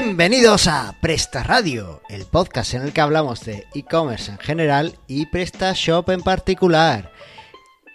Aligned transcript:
Bienvenidos 0.00 0.68
a 0.68 0.94
Presta 1.00 1.42
Radio, 1.42 2.02
el 2.08 2.24
podcast 2.24 2.74
en 2.74 2.82
el 2.82 2.92
que 2.92 3.00
hablamos 3.00 3.44
de 3.44 3.66
e-commerce 3.74 4.30
en 4.30 4.38
general 4.38 4.96
y 5.08 5.26
PrestaShop 5.26 6.10
en 6.10 6.22
particular. 6.22 7.10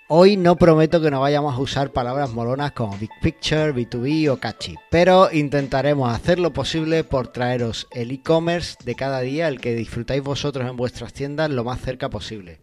Hoy 0.09 0.35
no 0.35 0.57
prometo 0.57 0.99
que 0.99 1.09
no 1.09 1.21
vayamos 1.21 1.55
a 1.55 1.59
usar 1.59 1.93
palabras 1.93 2.33
molonas 2.33 2.73
como 2.73 2.97
Big 2.97 3.09
Picture, 3.21 3.73
B2B 3.73 4.29
o 4.29 4.37
Catchy, 4.37 4.75
pero 4.91 5.31
intentaremos 5.31 6.13
hacer 6.13 6.39
lo 6.39 6.51
posible 6.51 7.05
por 7.05 7.29
traeros 7.29 7.87
el 7.91 8.11
e-commerce 8.11 8.75
de 8.83 8.95
cada 8.95 9.21
día, 9.21 9.47
el 9.47 9.61
que 9.61 9.73
disfrutáis 9.73 10.21
vosotros 10.21 10.69
en 10.69 10.75
vuestras 10.75 11.13
tiendas 11.13 11.51
lo 11.51 11.63
más 11.63 11.79
cerca 11.79 12.09
posible. 12.09 12.59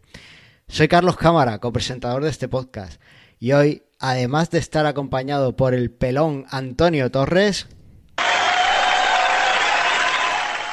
Soy 0.69 0.87
Carlos 0.87 1.17
Cámara, 1.17 1.61
copresentador 1.61 2.25
de 2.25 2.31
este 2.31 2.49
podcast, 2.49 3.01
y 3.39 3.53
hoy, 3.53 3.85
además 4.01 4.51
de 4.51 4.59
estar 4.59 4.85
acompañado 4.85 5.57
por 5.57 5.73
el 5.73 5.91
pelón 5.91 6.45
Antonio 6.51 7.11
Torres, 7.11 7.69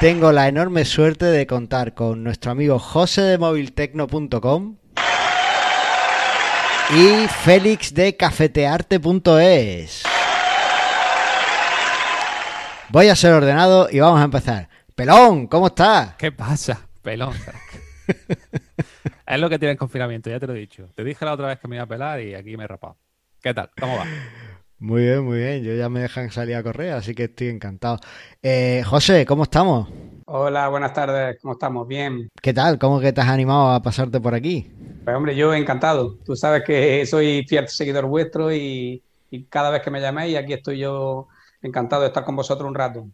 tengo 0.00 0.30
la 0.30 0.46
enorme 0.46 0.84
suerte 0.84 1.24
de 1.24 1.46
contar 1.46 1.94
con 1.94 2.22
nuestro 2.22 2.52
amigo 2.52 2.78
José 2.78 3.22
de 3.22 3.38
moviltecno.com 3.38 4.76
y 6.90 7.26
Félix 7.26 7.92
de 7.94 8.16
cafetearte.es. 8.16 10.04
Voy 12.90 13.08
a 13.08 13.16
ser 13.16 13.32
ordenado 13.32 13.88
y 13.90 13.98
vamos 13.98 14.20
a 14.20 14.24
empezar. 14.24 14.68
Pelón, 14.94 15.48
¿cómo 15.48 15.66
estás? 15.66 16.14
¿Qué 16.14 16.30
pasa? 16.30 16.86
Pelón. 17.02 17.34
es 19.26 19.40
lo 19.40 19.50
que 19.50 19.58
tiene 19.58 19.72
el 19.72 19.78
confinamiento, 19.78 20.30
ya 20.30 20.38
te 20.38 20.46
lo 20.46 20.54
he 20.54 20.60
dicho. 20.60 20.88
Te 20.94 21.02
dije 21.02 21.24
la 21.24 21.32
otra 21.32 21.48
vez 21.48 21.58
que 21.58 21.66
me 21.66 21.74
iba 21.74 21.84
a 21.84 21.88
pelar 21.88 22.20
y 22.20 22.34
aquí 22.34 22.56
me 22.56 22.64
he 22.64 22.68
rapado. 22.68 22.96
¿Qué 23.42 23.52
tal? 23.52 23.70
¿Cómo 23.78 23.96
va? 23.96 24.06
Muy 24.80 25.02
bien, 25.02 25.24
muy 25.24 25.38
bien. 25.38 25.64
Yo 25.64 25.74
ya 25.74 25.88
me 25.88 26.00
dejan 26.00 26.30
salir 26.30 26.54
a 26.54 26.62
correr, 26.62 26.92
así 26.92 27.14
que 27.14 27.24
estoy 27.24 27.48
encantado. 27.48 27.98
Eh, 28.42 28.82
José, 28.86 29.26
¿cómo 29.26 29.42
estamos? 29.42 29.88
Hola, 30.26 30.68
buenas 30.68 30.92
tardes. 30.92 31.38
¿Cómo 31.42 31.54
estamos? 31.54 31.88
Bien. 31.88 32.28
¿Qué 32.40 32.52
tal? 32.52 32.78
¿Cómo 32.78 33.00
que 33.00 33.12
te 33.12 33.20
has 33.20 33.28
animado 33.28 33.70
a 33.70 33.82
pasarte 33.82 34.20
por 34.20 34.34
aquí? 34.34 34.70
Pues 35.04 35.16
hombre, 35.16 35.34
yo 35.34 35.52
encantado. 35.52 36.16
Tú 36.24 36.36
sabes 36.36 36.62
que 36.64 37.04
soy 37.06 37.44
fiel 37.48 37.66
seguidor 37.66 38.06
vuestro 38.06 38.52
y, 38.52 39.02
y 39.30 39.44
cada 39.44 39.70
vez 39.70 39.82
que 39.82 39.90
me 39.90 40.00
llaméis, 40.00 40.36
aquí 40.36 40.52
estoy 40.52 40.78
yo 40.78 41.26
encantado 41.60 42.02
de 42.02 42.08
estar 42.08 42.24
con 42.24 42.36
vosotros 42.36 42.68
un 42.68 42.74
rato. 42.74 43.08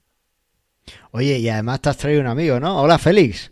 Oye, 1.13 1.39
y 1.39 1.49
además 1.49 1.81
te 1.81 1.89
has 1.89 1.97
traído 1.97 2.21
un 2.21 2.27
amigo, 2.27 2.61
¿no? 2.61 2.83
Hola, 2.83 2.99
Félix. 2.99 3.51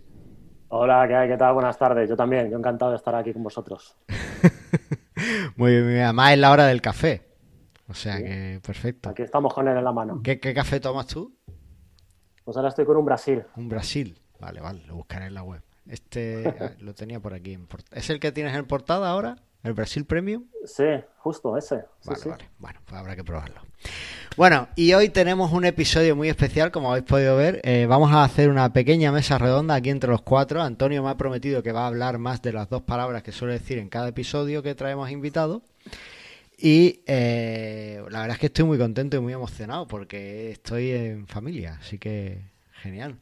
Hola, 0.68 1.06
¿qué? 1.08 1.28
¿qué 1.28 1.36
tal? 1.38 1.54
Buenas 1.54 1.78
tardes. 1.78 2.10
Yo 2.10 2.16
también, 2.16 2.50
yo 2.50 2.58
encantado 2.58 2.90
de 2.90 2.98
estar 2.98 3.14
aquí 3.14 3.32
con 3.32 3.42
vosotros. 3.42 3.96
muy 5.56 5.70
bien, 5.70 5.84
muy 5.84 5.92
bien. 5.94 6.04
Además 6.04 6.32
es 6.32 6.38
la 6.38 6.50
hora 6.50 6.66
del 6.66 6.82
café. 6.82 7.31
O 7.88 7.94
sea 7.94 8.18
que 8.18 8.60
perfecto. 8.64 9.10
Aquí 9.10 9.22
estamos 9.22 9.52
con 9.52 9.68
él 9.68 9.76
en 9.76 9.84
la 9.84 9.92
mano. 9.92 10.20
¿Qué, 10.22 10.38
café 10.38 10.80
tomas 10.80 11.06
tú? 11.06 11.34
Pues 12.44 12.56
ahora 12.56 12.70
estoy 12.70 12.84
con 12.84 12.96
un 12.96 13.04
Brasil. 13.04 13.44
Un 13.56 13.68
Brasil. 13.68 14.18
Vale, 14.40 14.60
vale, 14.60 14.82
lo 14.86 14.96
buscaré 14.96 15.26
en 15.26 15.34
la 15.34 15.42
web. 15.42 15.62
Este 15.86 16.44
lo 16.80 16.94
tenía 16.94 17.20
por 17.20 17.34
aquí. 17.34 17.58
¿Es 17.92 18.10
el 18.10 18.20
que 18.20 18.32
tienes 18.32 18.54
en 18.54 18.66
portada 18.66 19.08
ahora? 19.10 19.36
¿El 19.62 19.74
Brasil 19.74 20.04
Premium? 20.04 20.46
Sí, 20.64 20.84
justo 21.18 21.56
ese. 21.56 21.84
vale, 22.04 22.20
vale. 22.26 22.50
Bueno, 22.58 22.80
pues 22.84 23.00
habrá 23.00 23.14
que 23.14 23.22
probarlo. 23.22 23.60
Bueno, 24.36 24.68
y 24.74 24.94
hoy 24.94 25.08
tenemos 25.10 25.52
un 25.52 25.64
episodio 25.64 26.16
muy 26.16 26.28
especial, 26.28 26.72
como 26.72 26.90
habéis 26.90 27.04
podido 27.04 27.36
ver. 27.36 27.60
Eh, 27.62 27.86
vamos 27.86 28.10
a 28.12 28.24
hacer 28.24 28.48
una 28.48 28.72
pequeña 28.72 29.12
mesa 29.12 29.38
redonda 29.38 29.74
aquí 29.74 29.90
entre 29.90 30.10
los 30.10 30.22
cuatro. 30.22 30.62
Antonio 30.62 31.02
me 31.02 31.10
ha 31.10 31.16
prometido 31.16 31.62
que 31.62 31.70
va 31.70 31.84
a 31.84 31.86
hablar 31.86 32.18
más 32.18 32.42
de 32.42 32.52
las 32.52 32.68
dos 32.70 32.82
palabras 32.82 33.22
que 33.22 33.30
suele 33.30 33.54
decir 33.54 33.78
en 33.78 33.88
cada 33.88 34.08
episodio 34.08 34.62
que 34.62 34.74
traemos 34.74 35.10
invitado. 35.10 35.62
Y 36.58 37.02
eh, 37.06 38.02
la 38.10 38.20
verdad 38.20 38.34
es 38.34 38.38
que 38.38 38.46
estoy 38.46 38.64
muy 38.64 38.78
contento 38.78 39.16
y 39.16 39.20
muy 39.20 39.32
emocionado 39.32 39.86
porque 39.88 40.50
estoy 40.50 40.90
en 40.90 41.26
familia, 41.26 41.78
así 41.80 41.98
que 41.98 42.52
genial. 42.72 43.18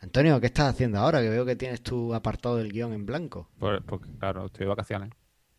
Antonio, 0.00 0.40
¿qué 0.40 0.46
estás 0.46 0.74
haciendo 0.74 0.98
ahora? 0.98 1.20
Que 1.20 1.28
veo 1.28 1.44
que 1.44 1.54
tienes 1.54 1.82
tu 1.82 2.12
apartado 2.12 2.56
del 2.56 2.72
guion 2.72 2.92
en 2.92 3.06
blanco. 3.06 3.48
Pues, 3.58 3.80
pues 3.86 4.00
claro, 4.18 4.46
estoy 4.46 4.64
de 4.64 4.70
vacaciones, 4.70 5.10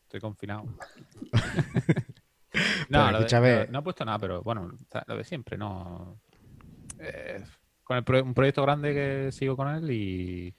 estoy 0.04 0.20
confinado. 0.20 0.66
no, 2.90 3.12
no, 3.12 3.20
he 3.20 3.82
puesto 3.82 4.04
nada, 4.04 4.20
pero 4.20 4.44
bueno, 4.44 4.78
lo 5.08 5.18
de 5.18 5.24
siempre, 5.24 5.58
no. 5.58 6.20
Eh, 7.00 7.42
con 7.84 7.98
el 7.98 8.24
un 8.24 8.34
proyecto 8.34 8.62
grande 8.64 8.94
que 8.94 9.32
sigo 9.32 9.56
con 9.56 9.70
él 9.70 9.92
y, 9.92 10.56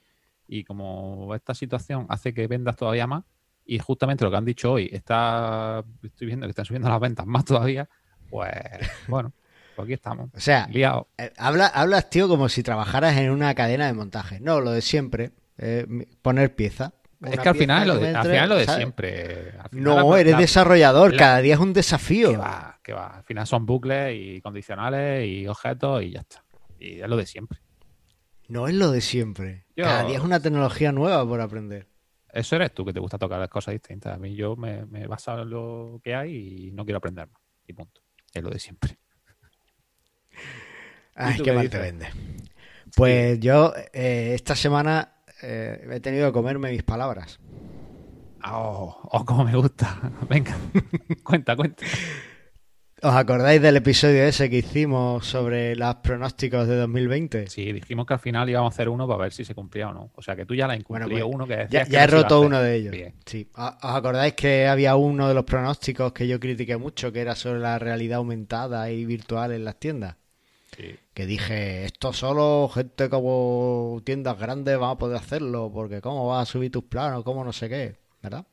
y 0.47 0.63
como 0.63 1.33
esta 1.35 1.53
situación 1.53 2.05
hace 2.09 2.33
que 2.33 2.47
vendas 2.47 2.75
todavía 2.75 3.07
más, 3.07 3.23
y 3.65 3.79
justamente 3.79 4.23
lo 4.23 4.31
que 4.31 4.37
han 4.37 4.45
dicho 4.45 4.73
hoy, 4.73 4.89
está 4.91 5.83
estoy 6.03 6.27
viendo 6.27 6.45
que 6.45 6.51
están 6.51 6.65
subiendo 6.65 6.89
las 6.89 6.99
ventas 6.99 7.25
más 7.25 7.45
todavía, 7.45 7.89
pues 8.29 8.51
bueno, 9.07 9.33
pues 9.75 9.85
aquí 9.85 9.93
estamos. 9.93 10.29
O 10.33 10.39
sea, 10.39 10.69
eh, 10.71 11.31
habla, 11.37 11.67
hablas, 11.67 12.09
tío, 12.09 12.27
como 12.27 12.49
si 12.49 12.63
trabajaras 12.63 13.17
en 13.17 13.31
una 13.31 13.53
cadena 13.55 13.87
de 13.87 13.93
montaje. 13.93 14.39
No, 14.39 14.61
lo 14.61 14.71
de 14.71 14.81
siempre, 14.81 15.31
eh, 15.57 15.85
poner 16.21 16.55
pieza. 16.55 16.93
Es 17.23 17.39
que 17.39 17.49
al 17.49 17.55
final, 17.55 17.87
lo 17.87 17.97
de, 17.97 18.15
al 18.15 18.25
final 18.25 18.49
lo 18.49 18.55
de 18.55 18.67
siempre. 18.67 19.53
no, 19.71 20.15
eres 20.15 20.37
desarrollador, 20.37 21.15
cada 21.15 21.39
día 21.39 21.55
es 21.55 21.59
un 21.59 21.73
desafío. 21.73 22.31
Que 22.31 22.37
va, 22.37 22.79
que 22.83 22.93
va. 22.93 23.17
Al 23.17 23.23
final 23.23 23.47
son 23.47 23.65
bucles 23.65 24.15
y 24.15 24.41
condicionales 24.41 25.25
y 25.27 25.47
objetos 25.47 26.03
y 26.03 26.11
ya 26.11 26.19
está. 26.19 26.43
Y 26.79 26.99
es 27.01 27.09
lo 27.09 27.17
de 27.17 27.25
siempre. 27.25 27.59
No 28.47 28.67
es 28.67 28.75
lo 28.75 28.91
de 28.91 29.01
siempre. 29.01 29.65
Cada 29.75 30.03
día 30.03 30.17
es 30.17 30.23
una 30.23 30.39
tecnología 30.39 30.91
nueva 30.91 31.27
por 31.27 31.41
aprender. 31.41 31.87
Eso 32.35 32.57
eres 32.57 32.73
tú 32.73 32.83
que 32.83 32.91
te 32.91 32.99
gusta 32.99 33.17
tocar 33.17 33.39
las 33.39 33.47
cosas 33.47 33.71
distintas. 33.71 34.13
A 34.13 34.17
mí 34.17 34.35
yo 34.35 34.57
me, 34.57 34.85
me 34.87 35.07
baso 35.07 35.41
en 35.41 35.49
lo 35.49 36.01
que 36.03 36.13
hay 36.13 36.67
y 36.67 36.71
no 36.71 36.83
quiero 36.83 36.97
aprender 36.97 37.29
más. 37.31 37.41
Y 37.65 37.71
punto. 37.71 38.01
Es 38.33 38.43
lo 38.43 38.49
de 38.49 38.59
siempre. 38.59 38.99
Ay, 41.15 41.39
qué 41.41 41.53
mal 41.53 41.69
te 41.69 41.79
vende. 41.79 42.09
Pues 42.93 43.39
yo 43.39 43.73
eh, 43.93 44.33
esta 44.35 44.53
semana 44.53 45.15
eh, 45.41 45.87
he 45.89 46.01
tenido 46.01 46.27
que 46.27 46.33
comerme 46.33 46.71
mis 46.71 46.83
palabras. 46.83 47.39
Oh, 48.45 48.99
oh, 49.11 49.23
cómo 49.23 49.45
me 49.45 49.55
gusta. 49.55 50.11
Venga, 50.29 50.57
cuenta, 51.23 51.55
cuenta. 51.55 51.85
¿Os 53.05 53.13
acordáis 53.13 53.61
del 53.61 53.75
episodio 53.75 54.23
ese 54.23 54.49
que 54.49 54.57
hicimos 54.57 55.27
sobre 55.27 55.75
los 55.75 55.93
pronósticos 55.97 56.67
de 56.67 56.75
2020? 56.75 57.45
Sí, 57.49 57.71
dijimos 57.71 58.07
que 58.07 58.15
al 58.15 58.19
final 58.19 58.49
íbamos 58.49 58.73
a 58.73 58.73
hacer 58.73 58.89
uno 58.89 59.07
para 59.07 59.19
ver 59.19 59.31
si 59.31 59.45
se 59.45 59.53
cumplía 59.53 59.89
o 59.89 59.93
no. 59.93 60.09
O 60.15 60.23
sea 60.23 60.35
que 60.35 60.43
tú 60.47 60.55
ya 60.55 60.65
la 60.65 60.73
has 60.73 60.83
bueno, 60.85 61.07
pues, 61.07 61.23
uno 61.23 61.45
que 61.45 61.67
Ya, 61.69 61.85
ya 61.87 62.03
he 62.03 62.07
roto 62.07 62.41
uno 62.41 62.59
de 62.59 62.75
ellos. 62.75 62.95
Sí. 63.27 63.47
¿Os 63.53 63.75
acordáis 63.79 64.33
que 64.33 64.65
había 64.65 64.95
uno 64.95 65.27
de 65.27 65.35
los 65.35 65.43
pronósticos 65.43 66.13
que 66.13 66.27
yo 66.27 66.39
critiqué 66.39 66.77
mucho, 66.77 67.11
que 67.11 67.21
era 67.21 67.35
sobre 67.35 67.59
la 67.59 67.77
realidad 67.77 68.17
aumentada 68.17 68.89
y 68.89 69.05
virtual 69.05 69.51
en 69.51 69.65
las 69.65 69.79
tiendas? 69.79 70.15
Sí. 70.75 70.95
Que 71.13 71.27
dije, 71.27 71.85
esto 71.85 72.11
solo 72.11 72.71
gente 72.73 73.07
como 73.07 74.01
tiendas 74.03 74.39
grandes 74.39 74.81
va 74.81 74.89
a 74.89 74.97
poder 74.97 75.17
hacerlo, 75.17 75.69
porque 75.71 76.01
cómo 76.01 76.29
vas 76.29 76.49
a 76.49 76.51
subir 76.51 76.71
tus 76.71 76.85
planos, 76.85 77.23
cómo 77.23 77.43
no 77.43 77.53
sé 77.53 77.69
qué, 77.69 77.97
¿verdad? 78.23 78.47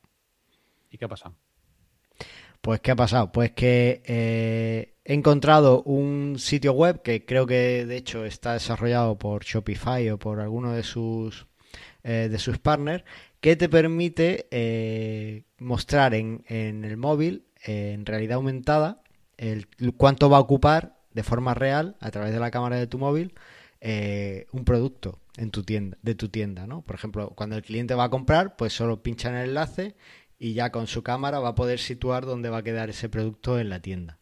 ¿Y 0.91 0.99
qué 0.99 1.05
ha 1.05 1.09
pasado? 1.09 1.33
Pues, 2.63 2.79
¿qué 2.79 2.91
ha 2.91 2.95
pasado? 2.95 3.29
Pues 3.33 3.51
que 3.51 4.01
eh, 4.05 4.95
he 5.03 5.13
encontrado 5.13 5.83
un 5.83 6.39
sitio 6.39 6.71
web 6.71 7.01
que 7.01 7.25
creo 7.25 7.45
que 7.45 7.85
de 7.85 7.97
hecho 7.97 8.23
está 8.23 8.53
desarrollado 8.53 9.17
por 9.19 9.43
Shopify 9.43 10.09
o 10.09 10.17
por 10.17 10.39
alguno 10.39 10.71
de 10.71 10.83
sus, 10.83 11.45
eh, 12.05 12.29
de 12.31 12.39
sus 12.39 12.59
partners 12.59 13.03
que 13.41 13.57
te 13.57 13.67
permite 13.67 14.47
eh, 14.49 15.43
mostrar 15.59 16.13
en, 16.13 16.45
en, 16.47 16.85
el 16.85 16.95
móvil, 16.95 17.43
en 17.65 18.05
realidad 18.05 18.35
aumentada, 18.35 19.03
el, 19.35 19.67
cuánto 19.97 20.29
va 20.29 20.37
a 20.37 20.39
ocupar 20.39 20.95
de 21.11 21.23
forma 21.23 21.53
real 21.53 21.97
a 21.99 22.11
través 22.11 22.31
de 22.31 22.39
la 22.39 22.49
cámara 22.49 22.77
de 22.77 22.87
tu 22.87 22.97
móvil 22.97 23.33
un 24.53 24.63
producto 24.63 25.19
en 25.35 25.51
tu 25.51 25.63
tienda, 25.63 25.97
de 26.01 26.15
tu 26.15 26.29
tienda, 26.29 26.65
¿no? 26.65 26.81
Por 26.81 26.95
ejemplo, 26.95 27.33
cuando 27.35 27.57
el 27.57 27.63
cliente 27.63 27.95
va 27.95 28.05
a 28.05 28.09
comprar, 28.09 28.55
pues 28.55 28.71
solo 28.71 29.03
pincha 29.03 29.27
en 29.27 29.35
el 29.35 29.49
enlace 29.49 29.95
y 30.43 30.55
ya 30.55 30.73
con 30.73 30.87
su 30.87 31.03
cámara 31.03 31.39
va 31.39 31.49
a 31.49 31.55
poder 31.55 31.79
situar 31.79 32.25
dónde 32.25 32.49
va 32.49 32.57
a 32.57 32.63
quedar 32.63 32.89
ese 32.89 33.07
producto 33.07 33.61
en 33.61 33.69
la 33.69 33.79
tienda. 33.79 34.19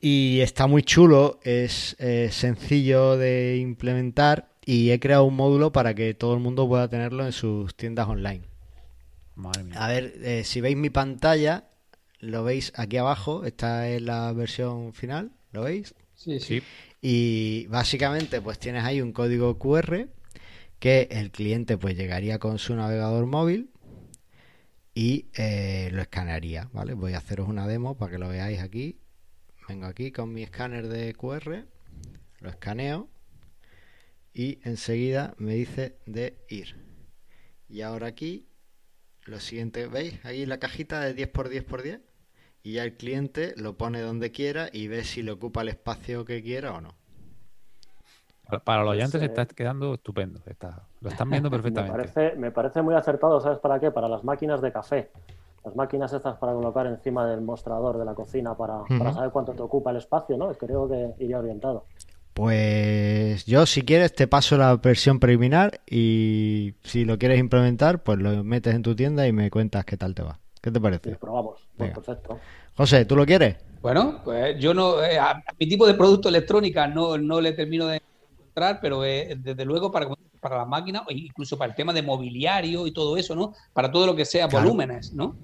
Y 0.00 0.40
está 0.40 0.66
muy 0.66 0.82
chulo, 0.82 1.38
es 1.44 1.96
sencillo 2.30 3.16
de 3.16 3.58
implementar 3.58 4.48
y 4.66 4.90
he 4.90 4.98
creado 4.98 5.26
un 5.26 5.36
módulo 5.36 5.70
para 5.70 5.94
que 5.94 6.12
todo 6.14 6.34
el 6.34 6.40
mundo 6.40 6.68
pueda 6.68 6.88
tenerlo 6.88 7.24
en 7.24 7.30
sus 7.30 7.76
tiendas 7.76 8.08
online. 8.08 8.42
A 9.76 9.86
ver, 9.86 10.12
eh, 10.22 10.42
si 10.44 10.60
veis 10.60 10.76
mi 10.76 10.90
pantalla, 10.90 11.68
lo 12.18 12.42
veis 12.42 12.72
aquí 12.74 12.96
abajo, 12.96 13.44
esta 13.44 13.88
es 13.88 14.02
la 14.02 14.32
versión 14.32 14.92
final, 14.92 15.30
¿lo 15.52 15.62
veis? 15.62 15.94
Sí, 16.16 16.40
sí. 16.40 16.64
Y 17.00 17.66
básicamente 17.68 18.40
pues 18.40 18.58
tienes 18.58 18.82
ahí 18.82 19.00
un 19.00 19.12
código 19.12 19.56
QR 19.56 20.08
que 20.80 21.06
el 21.12 21.30
cliente 21.30 21.78
pues 21.78 21.96
llegaría 21.96 22.40
con 22.40 22.58
su 22.58 22.74
navegador 22.74 23.26
móvil 23.26 23.70
y 24.94 25.30
eh, 25.34 25.90
lo 25.92 26.02
escanearía, 26.02 26.68
¿vale? 26.72 26.94
Voy 26.94 27.14
a 27.14 27.18
haceros 27.18 27.48
una 27.48 27.66
demo 27.66 27.96
para 27.96 28.12
que 28.12 28.18
lo 28.18 28.28
veáis 28.28 28.60
aquí. 28.60 29.00
Vengo 29.68 29.86
aquí 29.86 30.10
con 30.10 30.32
mi 30.32 30.42
escáner 30.42 30.88
de 30.88 31.14
QR, 31.14 31.64
lo 32.40 32.48
escaneo 32.48 33.08
y 34.32 34.58
enseguida 34.64 35.34
me 35.38 35.54
dice 35.54 35.98
de 36.06 36.38
ir. 36.48 36.76
Y 37.68 37.82
ahora 37.82 38.08
aquí, 38.08 38.48
lo 39.24 39.38
siguiente, 39.38 39.86
¿veis? 39.86 40.24
Ahí 40.24 40.44
la 40.46 40.58
cajita 40.58 41.00
de 41.00 41.14
10x10x10 41.14 42.00
y 42.62 42.72
ya 42.72 42.84
el 42.84 42.96
cliente 42.96 43.54
lo 43.56 43.76
pone 43.76 44.00
donde 44.00 44.32
quiera 44.32 44.70
y 44.72 44.88
ve 44.88 45.04
si 45.04 45.22
le 45.22 45.30
ocupa 45.30 45.62
el 45.62 45.68
espacio 45.68 46.24
que 46.24 46.42
quiera 46.42 46.74
o 46.74 46.80
no. 46.80 46.99
Para, 48.50 48.64
para 48.64 48.82
los 48.82 48.92
oyentes 48.92 49.20
Pues, 49.20 49.30
está 49.30 49.42
eh, 49.42 49.46
quedando 49.54 49.94
estupendo. 49.94 50.40
Está, 50.46 50.86
lo 51.00 51.08
están 51.10 51.30
viendo 51.30 51.50
Me 51.50 51.56
perfectamente. 51.56 51.90
parece, 51.92 52.36
me 52.36 52.50
parece 52.50 52.82
muy 52.82 52.94
acertado, 52.94 53.40
¿sabes 53.40 53.58
para 53.58 53.78
qué? 53.80 53.90
Para 53.90 54.08
las 54.08 54.24
máquinas 54.24 54.60
de 54.60 54.72
café. 54.72 55.10
Las 55.64 55.76
máquinas 55.76 56.12
estas 56.12 56.38
para 56.38 56.54
colocar 56.54 56.86
encima 56.86 57.26
del 57.26 57.42
mostrador 57.42 57.98
de 57.98 58.04
la 58.04 58.14
cocina 58.14 58.56
para, 58.56 58.88
para 58.96 59.12
saber 59.12 59.30
cuánto 59.30 59.54
te 59.54 59.62
ocupa 59.62 59.90
el 59.90 59.98
espacio, 59.98 60.36
¿no? 60.38 60.56
Creo 60.56 60.88
que 60.88 61.14
iría 61.18 61.38
orientado. 61.38 61.88
Pues 62.32 63.44
yo, 63.46 63.66
si 63.66 63.82
quieres, 63.82 64.14
te 64.14 64.26
paso 64.28 64.56
la 64.56 64.76
versión 64.76 65.18
preliminar 65.20 65.80
y 65.86 66.74
si 66.84 67.04
lo 67.04 67.18
quieres 67.18 67.38
implementar, 67.38 68.02
pues 68.02 68.18
lo 68.18 68.44
metes 68.44 68.74
en 68.74 68.82
tu 68.82 68.94
tienda 68.96 69.26
y 69.26 69.32
me 69.32 69.50
cuentas 69.50 69.84
qué 69.84 69.96
tal 69.96 70.14
te 70.14 70.22
va. 70.22 70.40
¿Qué 70.62 70.70
te 70.70 70.78
Y 70.78 70.80
parece? 70.80 71.16
probamos. 71.16 71.68
Pues 71.76 71.90
perfecto. 71.92 72.46
José, 72.76 73.04
¿tú 73.04 73.16
lo 73.16 73.26
quieres? 73.26 73.56
Bueno, 73.82 74.20
pues 74.24 74.58
yo 74.58 74.74
no, 74.74 75.02
eh, 75.02 75.18
a, 75.18 75.30
a 75.30 75.42
mi 75.58 75.66
tipo 75.68 75.86
de 75.86 75.94
producto 75.94 76.28
electrónica 76.28 76.86
no, 76.86 77.16
no 77.18 77.40
le 77.40 77.52
termino 77.52 77.86
de 77.86 78.02
pero 78.80 79.04
eh, 79.04 79.36
desde 79.38 79.64
luego 79.64 79.90
para, 79.90 80.08
para 80.40 80.58
las 80.58 80.68
máquinas, 80.68 81.02
o 81.06 81.12
incluso 81.12 81.56
para 81.56 81.70
el 81.70 81.76
tema 81.76 81.92
de 81.92 82.02
mobiliario 82.02 82.86
y 82.86 82.92
todo 82.92 83.16
eso, 83.16 83.34
¿no? 83.34 83.54
Para 83.72 83.90
todo 83.90 84.06
lo 84.06 84.14
que 84.16 84.24
sea 84.24 84.48
Claro. 84.48 84.64
volúmenes, 84.64 85.12
¿no? 85.12 85.36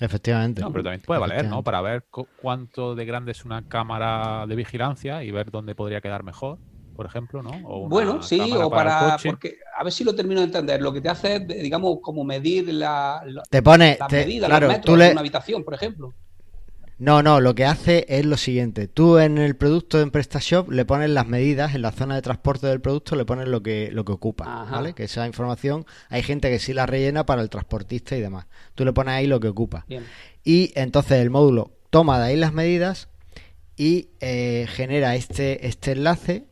Efectivamente. 0.00 0.62
No, 0.62 0.72
pero 0.72 0.84
también 0.84 1.02
puede 1.02 1.20
valer, 1.20 1.46
¿no? 1.48 1.62
Para 1.62 1.80
ver 1.80 2.04
cu- 2.10 2.28
cuánto 2.36 2.94
de 2.94 3.04
grande 3.04 3.32
es 3.32 3.44
una 3.44 3.62
cámara 3.62 4.46
de 4.48 4.56
vigilancia 4.56 5.22
y 5.22 5.30
ver 5.30 5.50
dónde 5.50 5.74
podría 5.74 6.00
quedar 6.00 6.24
mejor, 6.24 6.58
por 6.94 7.06
ejemplo, 7.06 7.42
¿no? 7.42 7.50
O 7.64 7.88
Bueno, 7.88 8.22
sí, 8.22 8.52
o 8.56 8.70
para 8.70 9.16
porque 9.22 9.58
a 9.76 9.84
ver 9.84 9.92
si 9.92 10.02
lo 10.02 10.14
termino 10.14 10.40
de 10.40 10.46
entender. 10.46 10.80
Lo 10.80 10.92
que 10.92 11.00
te 11.00 11.08
hace 11.08 11.36
es, 11.36 11.46
digamos, 11.46 11.98
como 12.02 12.24
medir 12.24 12.72
la, 12.72 13.22
la- 13.26 13.42
Te 13.48 13.62
pone, 13.62 13.96
las 13.98 14.08
te- 14.08 14.24
medidas, 14.24 14.48
claro, 14.48 14.66
los 14.66 14.74
tú 14.74 14.78
metros 14.78 14.98
de 14.98 15.06
le, 15.06 15.12
una 15.12 15.20
habitación, 15.20 15.64
por 15.64 15.74
ejemplo. 15.74 16.14
No, 17.02 17.20
no, 17.20 17.40
lo 17.40 17.56
que 17.56 17.64
hace 17.64 18.06
es 18.08 18.24
lo 18.24 18.36
siguiente. 18.36 18.86
Tú 18.86 19.18
en 19.18 19.36
el 19.36 19.56
producto 19.56 20.00
en 20.00 20.12
PrestaShop 20.12 20.70
le 20.70 20.84
pones 20.84 21.10
las 21.10 21.26
medidas, 21.26 21.74
en 21.74 21.82
la 21.82 21.90
zona 21.90 22.14
de 22.14 22.22
transporte 22.22 22.68
del 22.68 22.80
producto 22.80 23.16
le 23.16 23.24
pones 23.24 23.48
lo 23.48 23.60
que, 23.60 23.90
lo 23.90 24.04
que 24.04 24.12
ocupa, 24.12 24.44
Ajá. 24.44 24.76
¿vale? 24.76 24.92
Que 24.92 25.02
esa 25.02 25.26
información 25.26 25.84
hay 26.10 26.22
gente 26.22 26.48
que 26.48 26.60
sí 26.60 26.72
la 26.72 26.86
rellena 26.86 27.26
para 27.26 27.42
el 27.42 27.50
transportista 27.50 28.16
y 28.16 28.20
demás. 28.20 28.46
Tú 28.76 28.84
le 28.84 28.92
pones 28.92 29.14
ahí 29.14 29.26
lo 29.26 29.40
que 29.40 29.48
ocupa. 29.48 29.84
Bien. 29.88 30.04
Y 30.44 30.70
entonces 30.76 31.20
el 31.20 31.30
módulo 31.30 31.72
toma 31.90 32.20
de 32.20 32.26
ahí 32.26 32.36
las 32.36 32.52
medidas 32.52 33.08
y 33.76 34.10
eh, 34.20 34.68
genera 34.68 35.16
este, 35.16 35.66
este 35.66 35.90
enlace 35.90 36.44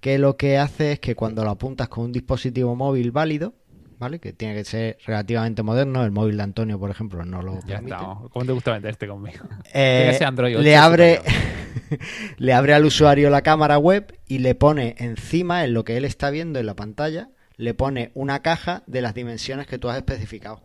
que 0.00 0.18
lo 0.18 0.36
que 0.36 0.58
hace 0.58 0.92
es 0.92 1.00
que 1.00 1.14
cuando 1.14 1.42
lo 1.42 1.48
apuntas 1.48 1.88
con 1.88 2.04
un 2.04 2.12
dispositivo 2.12 2.76
móvil 2.76 3.12
válido, 3.12 3.54
¿vale? 3.98 4.18
Que 4.18 4.32
tiene 4.32 4.54
que 4.54 4.64
ser 4.64 4.98
relativamente 5.06 5.62
moderno, 5.62 6.04
el 6.04 6.10
móvil 6.10 6.36
de 6.36 6.42
Antonio, 6.42 6.78
por 6.78 6.90
ejemplo, 6.90 7.24
no 7.24 7.42
lo 7.42 7.60
Ya 7.60 7.76
permite. 7.76 7.96
está. 7.96 8.06
¿Cómo 8.30 8.44
te 8.44 8.52
gusta 8.52 8.72
venderte 8.72 9.06
conmigo? 9.08 9.44
Eh, 9.72 9.96
Tiene 9.98 10.10
ese 10.10 10.24
Android 10.24 10.54
8 10.56 10.62
le 10.62 10.76
abre 10.76 11.20
le 12.38 12.52
abre 12.52 12.74
al 12.74 12.84
usuario 12.84 13.30
la 13.30 13.42
cámara 13.42 13.78
web 13.78 14.18
y 14.26 14.38
le 14.38 14.54
pone 14.54 14.94
encima 14.98 15.64
en 15.64 15.74
lo 15.74 15.84
que 15.84 15.96
él 15.96 16.04
está 16.04 16.30
viendo 16.30 16.58
en 16.58 16.66
la 16.66 16.74
pantalla 16.74 17.30
le 17.56 17.74
pone 17.74 18.10
una 18.14 18.40
caja 18.42 18.82
de 18.86 19.00
las 19.02 19.14
dimensiones 19.14 19.66
que 19.66 19.78
tú 19.78 19.88
has 19.88 19.96
especificado 19.96 20.60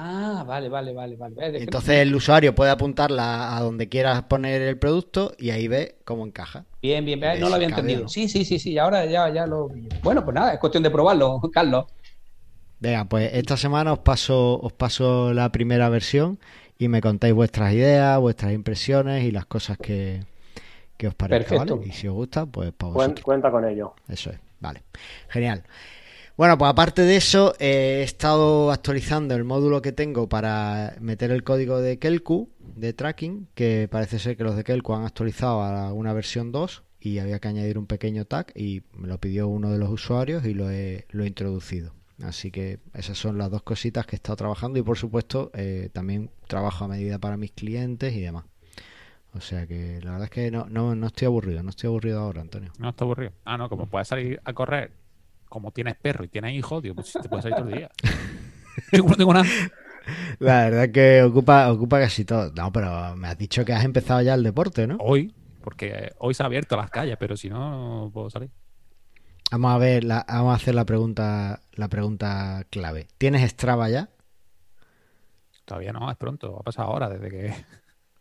Ah, 0.00 0.44
vale, 0.46 0.68
vale, 0.68 0.92
vale, 0.92 1.16
vale. 1.16 1.34
Entonces 1.60 1.96
el 1.96 2.14
usuario 2.14 2.54
puede 2.54 2.70
apuntarla 2.70 3.56
a 3.56 3.60
donde 3.60 3.88
quieras 3.88 4.22
poner 4.22 4.62
el 4.62 4.78
producto 4.78 5.32
y 5.38 5.50
ahí 5.50 5.66
ve 5.66 5.96
cómo 6.04 6.24
encaja 6.24 6.66
Bien, 6.80 7.04
bien, 7.04 7.18
bien. 7.18 7.40
No 7.40 7.48
lo 7.48 7.56
había 7.56 7.66
entendido. 7.66 8.02
¿no? 8.02 8.08
Sí, 8.08 8.28
sí, 8.28 8.44
sí, 8.44 8.60
sí. 8.60 8.78
Ahora 8.78 9.04
ya, 9.06 9.28
ya 9.28 9.44
lo. 9.44 9.68
Bueno, 10.04 10.24
pues 10.24 10.36
nada, 10.36 10.52
es 10.52 10.60
cuestión 10.60 10.84
de 10.84 10.90
probarlo, 10.90 11.40
Carlos. 11.52 11.86
venga 12.78 13.06
pues 13.06 13.30
esta 13.34 13.56
semana 13.56 13.92
os 13.92 13.98
paso 13.98 14.60
os 14.60 14.72
paso 14.72 15.34
la 15.34 15.50
primera 15.50 15.88
versión 15.88 16.38
y 16.78 16.86
me 16.86 17.00
contáis 17.00 17.34
vuestras 17.34 17.72
ideas 17.72 18.20
vuestras 18.20 18.52
impresiones 18.52 19.24
y 19.24 19.32
las 19.32 19.46
cosas 19.46 19.78
que, 19.78 20.22
que 20.96 21.08
os 21.08 21.14
parezca 21.16 21.56
Perfecto. 21.56 21.76
¿vale? 21.78 21.88
y 21.88 21.92
si 21.92 22.06
os 22.06 22.14
gusta 22.14 22.46
pues 22.46 22.70
para 22.70 22.92
vosotros 22.92 23.24
cuenta 23.24 23.50
con 23.50 23.64
ello. 23.64 23.94
Eso 24.08 24.30
es, 24.30 24.38
vale. 24.60 24.84
Genial. 25.28 25.64
Bueno, 26.38 26.56
pues 26.56 26.70
aparte 26.70 27.02
de 27.02 27.16
eso, 27.16 27.54
eh, 27.58 27.98
he 27.98 28.02
estado 28.04 28.70
actualizando 28.70 29.34
el 29.34 29.42
módulo 29.42 29.82
que 29.82 29.90
tengo 29.90 30.28
para 30.28 30.94
meter 31.00 31.32
el 31.32 31.42
código 31.42 31.80
de 31.80 31.98
Kelku 31.98 32.48
de 32.76 32.92
tracking, 32.92 33.48
que 33.56 33.88
parece 33.90 34.20
ser 34.20 34.36
que 34.36 34.44
los 34.44 34.54
de 34.54 34.62
Kelku 34.62 34.94
han 34.94 35.04
actualizado 35.04 35.62
a 35.62 35.92
una 35.92 36.12
versión 36.12 36.52
2 36.52 36.84
y 37.00 37.18
había 37.18 37.40
que 37.40 37.48
añadir 37.48 37.76
un 37.76 37.86
pequeño 37.86 38.24
tag 38.24 38.52
y 38.54 38.82
me 38.96 39.08
lo 39.08 39.18
pidió 39.18 39.48
uno 39.48 39.72
de 39.72 39.78
los 39.78 39.90
usuarios 39.90 40.44
y 40.44 40.54
lo 40.54 40.70
he, 40.70 41.06
lo 41.10 41.24
he 41.24 41.26
introducido. 41.26 41.92
Así 42.22 42.52
que 42.52 42.78
esas 42.94 43.18
son 43.18 43.36
las 43.36 43.50
dos 43.50 43.64
cositas 43.64 44.06
que 44.06 44.14
he 44.14 44.18
estado 44.18 44.36
trabajando 44.36 44.78
y 44.78 44.82
por 44.82 44.96
supuesto 44.96 45.50
eh, 45.54 45.90
también 45.92 46.30
trabajo 46.46 46.84
a 46.84 46.88
medida 46.88 47.18
para 47.18 47.36
mis 47.36 47.50
clientes 47.50 48.14
y 48.14 48.20
demás. 48.20 48.44
O 49.34 49.40
sea 49.40 49.66
que 49.66 50.00
la 50.04 50.12
verdad 50.12 50.26
es 50.26 50.30
que 50.30 50.52
no, 50.52 50.66
no, 50.70 50.94
no 50.94 51.08
estoy 51.08 51.26
aburrido, 51.26 51.64
no 51.64 51.70
estoy 51.70 51.88
aburrido 51.88 52.20
ahora, 52.20 52.42
Antonio. 52.42 52.70
No, 52.78 52.90
está 52.90 53.04
aburrido. 53.04 53.32
Ah, 53.44 53.58
no, 53.58 53.68
como 53.68 53.86
puedes 53.86 54.06
salir 54.06 54.40
a 54.44 54.52
correr, 54.52 54.92
como 55.48 55.70
tienes 55.72 55.96
perro 55.96 56.24
y 56.24 56.28
tienes 56.28 56.54
hijos, 56.54 56.82
tío, 56.82 56.94
pues 56.94 57.12
te 57.12 57.28
puedes 57.28 57.42
salir 57.42 57.56
todo 57.56 57.68
el 57.68 57.74
día. 57.76 57.90
Yo 58.92 59.02
no 59.04 59.14
tengo 59.16 59.34
nada. 59.34 59.46
La 60.38 60.64
verdad 60.64 60.84
es 60.84 60.92
que 60.92 61.22
ocupa, 61.22 61.70
ocupa 61.70 62.00
casi 62.00 62.24
todo. 62.24 62.50
No, 62.56 62.72
pero 62.72 63.14
me 63.16 63.28
has 63.28 63.36
dicho 63.38 63.64
que 63.64 63.72
has 63.72 63.84
empezado 63.84 64.22
ya 64.22 64.34
el 64.34 64.42
deporte, 64.42 64.86
¿no? 64.86 64.96
Hoy, 65.00 65.34
porque 65.62 66.12
hoy 66.18 66.32
se 66.34 66.42
ha 66.42 66.46
abierto 66.46 66.76
las 66.76 66.90
calles, 66.90 67.16
pero 67.18 67.36
si 67.36 67.50
no, 67.50 68.04
no 68.04 68.10
puedo 68.10 68.30
salir. 68.30 68.50
Vamos 69.50 69.74
a 69.74 69.78
ver, 69.78 70.04
la- 70.04 70.24
vamos 70.28 70.52
a 70.52 70.56
hacer 70.56 70.74
la 70.74 70.84
pregunta, 70.84 71.60
la 71.72 71.88
pregunta 71.88 72.64
clave. 72.70 73.06
¿Tienes 73.18 73.50
Strava 73.50 73.88
ya? 73.88 74.08
Todavía 75.64 75.92
no, 75.92 76.10
es 76.10 76.16
pronto, 76.16 76.58
ha 76.58 76.62
pasado 76.62 76.88
ahora 76.88 77.08
desde 77.10 77.28
que... 77.30 77.54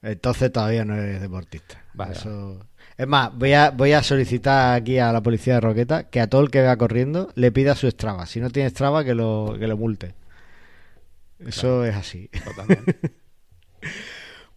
Entonces 0.02 0.52
todavía 0.52 0.86
no 0.86 0.96
eres 0.96 1.22
deportista. 1.22 1.84
Vale, 1.94 2.12
Eso- 2.14 2.66
Es 2.96 3.08
más, 3.08 3.36
voy 3.36 3.54
a, 3.54 3.72
voy 3.72 3.94
a 3.94 4.04
solicitar 4.04 4.76
aquí 4.76 4.98
a 5.00 5.12
la 5.12 5.22
policía 5.22 5.56
de 5.56 5.62
Roqueta 5.62 6.10
que 6.10 6.20
a 6.20 6.28
todo 6.28 6.42
el 6.42 6.52
que 6.52 6.62
vea 6.62 6.78
corriendo 6.78 7.32
le 7.36 7.52
pida 7.52 7.76
su 7.76 7.90
Strava. 7.90 8.26
Si 8.26 8.40
no 8.40 8.50
tiene 8.50 8.70
Strava, 8.70 9.04
que 9.04 9.14
lo, 9.14 9.56
que 9.60 9.68
lo 9.68 9.78
multe. 9.78 10.16
Eso 11.40 11.86
es 11.86 11.96
así. 11.96 12.30
Totalmente. 12.44 13.00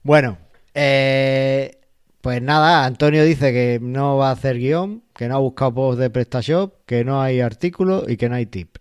Bueno, 0.03 0.39
eh, 0.73 1.79
pues 2.23 2.41
nada, 2.43 2.87
Antonio 2.87 3.25
dice 3.25 3.53
que 3.53 3.79
no 3.83 4.17
va 4.17 4.31
a 4.31 4.33
hacer 4.33 4.59
guion, 4.59 5.05
que 5.15 5.29
no 5.29 5.37
ha 5.37 5.39
buscado 5.39 5.75
post 5.75 6.01
de 6.01 6.11
PrestaShop, 6.11 6.85
que 6.87 7.05
no 7.05 7.21
hay 7.21 7.41
artículos 7.41 8.09
y 8.09 8.17
que 8.17 8.29
no 8.29 8.37
hay 8.37 8.47
tip. 8.47 8.77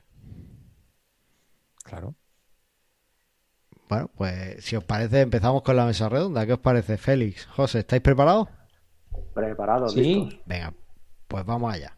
Claro. 1.84 2.16
Bueno, 3.90 4.10
pues 4.16 4.64
si 4.64 4.76
os 4.76 4.84
parece, 4.84 5.22
empezamos 5.22 5.64
con 5.64 5.76
la 5.76 5.86
mesa 5.86 6.08
redonda. 6.10 6.46
¿Qué 6.46 6.54
os 6.54 6.60
parece, 6.60 6.98
Félix? 6.98 7.46
José, 7.48 7.80
¿estáis 7.80 8.02
preparados? 8.02 8.48
Preparados, 9.34 9.94
Sí. 9.94 10.02
listos. 10.02 10.40
Venga, 10.46 10.74
pues 11.28 11.46
vamos 11.46 11.74
allá. 11.74 11.96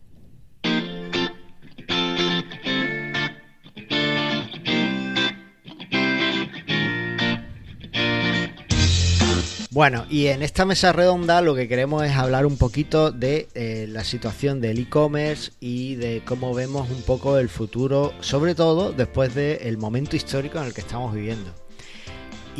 Bueno, 9.74 10.06
y 10.10 10.28
en 10.28 10.42
esta 10.44 10.66
mesa 10.66 10.92
redonda 10.92 11.42
lo 11.42 11.56
que 11.56 11.70
queremos 11.70 12.04
es 12.04 12.12
hablar 12.12 12.46
un 12.46 12.58
poquito 12.58 13.12
de 13.12 13.48
eh, 13.54 13.86
la 13.88 14.04
situación 14.04 14.60
del 14.60 14.80
e-commerce 14.80 15.54
y 15.62 15.96
de 15.96 16.22
cómo 16.26 16.54
vemos 16.54 16.90
un 16.90 17.02
poco 17.04 17.38
el 17.38 17.48
futuro, 17.48 18.12
sobre 18.20 18.54
todo 18.54 18.92
después 18.92 19.34
del 19.34 19.78
momento 19.78 20.18
histórico 20.18 20.60
en 20.60 20.66
el 20.66 20.74
que 20.74 20.82
estamos 20.82 21.14
viviendo. 21.14 21.54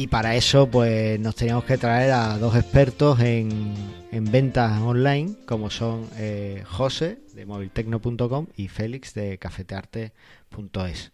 Y 0.02 0.08
para 0.08 0.36
eso, 0.36 0.66
pues 0.66 1.20
nos 1.20 1.36
teníamos 1.36 1.64
que 1.64 1.78
traer 1.78 2.10
a 2.10 2.40
dos 2.40 2.56
expertos 2.56 3.20
en, 3.20 3.76
en 4.12 4.32
ventas 4.32 4.82
online, 4.82 5.36
como 5.46 5.70
son 5.70 6.10
eh, 6.18 6.64
José 6.66 7.20
de 7.36 7.46
moviltecno.com 7.46 8.48
y 8.56 8.68
Félix 8.68 9.14
de 9.14 9.38
cafetearte.es. 9.38 11.12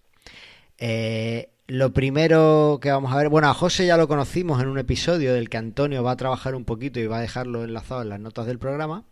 Eh, 0.77 1.50
lo 1.67 1.91
primero 1.91 2.79
que 2.82 2.89
vamos 2.89 3.12
a 3.12 3.17
ver, 3.17 3.27
bueno, 3.27 3.50
a 3.50 3.53
José 3.53 3.86
ya 3.86 3.98
lo 3.98 4.08
conocimos 4.08 4.62
en 4.62 4.70
un 4.70 4.77
episodio 4.77 5.34
del 5.34 5.50
que 5.50 5.58
Antonio 5.58 6.01
va 6.01 6.12
a 6.12 6.15
trabajar 6.15 6.56
un 6.56 6.63
poquito 6.63 7.01
y 7.01 7.08
va 7.08 7.17
a 7.17 7.22
dejarlo 7.22 7.65
enlazado 7.65 8.03
en 8.03 8.08
las 8.08 8.22
notas 8.22 8.46
del 8.46 8.58
programa. 8.58 9.03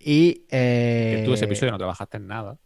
Y 0.00 0.46
eh, 0.48 1.22
tú 1.26 1.34
ese 1.34 1.44
episodio 1.44 1.72
no 1.72 1.76
trabajaste 1.76 2.16
en 2.16 2.28
nada. 2.28 2.56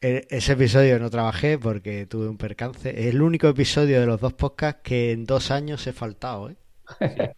E- 0.00 0.26
ese 0.30 0.52
episodio 0.52 0.98
no 0.98 1.10
trabajé 1.10 1.58
porque 1.58 2.06
tuve 2.06 2.28
un 2.28 2.36
percance. 2.38 2.90
Es 2.90 3.06
el 3.14 3.22
único 3.22 3.48
episodio 3.48 4.00
de 4.00 4.06
los 4.06 4.20
dos 4.20 4.32
podcasts 4.32 4.80
que 4.82 5.12
en 5.12 5.24
dos 5.24 5.50
años 5.50 5.86
he 5.86 5.92
faltado, 5.92 6.50
¿eh? 6.50 6.56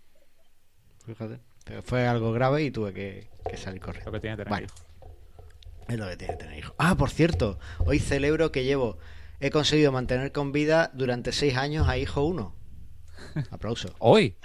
Fíjate. 1.06 1.40
Pero 1.64 1.82
fue 1.82 2.06
algo 2.06 2.32
grave 2.32 2.62
y 2.62 2.70
tuve 2.70 2.92
que, 2.92 3.28
que 3.48 3.56
salir 3.56 3.80
corriendo. 3.80 4.10
Lo 4.10 4.14
que 4.16 4.20
tiene 4.20 4.36
que 4.36 4.44
tener 4.44 4.48
Bueno. 4.50 4.66
hijos. 4.66 4.84
Es 5.88 5.98
lo 5.98 6.08
que 6.08 6.16
tiene 6.16 6.34
que 6.34 6.38
tener 6.38 6.58
hijos. 6.58 6.74
Ah, 6.78 6.94
por 6.94 7.10
cierto, 7.10 7.58
hoy 7.78 7.98
celebro 7.98 8.50
que 8.52 8.64
llevo, 8.64 8.98
he 9.40 9.50
conseguido 9.50 9.92
mantener 9.92 10.32
con 10.32 10.52
vida 10.52 10.90
durante 10.94 11.32
seis 11.32 11.56
años 11.56 11.88
a 11.88 11.96
hijo 11.98 12.24
uno. 12.24 12.54
Aplauso. 13.50 13.94
Hoy. 13.98 14.36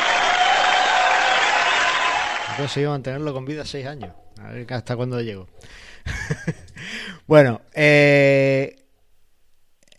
He 2.54 2.58
conseguido 2.62 2.92
mantenerlo 2.92 3.34
con 3.34 3.46
vida 3.46 3.66
seis 3.66 3.86
años. 3.86 4.14
A 4.42 4.52
ver 4.52 4.74
hasta 4.74 4.96
cuándo 4.96 5.22
llego. 5.22 5.48
bueno, 7.30 7.62
eh, 7.76 8.76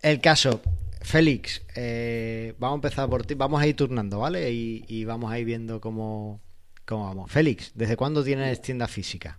el 0.02 0.20
caso, 0.20 0.60
Félix, 1.00 1.64
eh, 1.76 2.56
vamos 2.58 2.74
a 2.74 2.78
empezar 2.78 3.08
por 3.08 3.24
ti. 3.24 3.34
Vamos 3.34 3.62
a 3.62 3.68
ir 3.68 3.76
turnando, 3.76 4.18
¿vale? 4.18 4.50
Y, 4.50 4.84
y 4.88 5.04
vamos 5.04 5.30
a 5.30 5.38
ir 5.38 5.44
viendo 5.44 5.80
cómo, 5.80 6.40
cómo 6.84 7.04
vamos. 7.04 7.30
Félix, 7.30 7.70
¿desde 7.76 7.96
cuándo 7.96 8.24
tienes 8.24 8.60
tienda 8.60 8.88
física? 8.88 9.38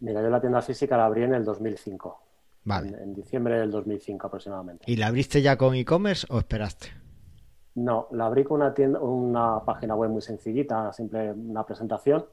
Mira, 0.00 0.20
yo 0.20 0.28
la 0.28 0.40
tienda 0.40 0.60
física 0.60 0.96
la 0.96 1.06
abrí 1.06 1.22
en 1.22 1.34
el 1.34 1.44
2005. 1.44 2.20
Vale. 2.64 2.88
En, 2.88 2.94
en 2.96 3.14
diciembre 3.14 3.60
del 3.60 3.70
2005 3.70 4.26
aproximadamente. 4.26 4.90
¿Y 4.90 4.96
la 4.96 5.06
abriste 5.06 5.40
ya 5.42 5.56
con 5.56 5.76
e-commerce 5.76 6.26
o 6.30 6.40
esperaste? 6.40 6.88
No, 7.76 8.08
la 8.10 8.26
abrí 8.26 8.42
con 8.42 8.60
una 8.60 8.74
tienda, 8.74 8.98
una 8.98 9.60
página 9.64 9.94
web 9.94 10.10
muy 10.10 10.22
sencillita, 10.22 10.92
simple 10.92 11.30
una 11.30 11.64
presentación, 11.64 12.26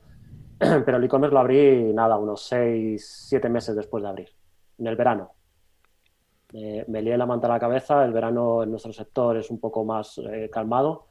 pero 0.86 0.98
el 0.98 1.03
e-commerce 1.03 1.34
lo 1.34 1.39
abrí 1.39 1.93
nada, 1.93 2.17
unos 2.17 2.43
6, 2.48 3.25
7 3.29 3.50
meses 3.50 3.75
después 3.75 4.03
de 4.03 4.10
abrir, 4.10 4.29
en 4.77 4.88
el 4.88 4.96
verano. 4.96 5.32
Eh, 6.53 6.86
me 6.88 7.01
lié 7.01 7.17
la 7.17 7.25
manta 7.25 7.48
a 7.48 7.51
la 7.51 7.60
cabeza, 7.60 8.05
el 8.05 8.13
verano 8.13 8.62
en 8.63 8.70
nuestro 8.70 8.93
sector 8.93 9.38
es 9.38 9.50
un 9.50 9.60
poco 9.60 9.84
más 9.84 10.20
eh, 10.20 10.50
calmado 10.51 11.08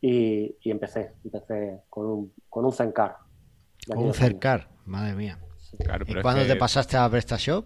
y, 0.00 0.56
y 0.60 0.70
empecé, 0.70 1.12
empecé 1.24 1.82
con 1.88 2.06
un, 2.06 2.32
con 2.48 2.64
un 2.64 2.72
Zencar. 2.72 3.16
Con 3.86 3.98
un 3.98 4.14
cercar, 4.14 4.68
madre 4.84 5.14
mía. 5.14 5.38
Claro, 5.78 6.04
¿Y 6.08 6.20
cuándo 6.20 6.42
que- 6.42 6.48
te 6.48 6.56
pasaste 6.56 6.96
a 6.96 7.08
PrestaShop? 7.08 7.64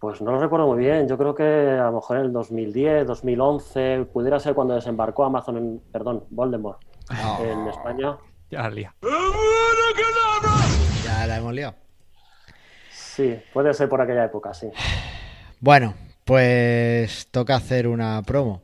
Pues 0.00 0.22
no 0.22 0.30
lo 0.30 0.38
recuerdo 0.38 0.66
muy 0.68 0.78
bien, 0.78 1.08
yo 1.08 1.18
creo 1.18 1.34
que 1.34 1.42
a 1.42 1.86
lo 1.86 1.92
mejor 1.94 2.18
en 2.18 2.26
el 2.26 2.32
2010, 2.32 3.04
2011, 3.06 4.06
pudiera 4.12 4.38
ser 4.38 4.54
cuando 4.54 4.74
desembarcó 4.74 5.24
Amazon, 5.24 5.56
en, 5.56 5.80
perdón, 5.90 6.24
Voldemort 6.30 6.80
en 7.40 7.66
España. 7.66 8.16
Ya 8.50 8.62
la 8.62 8.70
lía. 8.70 8.94
Ya 11.04 11.26
la 11.26 11.36
hemos 11.36 11.52
liado. 11.54 11.74
Sí, 12.92 13.38
puede 13.52 13.74
ser 13.74 13.88
por 13.88 14.00
aquella 14.00 14.24
época, 14.24 14.54
sí. 14.54 14.68
Bueno, 15.60 15.94
pues 16.24 17.28
toca 17.30 17.56
hacer 17.56 17.88
una 17.88 18.22
promo. 18.22 18.62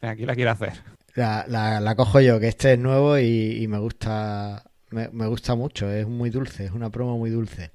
Aquí 0.00 0.26
la 0.26 0.34
quiero 0.34 0.50
hacer. 0.50 0.72
La, 1.14 1.44
la- 1.48 1.80
la 1.80 1.94
cojo 1.94 2.20
yo, 2.20 2.40
que 2.40 2.48
este 2.48 2.72
es 2.72 2.78
nuevo 2.78 3.18
y, 3.18 3.62
y 3.62 3.68
me 3.68 3.78
gusta 3.78 4.64
me, 4.90 5.08
me 5.10 5.26
gusta 5.26 5.54
mucho, 5.54 5.90
es 5.90 6.06
muy 6.06 6.28
dulce, 6.30 6.64
es 6.66 6.72
una 6.72 6.90
promo 6.90 7.16
muy 7.18 7.30
dulce. 7.30 7.70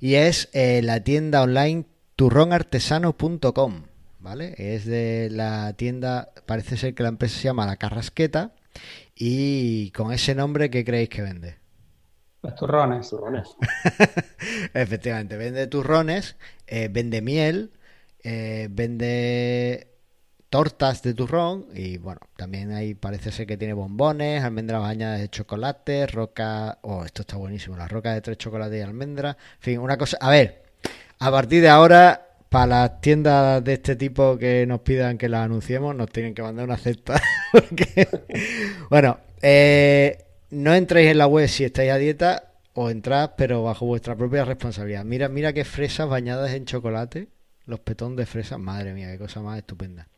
Y 0.00 0.14
es 0.14 0.48
eh, 0.52 0.80
la 0.82 1.00
tienda 1.00 1.42
online 1.42 1.84
turronartesano.com, 2.16 3.82
¿vale? 4.20 4.54
Es 4.56 4.84
de 4.86 5.28
la 5.30 5.72
tienda, 5.74 6.28
parece 6.46 6.76
ser 6.76 6.94
que 6.94 7.02
la 7.02 7.08
empresa 7.10 7.36
se 7.38 7.44
llama 7.44 7.66
La 7.66 7.76
Carrasqueta 7.76 8.52
y 9.24 9.92
con 9.92 10.12
ese 10.12 10.34
nombre, 10.34 10.68
¿qué 10.68 10.84
creéis 10.84 11.08
que 11.08 11.22
vende? 11.22 11.54
Los 12.42 12.56
turrones. 12.56 13.08
Turrones. 13.08 13.56
Efectivamente, 14.74 15.36
vende 15.36 15.68
turrones, 15.68 16.34
eh, 16.66 16.88
vende 16.90 17.22
miel, 17.22 17.70
eh, 18.24 18.66
vende 18.68 19.92
tortas 20.50 21.04
de 21.04 21.14
turrón 21.14 21.68
y 21.72 21.98
bueno, 21.98 22.18
también 22.36 22.72
ahí 22.72 22.94
parece 22.94 23.30
ser 23.30 23.46
que 23.46 23.56
tiene 23.56 23.74
bombones, 23.74 24.42
almendras 24.42 24.80
bañadas 24.80 25.20
de 25.20 25.28
chocolate, 25.28 26.08
roca... 26.08 26.80
Oh, 26.82 27.04
esto 27.04 27.22
está 27.22 27.36
buenísimo, 27.36 27.76
la 27.76 27.86
roca 27.86 28.12
de 28.14 28.22
tres 28.22 28.38
chocolates 28.38 28.76
y 28.76 28.82
almendras. 28.82 29.36
En 29.36 29.62
fin, 29.62 29.78
una 29.78 29.96
cosa... 29.96 30.18
A 30.20 30.30
ver, 30.30 30.64
a 31.20 31.30
partir 31.30 31.62
de 31.62 31.68
ahora, 31.68 32.31
para 32.52 32.66
las 32.66 33.00
tiendas 33.00 33.64
de 33.64 33.72
este 33.72 33.96
tipo 33.96 34.36
que 34.36 34.66
nos 34.66 34.80
pidan 34.80 35.16
que 35.16 35.30
las 35.30 35.46
anunciemos, 35.46 35.96
nos 35.96 36.10
tienen 36.10 36.34
que 36.34 36.42
mandar 36.42 36.66
una 36.66 36.76
cesta. 36.76 37.20
Bueno, 38.90 39.18
eh, 39.40 40.18
no 40.50 40.74
entréis 40.74 41.10
en 41.10 41.18
la 41.18 41.26
web 41.26 41.48
si 41.48 41.64
estáis 41.64 41.90
a 41.90 41.96
dieta 41.96 42.52
o 42.74 42.90
entrad, 42.90 43.30
pero 43.38 43.62
bajo 43.62 43.86
vuestra 43.86 44.16
propia 44.16 44.44
responsabilidad. 44.44 45.02
Mira, 45.02 45.30
mira 45.30 45.54
qué 45.54 45.64
fresas 45.64 46.10
bañadas 46.10 46.52
en 46.52 46.66
chocolate. 46.66 47.28
Los 47.64 47.80
petón 47.80 48.16
de 48.16 48.26
fresas, 48.26 48.58
madre 48.58 48.92
mía, 48.92 49.10
qué 49.10 49.18
cosa 49.18 49.40
más 49.40 49.56
estupenda. 49.56 50.08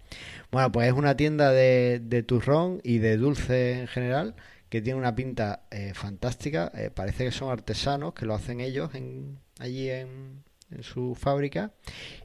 Bueno, 0.51 0.73
pues 0.73 0.89
es 0.89 0.93
una 0.93 1.17
tienda 1.17 1.53
de, 1.53 2.25
turrón 2.27 2.81
y 2.83 2.99
de 2.99 3.17
dulce 3.17 3.81
en 3.81 3.87
general 3.87 4.35
que 4.69 4.83
tiene 4.83 4.99
una 4.99 5.15
pinta 5.15 5.67
eh, 5.71 5.93
fantástica. 5.95 6.73
Eh, 6.75 6.91
parece 6.93 7.27
que 7.27 7.31
son 7.31 7.51
artesanos 7.51 8.13
que 8.13 8.27
lo 8.27 8.35
hacen 8.35 8.61
ellos 8.61 8.93
en, 8.95 9.39
allí 9.61 9.89
en, 9.89 10.43
en 10.75 10.83
su 10.83 11.15
fábrica 11.15 11.73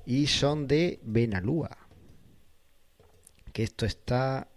y 0.05 0.27
son 0.27 0.67
de 0.67 0.99
Benalúa. 1.03 1.77
Que 3.53 3.63
esto 3.63 3.85
está, 3.85 4.47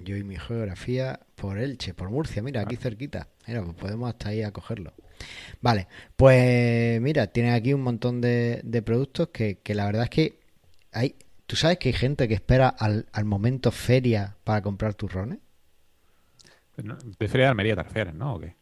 yo 0.00 0.16
y 0.16 0.24
mi 0.24 0.36
geografía, 0.36 1.20
por 1.34 1.58
Elche, 1.58 1.94
por 1.94 2.10
Murcia, 2.10 2.42
mira, 2.42 2.62
aquí 2.62 2.76
cerquita. 2.76 3.28
Mira, 3.46 3.62
pues 3.62 3.76
podemos 3.76 4.08
hasta 4.08 4.30
ahí 4.30 4.42
a 4.42 4.52
cogerlo. 4.52 4.92
Vale, 5.60 5.88
pues 6.16 7.00
mira, 7.00 7.28
tienen 7.28 7.52
aquí 7.52 7.74
un 7.74 7.82
montón 7.82 8.20
de, 8.20 8.60
de 8.64 8.82
productos 8.82 9.28
que, 9.28 9.58
que 9.58 9.74
la 9.74 9.86
verdad 9.86 10.04
es 10.04 10.10
que 10.10 10.40
hay, 10.92 11.14
¿tú 11.46 11.56
sabes 11.56 11.78
que 11.78 11.90
hay 11.90 11.94
gente 11.94 12.28
que 12.28 12.34
espera 12.34 12.68
al, 12.68 13.06
al 13.12 13.24
momento 13.24 13.70
feria 13.70 14.36
para 14.44 14.62
comprar 14.62 14.94
turrones? 14.94 15.38
No, 16.82 16.96
De 17.18 17.28
Feria 17.28 17.46
de 17.46 17.50
Almería 17.50 17.76
te 17.76 17.82
refieres, 17.82 18.14
¿no? 18.14 18.34
¿O 18.34 18.40
qué? 18.40 18.56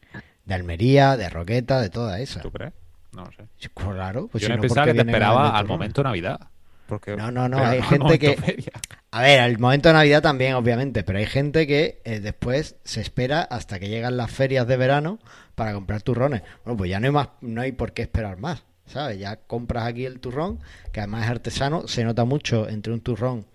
De 0.45 0.55
Almería, 0.55 1.17
de 1.17 1.29
Roqueta, 1.29 1.81
de 1.81 1.91
toda 1.91 2.21
esa. 2.21 2.41
¿Tú 2.41 2.51
crees? 2.51 2.73
No 3.13 3.27
sé. 3.33 3.45
Claro, 3.75 4.29
pues 4.29 4.43
Yo 4.43 4.47
si 4.47 4.51
no 4.51 4.57
no, 4.57 4.63
pensaba 4.63 4.85
¿por 4.87 4.93
que 4.95 5.03
te 5.03 5.11
esperaba 5.11 5.59
al 5.59 5.67
momento 5.67 6.03
Navidad. 6.03 6.41
Porque, 6.87 7.17
No, 7.17 7.31
no, 7.31 7.49
no, 7.49 7.59
hay 7.59 7.79
al 7.79 7.85
gente 7.85 8.19
que- 8.19 8.37
feria. 8.37 8.73
A 9.13 9.23
ver, 9.23 9.41
al 9.41 9.59
momento 9.59 9.89
de 9.89 9.93
Navidad 9.95 10.23
también, 10.23 10.55
obviamente, 10.55 11.03
pero 11.05 11.19
hay 11.19 11.27
gente 11.27 11.67
que 11.67 12.01
eh, 12.05 12.21
después 12.21 12.77
se 12.85 13.01
espera 13.01 13.43
hasta 13.43 13.79
que 13.81 13.89
llegan 13.89 14.17
las 14.17 14.31
ferias 14.31 14.67
de 14.67 14.77
verano 14.77 15.19
para 15.55 15.73
comprar 15.73 16.03
turrones. 16.03 16.43
Bueno, 16.65 16.77
pues 16.79 16.91
ya 16.91 17.01
no 17.01 17.07
hay 17.07 17.13
más, 17.13 17.29
no 17.41 17.61
hay 17.61 17.73
por 17.73 17.93
qué 17.93 18.03
esperar 18.03 18.39
más, 18.39 18.65
¿sabes? 18.87 19.19
Ya 19.19 19.37
compras 19.37 19.85
aquí 19.87 20.05
el 20.05 20.21
turrón, 20.21 20.61
que 20.93 21.01
además 21.01 21.25
es 21.25 21.31
artesano, 21.31 21.89
se 21.89 22.05
nota 22.05 22.25
mucho 22.25 22.69
entre 22.69 22.93
un 22.93 23.01
turrón 23.01 23.47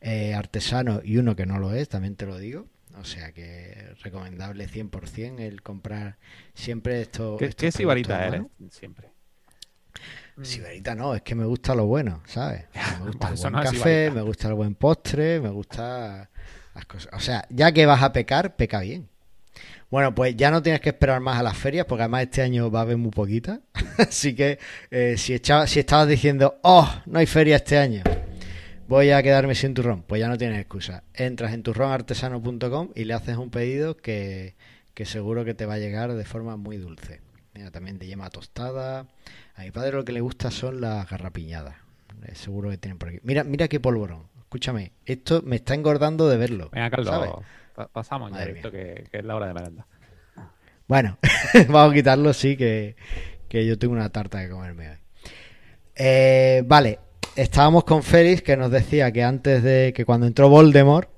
eh, 0.00 0.34
artesano 0.34 1.00
y 1.04 1.16
uno 1.18 1.34
que 1.36 1.46
no 1.46 1.58
lo 1.58 1.72
es, 1.72 1.88
también 1.88 2.16
te 2.16 2.26
lo 2.26 2.36
digo. 2.38 2.66
O 2.98 3.04
sea 3.04 3.32
que 3.32 3.94
recomendable 4.02 4.68
100% 4.68 5.40
el 5.40 5.62
comprar 5.62 6.16
siempre 6.54 7.02
esto. 7.02 7.36
¿Qué, 7.38 7.46
estos 7.46 7.64
qué 7.66 7.72
sibarita 7.72 8.26
eres? 8.26 8.40
mano. 8.42 8.50
Siempre. 8.70 9.08
Sibarita 10.42 10.94
no, 10.94 11.14
es 11.14 11.22
que 11.22 11.34
me 11.34 11.44
gusta 11.46 11.74
lo 11.74 11.86
bueno, 11.86 12.22
¿sabes? 12.26 12.64
Me 13.00 13.06
gusta 13.06 13.28
el 13.28 13.36
buen 13.36 13.52
no 13.52 13.62
café, 13.62 13.76
sibarita. 13.78 14.14
me 14.14 14.20
gusta 14.22 14.48
el 14.48 14.54
buen 14.54 14.74
postre, 14.74 15.40
me 15.40 15.48
gusta 15.48 16.28
las 16.74 16.84
cosas. 16.86 17.08
O 17.14 17.20
sea, 17.20 17.46
ya 17.48 17.72
que 17.72 17.86
vas 17.86 18.02
a 18.02 18.12
pecar, 18.12 18.54
peca 18.56 18.80
bien. 18.80 19.08
Bueno, 19.90 20.14
pues 20.14 20.36
ya 20.36 20.50
no 20.50 20.62
tienes 20.62 20.80
que 20.82 20.90
esperar 20.90 21.20
más 21.20 21.38
a 21.38 21.42
las 21.42 21.56
ferias, 21.56 21.86
porque 21.86 22.02
además 22.02 22.24
este 22.24 22.42
año 22.42 22.70
va 22.70 22.80
a 22.80 22.82
haber 22.82 22.96
muy 22.98 23.10
poquita. 23.12 23.60
Así 23.98 24.34
que 24.34 24.58
eh, 24.90 25.14
si, 25.16 25.32
echaba- 25.32 25.66
si 25.66 25.80
estabas 25.80 26.08
diciendo, 26.08 26.58
oh, 26.62 26.92
no 27.06 27.18
hay 27.18 27.26
feria 27.26 27.56
este 27.56 27.78
año, 27.78 28.02
voy 28.88 29.10
a 29.10 29.22
quedarme 29.22 29.54
sin 29.54 29.74
turrón, 29.74 30.02
pues 30.02 30.20
ya 30.20 30.28
no 30.28 30.38
tienes 30.38 30.58
excusa. 30.60 31.04
Entras 31.14 31.52
en 31.52 31.62
turronartesano.com 31.62 32.90
y 32.94 33.04
le 33.04 33.14
haces 33.14 33.36
un 33.36 33.50
pedido 33.50 33.96
que, 33.96 34.54
que 34.94 35.04
seguro 35.04 35.44
que 35.44 35.54
te 35.54 35.66
va 35.66 35.74
a 35.74 35.78
llegar 35.78 36.14
de 36.14 36.24
forma 36.24 36.56
muy 36.56 36.76
dulce. 36.76 37.20
Mira, 37.54 37.70
también 37.70 37.98
de 37.98 38.06
yema 38.06 38.30
tostada. 38.30 39.06
A 39.54 39.62
mi 39.62 39.70
padre 39.70 39.92
lo 39.92 40.04
que 40.04 40.12
le 40.12 40.20
gusta 40.20 40.50
son 40.50 40.80
las 40.80 41.08
garrapiñadas. 41.08 41.76
Eh, 42.26 42.34
seguro 42.34 42.70
que 42.70 42.78
tienen 42.78 42.98
por 42.98 43.08
aquí. 43.08 43.18
Mira, 43.22 43.44
mira 43.44 43.68
qué 43.68 43.80
polvorón. 43.80 44.24
Escúchame, 44.40 44.92
esto 45.04 45.42
me 45.42 45.56
está 45.56 45.74
engordando 45.74 46.28
de 46.28 46.36
verlo. 46.36 46.70
Venga, 46.72 46.90
Carlos, 46.90 47.44
pasamos 47.92 48.32
ya, 48.32 48.44
visto 48.46 48.70
que, 48.70 49.06
que 49.10 49.18
es 49.18 49.24
la 49.24 49.36
hora 49.36 49.48
de 49.48 49.54
merenda. 49.54 49.86
Bueno, 50.86 51.18
vamos 51.68 51.92
a 51.92 51.94
quitarlo, 51.94 52.32
sí, 52.32 52.56
que, 52.56 52.94
que 53.48 53.66
yo 53.66 53.78
tengo 53.78 53.92
una 53.92 54.10
tarta 54.10 54.40
que 54.42 54.50
comerme 54.50 54.90
hoy. 54.90 54.96
Eh, 55.96 56.62
vale, 56.66 57.00
estábamos 57.36 57.84
con 57.84 58.02
Félix 58.02 58.42
que 58.42 58.56
nos 58.56 58.70
decía 58.70 59.12
que 59.12 59.22
antes 59.22 59.62
de 59.62 59.92
que 59.94 60.04
cuando 60.04 60.26
entró 60.26 60.48
Voldemort. 60.48 61.08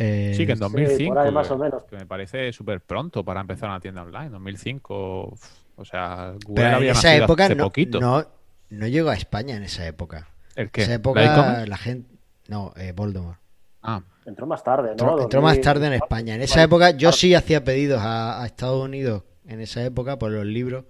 eh, 0.00 0.32
Sí, 0.36 0.46
que 0.46 0.52
en 0.52 0.58
Sí, 0.58 0.60
2005. 0.62 1.14
por 1.14 1.18
ahí 1.26 1.32
más 1.32 1.48
que- 1.48 1.54
o 1.54 1.58
menos. 1.58 1.82
que 1.84 1.96
me 1.96 2.06
parece 2.06 2.52
súper 2.52 2.80
pronto 2.80 3.24
para 3.24 3.40
empezar 3.40 3.68
una 3.68 3.80
tienda 3.80 4.02
online. 4.02 4.28
2005. 4.30 5.30
uf, 5.32 5.44
O 5.76 5.84
sea, 5.84 6.34
Google 6.44 6.54
pero 6.54 6.68
en 6.68 6.74
había 6.74 6.92
esa 6.92 7.14
época 7.16 7.44
hace 7.46 7.54
no, 7.56 7.64
poquito. 7.64 8.00
no, 8.00 8.24
no 8.70 8.86
llegó 8.86 9.10
a 9.10 9.14
España 9.14 9.56
en 9.56 9.62
esa 9.64 9.86
época. 9.86 10.28
¿El 10.56 10.64
En 10.64 10.70
qué? 10.70 10.82
esa 10.82 10.90
¿La 10.90 10.96
época 10.96 11.66
la 11.66 11.76
gente. 11.76 12.08
No, 12.48 12.72
eh, 12.76 12.92
Voldemort. 12.94 13.38
Ah, 13.82 14.02
Entró 14.26 14.46
más 14.46 14.62
tarde, 14.62 14.88
¿no? 14.88 14.90
Entró, 14.92 15.22
entró 15.22 15.40
más 15.42 15.52
2000. 15.56 15.64
tarde 15.64 15.86
en 15.86 15.92
España. 15.94 16.34
En 16.34 16.42
esa 16.42 16.62
época 16.62 16.90
yo 16.90 17.12
sí 17.12 17.34
hacía 17.34 17.64
pedidos 17.64 18.00
a, 18.02 18.42
a 18.42 18.46
Estados 18.46 18.84
Unidos. 18.84 19.22
En 19.46 19.60
esa 19.60 19.82
época, 19.84 20.18
pues 20.18 20.32
los 20.32 20.44
libros 20.44 20.84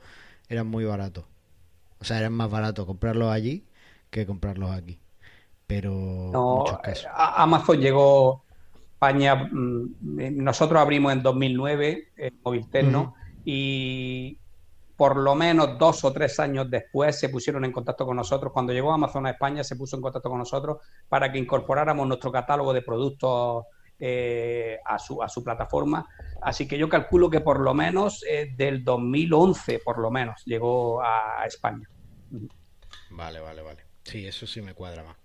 eran 0.48 0.66
muy 0.66 0.84
baratos. 0.84 1.24
O 2.00 2.04
sea, 2.04 2.18
eran 2.18 2.32
más 2.32 2.50
baratos 2.50 2.84
comprarlos 2.86 3.30
allí 3.30 3.64
que 4.10 4.26
comprarlos 4.26 4.70
aquí. 4.70 4.98
Pero 5.66 5.90
No, 6.32 6.56
muchos 6.58 6.78
casos. 6.80 7.06
a- 7.12 7.42
Amazon 7.42 7.80
llegó 7.80 8.44
a 8.74 8.82
España, 8.94 9.34
mm, 9.50 10.20
eh, 10.20 10.30
nosotros 10.30 10.80
abrimos 10.80 11.12
en 11.12 11.22
2009 11.22 12.08
el 12.16 12.32
Moviltel, 12.42 12.90
¿no? 12.90 13.14
Y 13.44 14.38
por 14.96 15.16
lo 15.16 15.34
menos 15.36 15.78
dos 15.78 16.04
o 16.04 16.12
tres 16.12 16.40
años 16.40 16.68
después 16.70 17.18
se 17.20 17.28
pusieron 17.28 17.64
en 17.64 17.70
contacto 17.72 18.04
con 18.04 18.16
nosotros. 18.16 18.52
Cuando 18.52 18.72
llegó 18.72 18.92
Amazon 18.92 19.26
a 19.26 19.30
España 19.30 19.62
se 19.62 19.76
puso 19.76 19.94
en 19.96 20.02
contacto 20.02 20.28
con 20.28 20.38
nosotros 20.38 20.78
para 21.08 21.30
que 21.30 21.38
incorporáramos 21.38 22.06
nuestro 22.08 22.32
catálogo 22.32 22.72
de 22.72 22.82
productos 22.82 23.64
eh, 24.00 24.78
a, 24.84 24.98
su, 24.98 25.22
a 25.22 25.28
su 25.28 25.42
plataforma. 25.44 26.08
Así 26.42 26.66
que 26.66 26.78
yo 26.78 26.88
calculo 26.88 27.28
que 27.30 27.40
por 27.40 27.60
lo 27.60 27.74
menos 27.74 28.24
eh, 28.28 28.52
del 28.56 28.82
2011, 28.84 29.80
por 29.84 29.98
lo 29.98 30.10
menos, 30.10 30.42
llegó 30.44 31.00
a 31.02 31.44
España. 31.46 31.88
Vale, 33.10 33.40
vale, 33.40 33.62
vale. 33.62 33.87
Sí, 34.08 34.26
eso 34.26 34.46
sí 34.46 34.62
me 34.62 34.74
cuadra 34.74 35.04
más. 35.04 35.16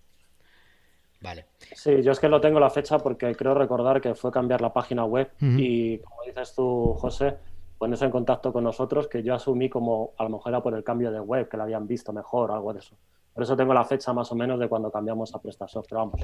Vale. 1.21 1.45
Sí, 1.73 2.01
yo 2.03 2.11
es 2.11 2.19
que 2.19 2.27
lo 2.27 2.41
tengo 2.41 2.59
la 2.59 2.69
fecha 2.69 2.99
porque 2.99 3.33
creo 3.33 3.53
recordar 3.53 4.01
que 4.01 4.13
fue 4.13 4.29
cambiar 4.29 4.59
la 4.59 4.73
página 4.73 5.05
web 5.05 5.31
y, 5.39 5.97
como 5.99 6.23
dices 6.27 6.53
tú, 6.53 6.93
José, 6.99 7.37
ponerse 7.77 8.03
en 8.05 8.11
contacto 8.11 8.51
con 8.51 8.65
nosotros, 8.65 9.07
que 9.07 9.23
yo 9.23 9.33
asumí 9.33 9.69
como 9.69 10.13
a 10.17 10.23
lo 10.23 10.29
mejor 10.29 10.49
era 10.51 10.61
por 10.61 10.75
el 10.75 10.83
cambio 10.83 11.11
de 11.11 11.21
web, 11.21 11.47
que 11.47 11.55
la 11.55 11.63
habían 11.63 11.87
visto 11.87 12.11
mejor 12.11 12.51
o 12.51 12.55
algo 12.55 12.73
de 12.73 12.79
eso. 12.79 12.97
Por 13.33 13.43
eso 13.43 13.55
tengo 13.55 13.73
la 13.73 13.85
fecha 13.85 14.11
más 14.11 14.31
o 14.31 14.35
menos 14.35 14.59
de 14.59 14.67
cuando 14.67 14.91
cambiamos 14.91 15.33
a 15.33 15.41
PrestaShop, 15.41 15.85
pero 15.89 15.99
vamos, 15.99 16.21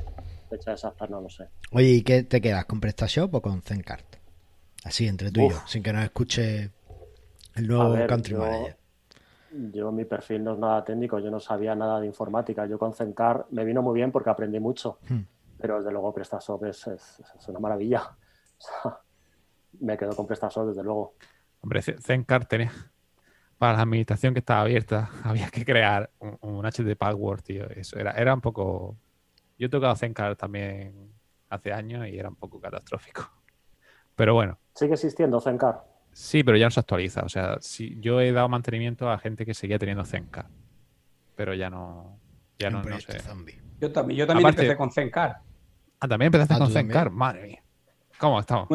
fecha 0.50 0.74
exacta 0.74 1.08
no 1.08 1.22
lo 1.22 1.30
sé. 1.30 1.46
Oye, 1.72 1.88
¿y 1.88 2.02
qué 2.04 2.24
te 2.24 2.42
quedas? 2.42 2.66
¿Con 2.66 2.82
PrestaShop 2.82 3.34
o 3.34 3.42
con 3.42 3.62
Zencart? 3.62 4.18
Así, 4.84 5.08
entre 5.08 5.32
tú 5.32 5.40
y 5.42 5.50
yo, 5.50 5.58
sin 5.66 5.82
que 5.82 5.94
nos 5.94 6.04
escuche 6.04 6.72
el 7.56 7.68
nuevo 7.68 8.06
country 8.06 8.36
manager. 8.36 8.79
Yo, 9.52 9.92
mi 9.92 10.06
perfil 10.06 10.44
no 10.44 10.54
es 10.54 10.60
nada 10.60 10.84
técnico, 10.84 11.20
yo 11.20 11.32
no 11.32 11.40
sabía 11.40 11.76
nada 11.76 12.00
de 12.00 12.08
informática. 12.08 12.66
Yo 12.66 12.78
con 12.78 12.94
Zencar 12.94 13.46
me 13.52 13.66
vino 13.66 13.82
muy 13.82 13.96
bien 13.96 14.12
porque 14.12 14.30
aprendí 14.30 14.60
mucho, 14.60 15.00
hmm. 15.10 15.22
pero 15.58 15.78
desde 15.78 15.92
luego 15.92 16.14
PrestaShop 16.14 16.66
es, 16.66 16.88
es, 16.88 17.48
una 17.48 17.60
maravilla. 17.60 18.16
me 19.80 19.98
quedo 19.98 20.16
con 20.16 20.28
PrestaShop, 20.28 20.68
desde 20.68 20.84
luego. 20.84 21.16
Hombre, 21.62 21.82
Zencar 21.82 22.46
tenía, 22.46 22.72
para 23.58 23.74
la 23.74 23.82
administración 23.82 24.34
que 24.34 24.40
estaba 24.40 24.62
abierta, 24.62 25.10
había 25.24 25.50
que 25.50 25.66
crear 25.66 26.10
un, 26.20 26.66
HD 26.66 26.96
password, 26.96 27.42
tío. 27.42 27.70
Eso 27.70 28.00
era, 28.00 28.12
era 28.12 28.34
un 28.34 28.42
poco. 28.42 28.98
Yo 29.58 29.68
he 29.68 29.70
tocado 29.70 29.96
Zencar 29.96 30.36
también 30.36 31.12
hace 31.50 31.74
años 31.74 32.08
y 32.08 32.18
era 32.18 32.30
un 32.30 32.36
poco 32.36 32.60
catastrófico. 32.60 33.30
Pero 34.16 34.34
bueno. 34.34 34.60
¿Sigue 34.74 34.94
existiendo 34.94 35.42
Zencar? 35.42 35.84
Sí, 36.20 36.44
pero 36.44 36.58
ya 36.58 36.66
no 36.66 36.72
se 36.72 36.82
actualiza. 36.82 37.22
O 37.22 37.30
sea, 37.30 37.56
si 37.62 37.98
yo 38.02 38.20
he 38.20 38.34
dado 38.34 38.50
mantenimiento 38.50 39.10
a 39.10 39.18
gente 39.20 39.46
que 39.46 39.54
seguía 39.54 39.80
teniendo 39.80 40.04
Zencar. 40.04 40.48
Pero 41.34 41.54
ya 41.54 41.70
no. 41.70 42.20
Ya 42.60 42.70
no, 42.70 42.84
sé. 43.00 43.22
Yo 43.80 43.90
también, 43.94 44.20
yo 44.20 44.28
también 44.28 44.50
empecé 44.50 44.76
con 44.76 44.92
Zencar. 44.92 45.38
Ah, 45.98 46.08
también 46.10 46.28
empezaste 46.28 46.56
ah, 46.56 46.58
con 46.58 46.72
Zencar. 46.72 47.10
Madre 47.10 47.48
mía. 47.48 47.64
¿Cómo 48.18 48.38
estamos? 48.38 48.68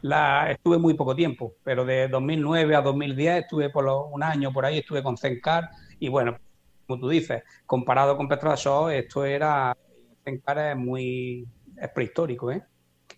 la, 0.00 0.50
estuve 0.50 0.78
muy 0.78 0.94
poco 0.94 1.14
tiempo, 1.14 1.56
pero 1.62 1.84
de 1.84 2.08
2009 2.08 2.74
a 2.74 2.80
2010 2.80 3.42
estuve 3.42 3.68
por 3.68 3.84
un 3.84 4.22
año 4.22 4.50
por 4.50 4.64
ahí, 4.64 4.78
estuve 4.78 5.02
con 5.02 5.18
Zencar. 5.18 5.68
Y 5.98 6.08
bueno, 6.08 6.38
como 6.86 7.00
tú 7.00 7.10
dices, 7.10 7.42
comparado 7.66 8.16
con 8.16 8.28
PetroShow, 8.28 8.88
esto 8.88 9.26
era. 9.26 9.76
Zencar 10.24 10.58
es 10.70 10.76
muy. 10.76 11.46
Es 11.76 11.90
prehistórico, 11.90 12.50
¿eh? 12.50 12.62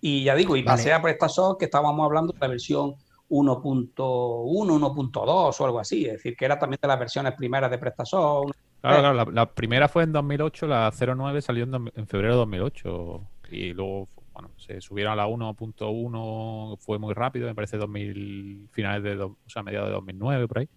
Y 0.00 0.24
ya 0.24 0.34
digo, 0.34 0.56
y 0.56 0.64
pasé 0.64 0.92
a 0.92 1.00
PrestaShop 1.00 1.56
que 1.56 1.66
estábamos 1.66 2.04
hablando 2.04 2.32
de 2.32 2.38
la 2.40 2.48
versión 2.48 2.96
1.1, 3.30 3.94
1.2 3.94 5.60
o 5.60 5.64
algo 5.64 5.80
así. 5.80 6.04
Es 6.04 6.12
decir, 6.14 6.36
que 6.36 6.44
era 6.44 6.58
también 6.58 6.78
de 6.82 6.88
las 6.88 6.98
versiones 6.98 7.34
primeras 7.34 7.70
de 7.70 7.78
PrestaShop. 7.78 8.50
Claro, 8.80 9.12
claro 9.12 9.30
la, 9.30 9.46
primera 9.46 9.88
fue 9.88 10.04
en 10.04 10.12
2008, 10.12 10.66
la 10.66 10.90
09 10.90 11.42
salió 11.42 11.64
en, 11.64 12.06
febrero 12.06 12.34
de 12.34 12.38
2008 12.38 13.20
y 13.50 13.72
luego 13.72 14.08
bueno, 14.32 14.50
se 14.56 14.80
subieron 14.80 15.12
a 15.12 15.16
la 15.16 15.26
1.1, 15.26 16.78
fue 16.78 16.98
muy 16.98 17.12
rápido, 17.12 17.46
me 17.46 17.54
parece 17.54 17.76
2000, 17.76 18.68
finales 18.72 19.02
de, 19.02 19.22
o 19.22 19.36
sea, 19.46 19.62
mediados 19.62 19.88
de 19.88 19.94
2009 19.94 20.48
por 20.48 20.58
ahí. 20.60 20.68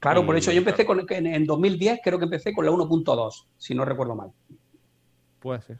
Claro, 0.00 0.24
por 0.24 0.36
eso 0.36 0.50
yo 0.50 0.58
empecé 0.58 0.84
con, 0.84 1.06
en, 1.08 1.26
en 1.26 1.46
2010, 1.46 2.00
creo 2.02 2.18
que 2.18 2.24
empecé 2.24 2.52
con 2.52 2.64
la 2.64 2.72
1.2, 2.72 3.46
si 3.56 3.74
no 3.74 3.84
recuerdo 3.84 4.14
mal. 4.14 4.32
Puede 5.38 5.62
ser. 5.62 5.78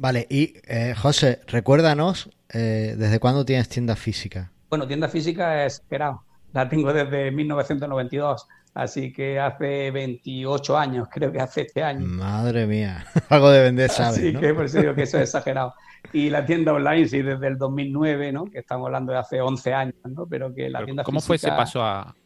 Vale, 0.00 0.26
y 0.30 0.54
eh, 0.66 0.94
José, 0.96 1.40
recuérdanos, 1.46 2.30
eh, 2.54 2.94
¿desde 2.96 3.20
cuándo 3.20 3.44
tienes 3.44 3.68
tienda 3.68 3.96
física? 3.96 4.50
Bueno, 4.70 4.86
tienda 4.86 5.08
física 5.08 5.66
es 5.66 5.74
esperado. 5.74 6.22
La 6.52 6.68
tengo 6.68 6.92
desde 6.92 7.30
1992. 7.32 8.46
Así 8.72 9.12
que 9.12 9.40
hace 9.40 9.90
28 9.90 10.78
años, 10.78 11.08
creo 11.10 11.32
que 11.32 11.40
hace 11.40 11.62
este 11.62 11.82
año. 11.82 12.06
Madre 12.06 12.66
mía, 12.66 13.04
algo 13.28 13.50
de 13.50 13.62
vender, 13.62 13.90
¿sabes? 13.90 14.18
Así 14.18 14.32
que 14.32 14.54
por 14.54 14.66
eso 14.66 14.80
digo 14.80 14.94
que 14.94 15.02
eso 15.02 15.18
es 15.18 15.24
exagerado. 15.24 15.74
Y 16.12 16.30
la 16.30 16.46
tienda 16.46 16.72
online, 16.72 17.08
sí, 17.08 17.20
desde 17.20 17.48
el 17.48 17.58
2009, 17.58 18.32
¿no? 18.32 18.44
Que 18.44 18.60
estamos 18.60 18.86
hablando 18.86 19.12
de 19.12 19.18
hace 19.18 19.40
11 19.40 19.74
años, 19.74 19.94
¿no? 20.04 20.24
Pero 20.26 20.54
que 20.54 20.70
la 20.70 20.84
tienda 20.84 21.02
¿Cómo 21.02 21.20
fue 21.20 21.34
ese 21.34 21.48
paso 21.48 21.82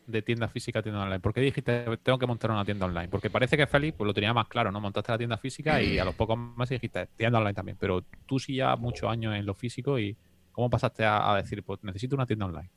de 0.06 0.20
tienda 0.20 0.46
física 0.48 0.80
a 0.80 0.82
tienda 0.82 1.00
online? 1.00 1.20
¿Por 1.20 1.32
qué 1.32 1.40
dijiste, 1.40 1.86
tengo 2.02 2.18
que 2.18 2.26
montar 2.26 2.50
una 2.50 2.64
tienda 2.64 2.84
online? 2.84 3.08
Porque 3.08 3.30
parece 3.30 3.56
que 3.56 3.66
Félix 3.66 3.96
pues, 3.96 4.06
lo 4.06 4.12
tenía 4.12 4.34
más 4.34 4.46
claro, 4.46 4.70
¿no? 4.70 4.80
Montaste 4.82 5.12
la 5.12 5.18
tienda 5.18 5.38
física 5.38 5.80
y 5.80 5.98
a 5.98 6.04
los 6.04 6.14
pocos 6.14 6.38
meses 6.38 6.76
dijiste, 6.78 7.08
tienda 7.16 7.38
online 7.38 7.54
también. 7.54 7.78
Pero 7.80 8.02
tú 8.26 8.38
sí 8.38 8.56
ya 8.56 8.76
muchos 8.76 9.10
años 9.10 9.34
en 9.34 9.46
lo 9.46 9.54
físico 9.54 9.98
y 9.98 10.14
¿cómo 10.54 10.70
pasaste 10.70 11.04
a, 11.04 11.34
decir, 11.36 11.62
pues 11.62 11.82
necesito 11.82 12.16
una 12.16 12.26
tienda 12.26 12.46
online? 12.46 12.70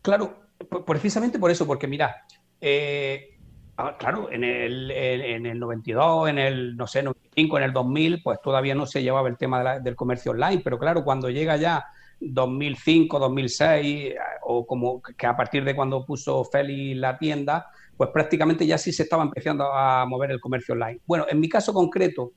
Claro, 0.00 0.48
precisamente 0.86 1.38
por 1.38 1.50
eso, 1.50 1.66
porque 1.66 1.86
mira, 1.86 2.24
eh, 2.60 3.34
Ah, 3.76 3.96
claro, 3.98 4.30
en 4.30 4.44
el, 4.44 4.88
en 4.92 5.46
el 5.46 5.58
92, 5.58 6.28
en 6.28 6.38
el, 6.38 6.76
no 6.76 6.86
sé, 6.86 7.02
95, 7.02 7.58
en 7.58 7.64
el 7.64 7.72
2000, 7.72 8.22
pues 8.22 8.40
todavía 8.40 8.72
no 8.72 8.86
se 8.86 9.02
llevaba 9.02 9.28
el 9.28 9.36
tema 9.36 9.80
del 9.80 9.96
comercio 9.96 10.30
online, 10.30 10.60
pero 10.62 10.78
claro, 10.78 11.02
cuando 11.02 11.28
llega 11.28 11.56
ya 11.56 11.84
2005, 12.20 13.18
2006, 13.18 14.14
o 14.42 14.64
como 14.64 15.02
que 15.02 15.26
a 15.26 15.36
partir 15.36 15.64
de 15.64 15.74
cuando 15.74 16.06
puso 16.06 16.44
Feli 16.44 16.94
la 16.94 17.18
tienda, 17.18 17.66
pues 17.96 18.10
prácticamente 18.10 18.64
ya 18.64 18.78
sí 18.78 18.92
se 18.92 19.02
estaba 19.02 19.24
empezando 19.24 19.64
a 19.72 20.06
mover 20.06 20.30
el 20.30 20.40
comercio 20.40 20.74
online. 20.74 21.00
Bueno, 21.04 21.26
en 21.28 21.40
mi 21.40 21.48
caso 21.48 21.74
concreto, 21.74 22.32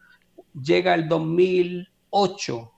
llega 0.59 0.95
el 0.95 1.07
2008 1.07 2.71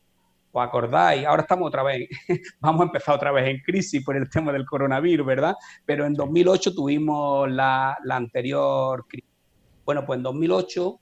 ¿Os 0.52 0.64
acordáis? 0.64 1.26
Ahora 1.26 1.44
estamos 1.44 1.68
otra 1.68 1.84
vez, 1.84 2.10
vamos 2.60 2.82
a 2.82 2.86
empezar 2.86 3.16
otra 3.16 3.32
vez 3.32 3.48
en 3.48 3.60
crisis 3.60 4.04
por 4.04 4.18
el 4.18 4.30
tema 4.30 4.52
del 4.52 4.66
coronavirus, 4.66 5.26
¿verdad? 5.26 5.56
Pero 5.86 6.06
en 6.06 6.14
2008 6.14 6.74
tuvimos 6.74 7.50
la, 7.52 7.98
anterior 8.10 9.06
crisis. 9.08 9.30
Bueno, 9.86 10.06
pues 10.06 10.18
en 10.18 10.24
2008 10.24 11.00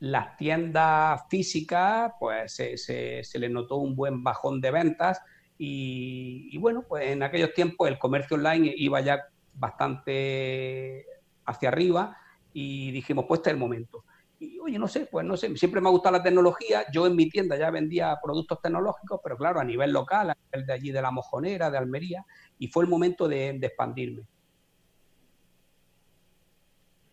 las 0.00 0.36
tiendas 0.36 1.22
físicas, 1.30 2.12
pues 2.18 2.54
se, 2.54 2.76
se, 2.76 3.38
le 3.38 3.48
notó 3.48 3.76
un 3.76 3.94
buen 3.94 4.22
bajón 4.22 4.60
de 4.60 4.70
ventas 4.70 5.20
y, 5.56 6.58
bueno, 6.58 6.84
pues 6.88 7.06
en 7.06 7.22
aquellos 7.22 7.54
tiempos 7.54 7.88
el 7.88 7.98
comercio 7.98 8.36
online 8.36 8.74
iba 8.76 9.00
ya 9.00 9.22
bastante 9.54 11.06
hacia 11.44 11.68
arriba 11.68 12.16
y 12.52 12.90
dijimos, 12.90 13.26
pues 13.28 13.38
este 13.38 13.50
es 13.50 13.54
el 13.54 13.60
momento. 13.60 14.04
Y 14.42 14.58
oye, 14.58 14.76
no 14.76 14.88
sé, 14.88 15.06
pues 15.06 15.24
no 15.24 15.36
sé, 15.36 15.56
siempre 15.56 15.80
me 15.80 15.88
ha 15.88 15.92
gustado 15.92 16.16
la 16.16 16.22
tecnología. 16.22 16.84
Yo 16.92 17.06
en 17.06 17.14
mi 17.14 17.28
tienda 17.28 17.56
ya 17.56 17.70
vendía 17.70 18.18
productos 18.20 18.60
tecnológicos, 18.60 19.20
pero 19.22 19.36
claro, 19.36 19.60
a 19.60 19.64
nivel 19.64 19.92
local, 19.92 20.30
a 20.30 20.36
nivel 20.46 20.66
de 20.66 20.72
allí 20.72 20.90
de 20.90 21.00
la 21.00 21.12
Mojonera, 21.12 21.70
de 21.70 21.78
Almería, 21.78 22.26
y 22.58 22.66
fue 22.66 22.82
el 22.82 22.90
momento 22.90 23.28
de, 23.28 23.50
expandirme. 23.50 24.26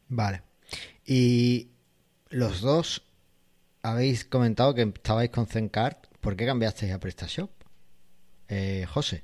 Vale. 0.07 0.41
Y 1.05 1.69
los 2.29 2.61
dos 2.61 3.05
habéis 3.83 4.25
comentado 4.25 4.73
que 4.73 4.81
estabais 4.81 5.29
con 5.29 5.45
Zencard. 5.45 5.97
¿Por 6.21 6.35
qué 6.35 6.47
cambiasteis 6.47 6.93
a 6.93 6.99
PrestaShop? 6.99 7.51
Eh, 8.47 8.87
José. 8.89 9.23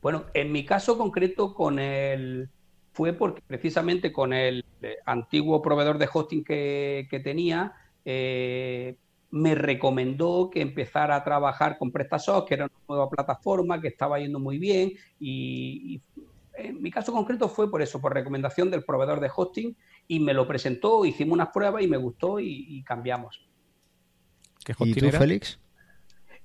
Bueno, 0.00 0.26
en 0.34 0.52
mi 0.52 0.64
caso 0.64 0.96
concreto 0.96 1.52
con 1.52 1.80
el 1.80 2.48
fue 2.92 3.12
porque 3.12 3.42
precisamente 3.46 4.12
con 4.12 4.32
el 4.32 4.64
eh, 4.82 4.96
antiguo 5.06 5.62
proveedor 5.62 5.98
de 5.98 6.08
hosting 6.12 6.44
que, 6.44 7.20
tenía, 7.22 7.72
eh, 8.04 8.96
me 9.30 9.54
recomendó 9.54 10.50
que 10.52 10.60
empezara 10.60 11.16
a 11.16 11.24
trabajar 11.24 11.78
con 11.78 11.92
PrestaShop, 11.92 12.48
que 12.48 12.54
era 12.54 12.64
una 12.64 12.74
nueva 12.88 13.08
plataforma 13.08 13.80
que 13.80 13.88
estaba 13.88 14.18
yendo 14.18 14.40
muy 14.40 14.58
bien 14.58 14.92
y, 15.18 16.00
en 16.54 16.82
mi 16.82 16.90
caso 16.90 17.12
concreto 17.12 17.48
fue 17.48 17.70
por 17.70 17.80
eso, 17.80 18.00
por 18.00 18.12
recomendación 18.12 18.70
del 18.70 18.84
proveedor 18.84 19.20
de 19.20 19.30
hosting 19.34 19.74
y 20.08 20.20
me 20.20 20.34
lo 20.34 20.46
presentó, 20.46 21.04
hicimos 21.04 21.34
unas 21.34 21.48
pruebas 21.48 21.82
y 21.82 21.88
me 21.88 21.96
gustó 21.96 22.40
y, 22.40 22.82
cambiamos. 22.82 23.48
¿Qué 24.64 24.72
hosting 24.72 25.06
¿Y 25.06 25.10
tú, 25.10 25.16
Félix? 25.16 25.58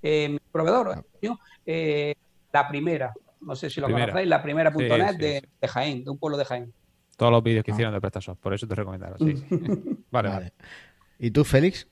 Eh, 0.01 0.29
mi 0.29 0.39
proveedor, 0.51 0.89
ah. 0.89 2.13
la 2.53 2.67
primera, 2.69 3.13
no 3.45 3.55
sé 3.55 3.69
si 3.69 3.79
lo 3.79 3.89
conocéis, 3.89 4.27
la 4.27 4.41
primera 4.41 4.71
.net 4.71 5.17
de, 5.17 5.67
Jaén, 5.67 6.03
de 6.03 6.09
un 6.09 6.17
pueblo 6.17 6.37
de 6.37 6.45
Jaén. 6.45 6.73
Todos 7.15 7.31
los 7.31 7.43
vídeos 7.43 7.63
que 7.63 7.71
ah. 7.71 7.73
hicieron 7.73 7.93
de 7.93 8.01
PrestaShop, 8.01 8.37
por 8.39 8.53
eso 8.53 8.67
te 8.67 8.75
recomendaron, 8.75 9.17
sí. 9.19 9.45
vale, 10.11 10.29
vale. 10.29 10.53
¿Y 11.19 11.31
tú, 11.31 11.43
Félix? 11.43 11.87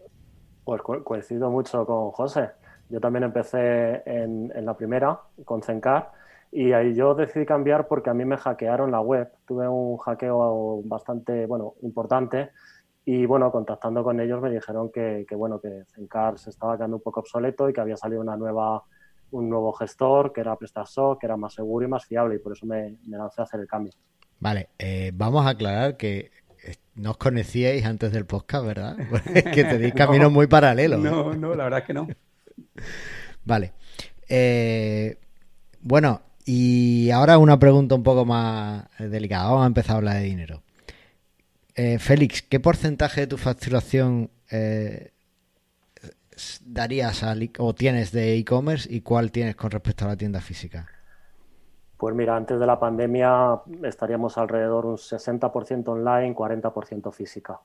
Pues 0.66 0.82
coincido 0.82 1.50
mucho 1.50 1.86
con 1.86 2.12
José. 2.12 2.50
Yo 2.90 3.00
también 3.00 3.24
empecé 3.24 4.04
en, 4.06 4.52
la 4.66 4.76
primera, 4.76 5.20
con 5.46 5.62
Zencar, 5.62 6.12
y 6.52 6.74
ahí 6.74 6.94
yo 6.94 7.16
decidí 7.16 7.46
cambiar 7.46 7.88
porque 7.88 8.10
a 8.10 8.14
mí 8.14 8.26
me 8.26 8.38
hackearon 8.38 8.92
la 8.92 9.00
web. 9.00 9.32
Tuve 9.48 9.68
un 9.68 9.98
hackeo 9.98 10.82
bastante, 10.84 11.46
bueno, 11.46 11.76
importante, 11.82 12.50
y 13.06 13.26
bueno, 13.26 13.52
contactando 13.52 14.04
con 14.04 14.20
ellos 14.20 14.42
me 14.42 14.50
dijeron 14.50 14.92
que, 14.92 15.26
que 15.28 15.36
bueno, 15.36 15.60
que 15.60 15.84
Zencar 15.94 16.38
se 16.38 16.50
estaba 16.50 16.78
quedando 16.78 16.98
un 16.98 17.04
poco 17.04 17.20
obsoleto 17.22 17.70
y 17.70 17.74
que 17.74 17.82
había 17.82 17.98
salido 17.98 18.22
una 18.22 18.38
nueva 18.38 18.84
un 19.34 19.50
nuevo 19.50 19.74
gestor 19.74 20.32
que 20.32 20.42
era 20.42 20.56
PrestaShop, 20.56 21.20
que 21.20 21.26
era 21.26 21.36
más 21.38 21.54
seguro 21.54 21.86
y 21.86 21.90
más 21.90 22.06
fiable 22.06 22.36
y 22.36 22.40
por 22.40 22.54
eso 22.54 22.66
me, 22.66 22.98
lancé 23.08 23.42
a 23.42 23.44
hacer 23.44 23.60
el 23.60 23.68
cambio. 23.68 23.92
Vale, 24.40 24.70
eh, 24.78 25.12
vamos 25.14 25.46
a 25.46 25.50
aclarar 25.50 25.98
que 25.98 26.32
eh, 26.64 26.76
no 26.96 27.12
os 27.12 27.18
conocíais 27.18 27.86
antes 27.86 28.12
del 28.12 28.26
podcast, 28.26 28.66
¿verdad? 28.66 28.96
que 29.54 29.64
tenéis 29.64 29.94
caminos 29.96 30.32
muy 30.32 30.48
paralelos. 30.48 31.00
No, 31.00 31.34
no, 31.34 31.56
la 31.56 31.66
verdad 31.66 31.80
es 31.80 31.86
que 31.86 31.94
no. 31.94 32.08
Vale. 33.46 33.74
Eh, 34.30 35.18
bueno, 35.82 36.22
y 36.46 37.10
ahora 37.10 37.38
una 37.38 37.58
pregunta 37.58 37.96
un 37.96 38.04
poco 38.04 38.26
más 38.26 38.86
delicada. 39.00 39.46
Vamos 39.46 39.64
a 39.64 39.68
empezar 39.68 39.96
a 39.96 39.98
hablar 39.98 40.16
de 40.18 40.24
dinero. 40.24 40.64
Félix, 41.98 42.44
¿qué 42.44 42.60
porcentaje 42.60 43.22
de 43.22 43.28
tu 43.28 43.38
facturación 43.38 44.30
darías 46.66 47.24
al, 47.24 47.52
o 47.60 47.74
tienes 47.74 48.12
de 48.12 48.36
e-commerce 48.38 48.88
y 48.92 49.02
cuál 49.02 49.32
tienes 49.32 49.56
con 49.56 49.72
respecto 49.72 50.06
a 50.06 50.10
la 50.10 50.18
tienda 50.18 50.42
física? 50.42 50.88
Pues 51.98 52.16
mira, 52.16 52.36
antes 52.36 52.60
de 52.60 52.66
la 52.66 52.80
pandemia 52.80 53.62
estaríamos 53.84 54.38
alrededor 54.38 54.86
un 54.86 54.98
60% 54.98 55.88
online, 55.88 56.36
40% 56.36 57.14
física. 57.14 57.60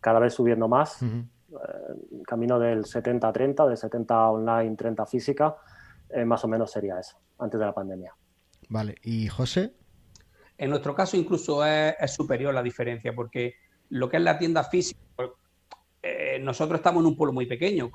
Cada 0.00 0.18
vez 0.18 0.34
subiendo 0.34 0.68
más, 0.68 1.00
uh 1.02 1.06
-huh. 1.06 1.28
eh, 1.52 2.22
camino 2.26 2.58
del 2.58 2.84
70-30, 2.84 3.68
de 3.68 3.76
70 3.76 4.30
online, 4.30 4.76
30 4.76 5.06
física, 5.06 5.56
eh, 6.10 6.24
más 6.24 6.44
o 6.44 6.48
menos 6.48 6.72
sería 6.72 6.98
eso, 6.98 7.16
antes 7.38 7.58
de 7.60 7.66
la 7.66 7.72
pandemia. 7.72 8.12
Vale, 8.68 8.96
¿y 9.02 9.28
José? 9.28 9.74
En 10.58 10.70
nuestro 10.70 10.94
caso 10.94 11.16
incluso 11.16 11.64
es, 11.64 11.94
es 11.98 12.12
superior 12.12 12.52
la 12.52 12.62
diferencia, 12.62 13.14
porque 13.14 13.54
lo 13.90 14.08
que 14.08 14.16
es 14.16 14.22
la 14.22 14.38
tienda 14.38 14.64
física, 14.64 15.00
eh, 16.06 16.38
nosotros 16.38 16.80
estamos 16.80 17.00
en 17.00 17.06
un 17.06 17.16
pueblo 17.16 17.32
muy 17.32 17.46
pequeño. 17.46 17.90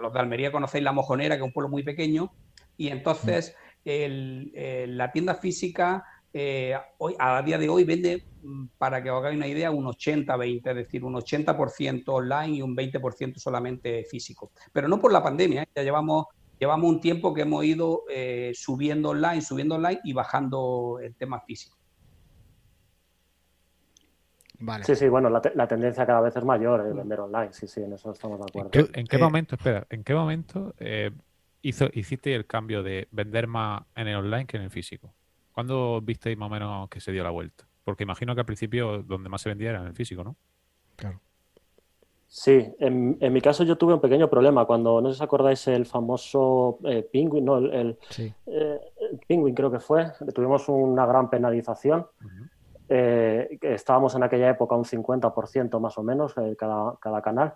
Los 0.00 0.12
de 0.12 0.20
Almería 0.20 0.52
conocéis 0.52 0.84
La 0.84 0.92
Mojonera, 0.92 1.36
que 1.36 1.40
es 1.40 1.46
un 1.46 1.52
pueblo 1.52 1.70
muy 1.70 1.82
pequeño, 1.82 2.30
y 2.76 2.88
entonces 2.88 3.56
eh, 3.86 4.84
la 4.86 5.10
tienda 5.10 5.34
física 5.34 6.04
eh, 6.30 6.76
hoy, 6.98 7.14
a 7.18 7.40
día 7.40 7.56
de 7.56 7.70
hoy 7.70 7.84
vende, 7.84 8.22
mm, 8.42 8.66
para 8.76 9.02
que 9.02 9.10
os 9.10 9.18
hagáis 9.18 9.36
una 9.36 9.46
idea, 9.46 9.70
un 9.70 9.86
80-20, 9.86 10.70
es 10.70 10.76
decir, 10.76 11.04
un 11.04 11.14
80% 11.14 12.12
online 12.12 12.56
y 12.56 12.60
un 12.62 12.76
20% 12.76 13.38
solamente 13.38 14.04
físico. 14.04 14.50
Pero 14.70 14.86
no 14.86 15.00
por 15.00 15.10
la 15.10 15.22
pandemia, 15.22 15.66
ya 15.74 15.82
llevamos, 15.82 16.26
llevamos 16.58 16.90
un 16.90 17.00
tiempo 17.00 17.32
que 17.32 17.42
hemos 17.42 17.64
ido 17.64 18.02
subiendo 18.52 19.10
online, 19.10 19.40
subiendo 19.40 19.76
online 19.76 20.00
y 20.04 20.12
bajando 20.12 20.98
el 21.02 21.14
tema 21.14 21.40
físico. 21.40 21.78
Vale. 24.60 24.84
Sí, 24.84 24.94
sí, 24.94 25.08
bueno, 25.08 25.28
la, 25.30 25.40
te 25.40 25.54
la, 25.54 25.66
tendencia 25.66 26.06
cada 26.06 26.20
vez 26.20 26.36
es 26.36 26.44
mayor 26.44 26.86
en 26.86 26.96
vender 26.96 27.20
online, 27.20 27.52
sí, 27.52 27.66
sí, 27.66 27.82
en 27.82 27.92
eso 27.92 28.12
estamos 28.12 28.38
de 28.38 28.44
acuerdo. 28.48 28.70
¿En 28.72 28.86
qué, 28.86 29.00
en 29.00 29.06
qué 29.06 29.18
momento, 29.18 29.56
espera, 29.56 29.86
en 29.90 30.04
qué 30.04 30.14
momento 30.14 30.74
eh, 30.78 31.10
hizo, 31.62 31.88
hiciste 31.92 32.34
el 32.34 32.46
cambio 32.46 32.82
de 32.82 33.08
vender 33.10 33.46
más 33.46 33.82
en 33.96 34.08
el 34.08 34.16
online 34.16 34.46
que 34.46 34.56
en 34.56 34.62
el 34.62 34.70
físico? 34.70 35.12
¿Cuándo 35.52 36.00
visteis 36.00 36.38
más 36.38 36.46
o 36.46 36.50
menos 36.50 36.88
que 36.88 37.00
se 37.00 37.12
dio 37.12 37.22
la 37.24 37.30
vuelta? 37.30 37.66
Porque 37.84 38.04
imagino 38.04 38.34
que 38.34 38.40
al 38.40 38.46
principio 38.46 39.02
donde 39.02 39.28
más 39.28 39.42
se 39.42 39.48
vendía 39.48 39.70
era 39.70 39.80
en 39.80 39.86
el 39.88 39.94
físico, 39.94 40.24
¿no? 40.24 40.36
Claro. 40.96 41.20
Sí, 42.26 42.74
en, 42.80 43.16
en 43.20 43.32
mi 43.32 43.40
caso 43.40 43.62
yo 43.62 43.78
tuve 43.78 43.94
un 43.94 44.00
pequeño 44.00 44.28
problema 44.28 44.64
cuando, 44.64 45.00
no 45.00 45.08
sé 45.08 45.14
si 45.14 45.18
os 45.18 45.22
acordáis, 45.22 45.68
el 45.68 45.86
famoso 45.86 46.78
eh, 46.84 47.08
Penguin, 47.12 47.44
no, 47.44 47.58
el, 47.58 47.72
el, 47.72 47.98
Sí. 48.10 48.32
eh, 48.46 48.80
el 49.12 49.20
Penguin 49.28 49.54
creo 49.54 49.70
que 49.70 49.78
fue, 49.78 50.10
tuvimos 50.34 50.68
una 50.68 51.06
gran 51.06 51.30
penalización. 51.30 52.06
Eh, 52.88 53.58
estábamos 53.62 54.14
en 54.14 54.22
aquella 54.22 54.50
época 54.50 54.76
un 54.76 54.84
50% 54.84 55.80
más 55.80 55.96
o 55.98 56.02
menos 56.02 56.34
eh, 56.36 56.54
cada, 56.58 56.96
cada 57.00 57.22
canal. 57.22 57.54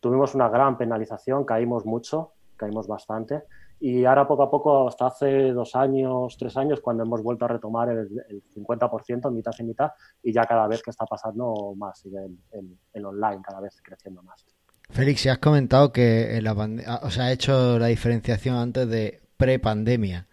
Tuvimos 0.00 0.34
una 0.34 0.48
gran 0.48 0.78
penalización, 0.78 1.44
caímos 1.44 1.84
mucho, 1.84 2.32
caímos 2.56 2.86
bastante. 2.86 3.42
Y 3.80 4.04
ahora 4.04 4.28
poco 4.28 4.42
a 4.42 4.50
poco, 4.50 4.88
hasta 4.88 5.06
hace 5.06 5.52
dos 5.52 5.74
años, 5.74 6.36
tres 6.38 6.56
años, 6.56 6.80
cuando 6.80 7.02
hemos 7.02 7.22
vuelto 7.22 7.46
a 7.46 7.48
retomar 7.48 7.88
el, 7.88 8.08
el 8.28 8.42
50%, 8.54 9.30
mitad 9.32 9.52
y 9.58 9.62
mitad, 9.62 9.90
y 10.22 10.32
ya 10.32 10.44
cada 10.44 10.68
vez 10.68 10.82
que 10.82 10.90
está 10.90 11.06
pasando 11.06 11.74
más, 11.76 11.98
sigue 11.98 12.18
el, 12.18 12.38
el, 12.52 12.78
el 12.92 13.06
online 13.06 13.40
cada 13.42 13.60
vez 13.60 13.80
creciendo 13.82 14.22
más. 14.22 14.44
Félix, 14.90 15.26
has 15.26 15.38
comentado 15.38 15.92
que 15.92 16.36
en 16.36 16.44
la 16.44 16.54
pandemia, 16.54 17.00
o 17.02 17.10
sea, 17.10 17.24
ha 17.24 17.32
hecho 17.32 17.78
la 17.78 17.86
diferenciación 17.86 18.56
antes 18.56 18.88
de 18.88 19.22
pre-pandemia. 19.36 20.26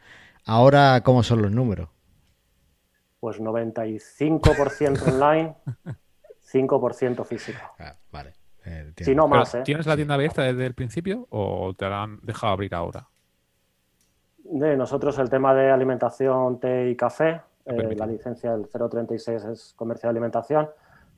Ahora, 0.45 1.01
¿cómo 1.03 1.23
son 1.23 1.41
los 1.41 1.51
números? 1.51 1.89
Pues 3.19 3.39
95% 3.39 5.07
online, 5.13 5.55
5% 6.53 7.25
físico. 7.25 7.59
Ah, 7.79 7.95
vale. 8.11 8.33
Eh, 8.65 8.93
Si 8.97 9.15
no 9.15 9.27
más, 9.27 9.55
¿eh? 9.55 9.61
¿Tienes 9.63 9.85
la 9.85 9.95
tienda 9.95 10.15
abierta 10.15 10.43
desde 10.43 10.65
el 10.65 10.73
principio 10.73 11.27
o 11.29 11.73
te 11.73 11.89
la 11.89 12.03
han 12.03 12.19
dejado 12.21 12.53
abrir 12.53 12.75
ahora? 12.75 13.07
De 14.43 14.77
nosotros 14.77 15.17
el 15.19 15.29
tema 15.29 15.53
de 15.53 15.71
alimentación, 15.71 16.59
té 16.59 16.89
y 16.89 16.95
café, 16.95 17.41
eh, 17.65 17.95
la 17.95 18.05
licencia 18.05 18.51
del 18.51 18.67
036 18.67 19.43
es 19.45 19.73
comercio 19.75 20.07
de 20.07 20.11
alimentación, 20.11 20.69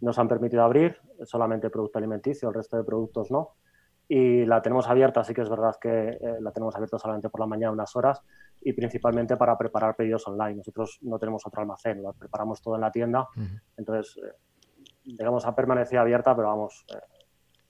nos 0.02 0.18
han 0.18 0.28
permitido 0.28 0.64
abrir 0.64 1.00
solamente 1.24 1.70
producto 1.70 2.00
alimenticio, 2.00 2.50
el 2.50 2.56
resto 2.56 2.78
de 2.78 2.84
productos 2.84 3.30
no. 3.30 3.56
Y 4.08 4.46
la 4.46 4.62
tenemos 4.62 4.88
abierta, 4.88 5.24
sí 5.24 5.34
que 5.36 5.42
es 5.42 5.50
verdad 5.50 5.76
que 5.80 6.10
eh, 6.10 6.38
la 6.40 6.52
tenemos 6.52 6.76
abierta 6.76 6.98
solamente 6.98 7.30
por 7.30 7.42
la 7.42 7.46
mañana 7.46 7.72
unas 7.72 7.96
horas 7.96 8.24
y 8.62 8.74
principalmente 8.74 9.38
para 9.38 9.58
preparar 9.58 9.96
pedidos 9.96 10.28
online. 10.28 10.56
Nosotros 10.56 11.00
no 11.02 11.18
tenemos 11.18 11.46
otro 11.46 11.62
almacén, 11.62 12.02
lo 12.02 12.14
preparamos 12.14 12.62
todo 12.62 12.76
en 12.76 12.82
la 12.82 12.92
tienda. 12.92 13.22
Uh 13.36 13.40
-huh. 13.40 13.62
Entonces, 13.78 14.18
eh, 14.24 14.34
digamos, 15.06 15.46
ha 15.46 15.56
permanecido 15.56 16.02
abierta, 16.02 16.36
pero 16.36 16.50
vamos, 16.50 16.86
eh, 16.90 17.00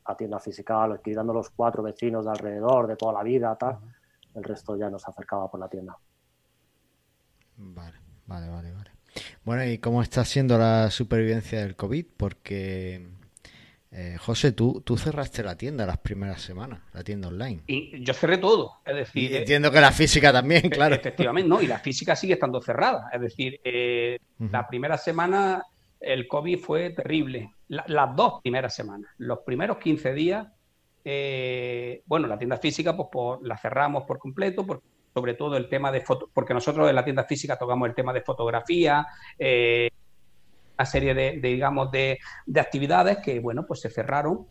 a 0.06 0.16
tienda 0.16 0.40
física, 0.40 1.00
quitando 1.04 1.34
los 1.34 1.50
cuatro 1.52 1.84
vecinos 1.84 2.26
de 2.26 2.32
alrededor, 2.32 2.88
de 2.88 2.96
toda 2.96 3.14
la 3.14 3.24
vida, 3.24 3.56
tal. 3.56 3.76
Uh 3.76 3.80
-huh. 3.80 3.94
El 4.36 4.44
resto 4.44 4.78
ya 4.78 4.90
nos 4.90 5.08
acercaba 5.08 5.50
por 5.50 5.60
la 5.60 5.68
tienda. 5.68 5.98
Vale, 7.58 7.98
vale, 8.26 8.50
vale, 8.50 8.72
vale. 8.72 8.92
Bueno, 9.44 9.66
¿y 9.66 9.80
cómo 9.80 10.02
está 10.02 10.24
siendo 10.24 10.58
la 10.58 10.92
supervivencia 10.92 11.62
del 11.62 11.76
COVID? 11.76 12.06
Porque, 12.16 13.10
eh, 13.92 14.18
José, 14.20 14.52
tú, 14.52 14.82
tú 14.86 14.98
cerraste 14.98 15.44
la 15.44 15.56
tienda 15.56 15.86
las 15.86 15.98
primeras 15.98 16.42
semanas, 16.42 16.82
la 16.94 17.04
tienda 17.04 17.28
online. 17.28 17.64
Y 17.68 18.04
yo 18.04 18.14
cerré 18.14 18.38
todo, 18.38 18.74
es 18.86 18.96
decir... 18.96 19.32
Y 19.32 19.36
entiendo 19.36 19.72
que 19.72 19.82
la 19.82 19.92
física 19.92 20.32
también, 20.32 20.70
claro. 20.70 20.96
Efectivamente, 20.96 21.50
no, 21.50 21.62
y 21.62 21.68
la 21.68 21.80
física 21.80 22.16
sigue 22.16 22.34
estando 22.34 22.62
cerrada. 22.62 23.10
Es 23.12 23.22
decir, 23.22 23.60
eh, 23.64 24.20
uh 24.40 24.44
-huh. 24.44 24.52
la 24.52 24.68
primera 24.68 24.98
semana 24.98 25.64
el 26.00 26.28
COVID 26.28 26.60
fue 26.60 26.92
terrible. 26.92 27.52
La, 27.68 27.84
las 27.88 28.16
dos 28.16 28.42
primeras 28.42 28.76
semanas, 28.76 29.12
los 29.18 29.40
primeros 29.40 29.78
15 29.78 30.14
días, 30.14 30.48
eh, 31.04 32.04
bueno, 32.06 32.28
la 32.28 32.38
tienda 32.38 32.58
física 32.58 32.96
pues, 32.96 33.10
por, 33.12 33.46
la 33.46 33.58
cerramos 33.58 34.04
por 34.04 34.20
completo, 34.20 34.66
por, 34.66 34.82
sobre 35.14 35.34
todo 35.34 35.58
el 35.58 35.68
tema 35.68 35.92
de 35.92 36.02
foto, 36.02 36.30
porque 36.34 36.54
nosotros 36.54 36.90
en 36.90 36.96
la 36.96 37.04
tienda 37.04 37.24
física 37.24 37.58
tocamos 37.58 37.90
el 37.90 37.96
tema 37.96 38.14
de 38.14 38.22
fotografía, 38.22 39.08
eh, 39.38 39.90
una 40.80 40.86
serie 40.86 41.14
de, 41.14 41.40
digamos, 41.42 41.92
de, 41.92 42.20
de, 42.46 42.60
actividades 42.62 43.18
que, 43.18 43.42
bueno, 43.42 43.66
pues 43.68 43.82
se 43.82 43.90
cerraron. 43.90 44.48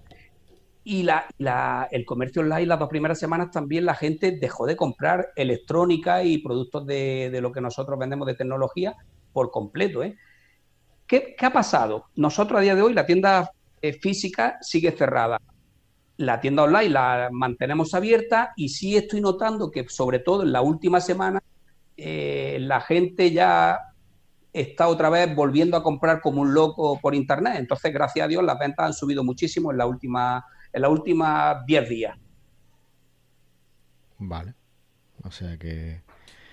Y 0.85 1.03
la, 1.03 1.27
la, 1.39 1.89
el 1.91 2.05
comercio 2.05 2.43
online 2.43 2.67
las 2.67 2.79
dos 2.79 2.89
primeras 2.89 3.19
semanas 3.19 3.51
también 3.51 3.87
la 3.87 3.95
gente 3.95 4.33
dejó 4.33 4.67
de 4.67 4.77
comprar 4.77 5.33
electrónica 5.37 6.23
y 6.23 6.39
productos 6.39 6.87
de, 6.87 7.31
de 7.31 7.41
lo 7.41 7.51
que 7.51 7.63
nosotros 7.63 7.99
vendemos 7.99 8.27
de 8.27 8.35
tecnología 8.35 8.95
por 9.33 9.51
completo. 9.51 10.03
¿eh? 10.03 10.17
¿Qué, 11.07 11.35
¿Qué, 11.37 11.47
ha 11.47 11.53
pasado? 11.53 12.05
Nosotros 12.15 12.59
a 12.59 12.63
día 12.63 12.75
de 12.75 12.83
hoy 12.83 12.93
la 12.93 13.07
tienda 13.07 13.51
eh, 13.81 13.95
física 13.95 14.59
sigue 14.61 14.93
cerrada. 14.93 15.41
La 16.19 16.41
tienda 16.41 16.65
online 16.65 16.91
la 16.91 17.29
mantenemos 17.33 17.95
abierta 17.95 18.53
y 18.55 18.69
sí 18.69 18.97
estoy 18.97 19.23
notando 19.23 19.71
que 19.71 19.89
sobre 19.89 20.19
todo 20.19 20.43
en 20.43 20.53
la 20.53 20.61
última 20.61 21.01
semana 21.01 21.43
eh, 21.97 22.59
la 22.61 22.81
gente 22.81 23.31
ya 23.31 23.88
está 24.53 24.89
otra 24.89 25.11
vez 25.11 25.35
volviendo 25.35 25.77
a 25.77 25.83
comprar 25.83 26.21
como 26.21 26.43
un 26.43 26.55
loco 26.55 26.99
por 27.01 27.15
internet. 27.15 27.55
Entonces, 27.59 27.93
gracias 27.93 28.25
a 28.25 28.29
Dios, 28.29 28.43
las 28.43 28.59
ventas 28.59 28.87
han 28.87 28.95
subido 28.95 29.25
muchísimo 29.25 29.71
en 29.71 29.79
la 29.79 29.87
última 29.87 30.45
en 30.73 30.83
las 30.83 30.91
últimas 30.91 31.65
10 31.67 31.89
días. 31.89 32.19
Vale. 34.19 34.55
O 35.25 35.31
sea 35.31 35.57
que 35.57 36.03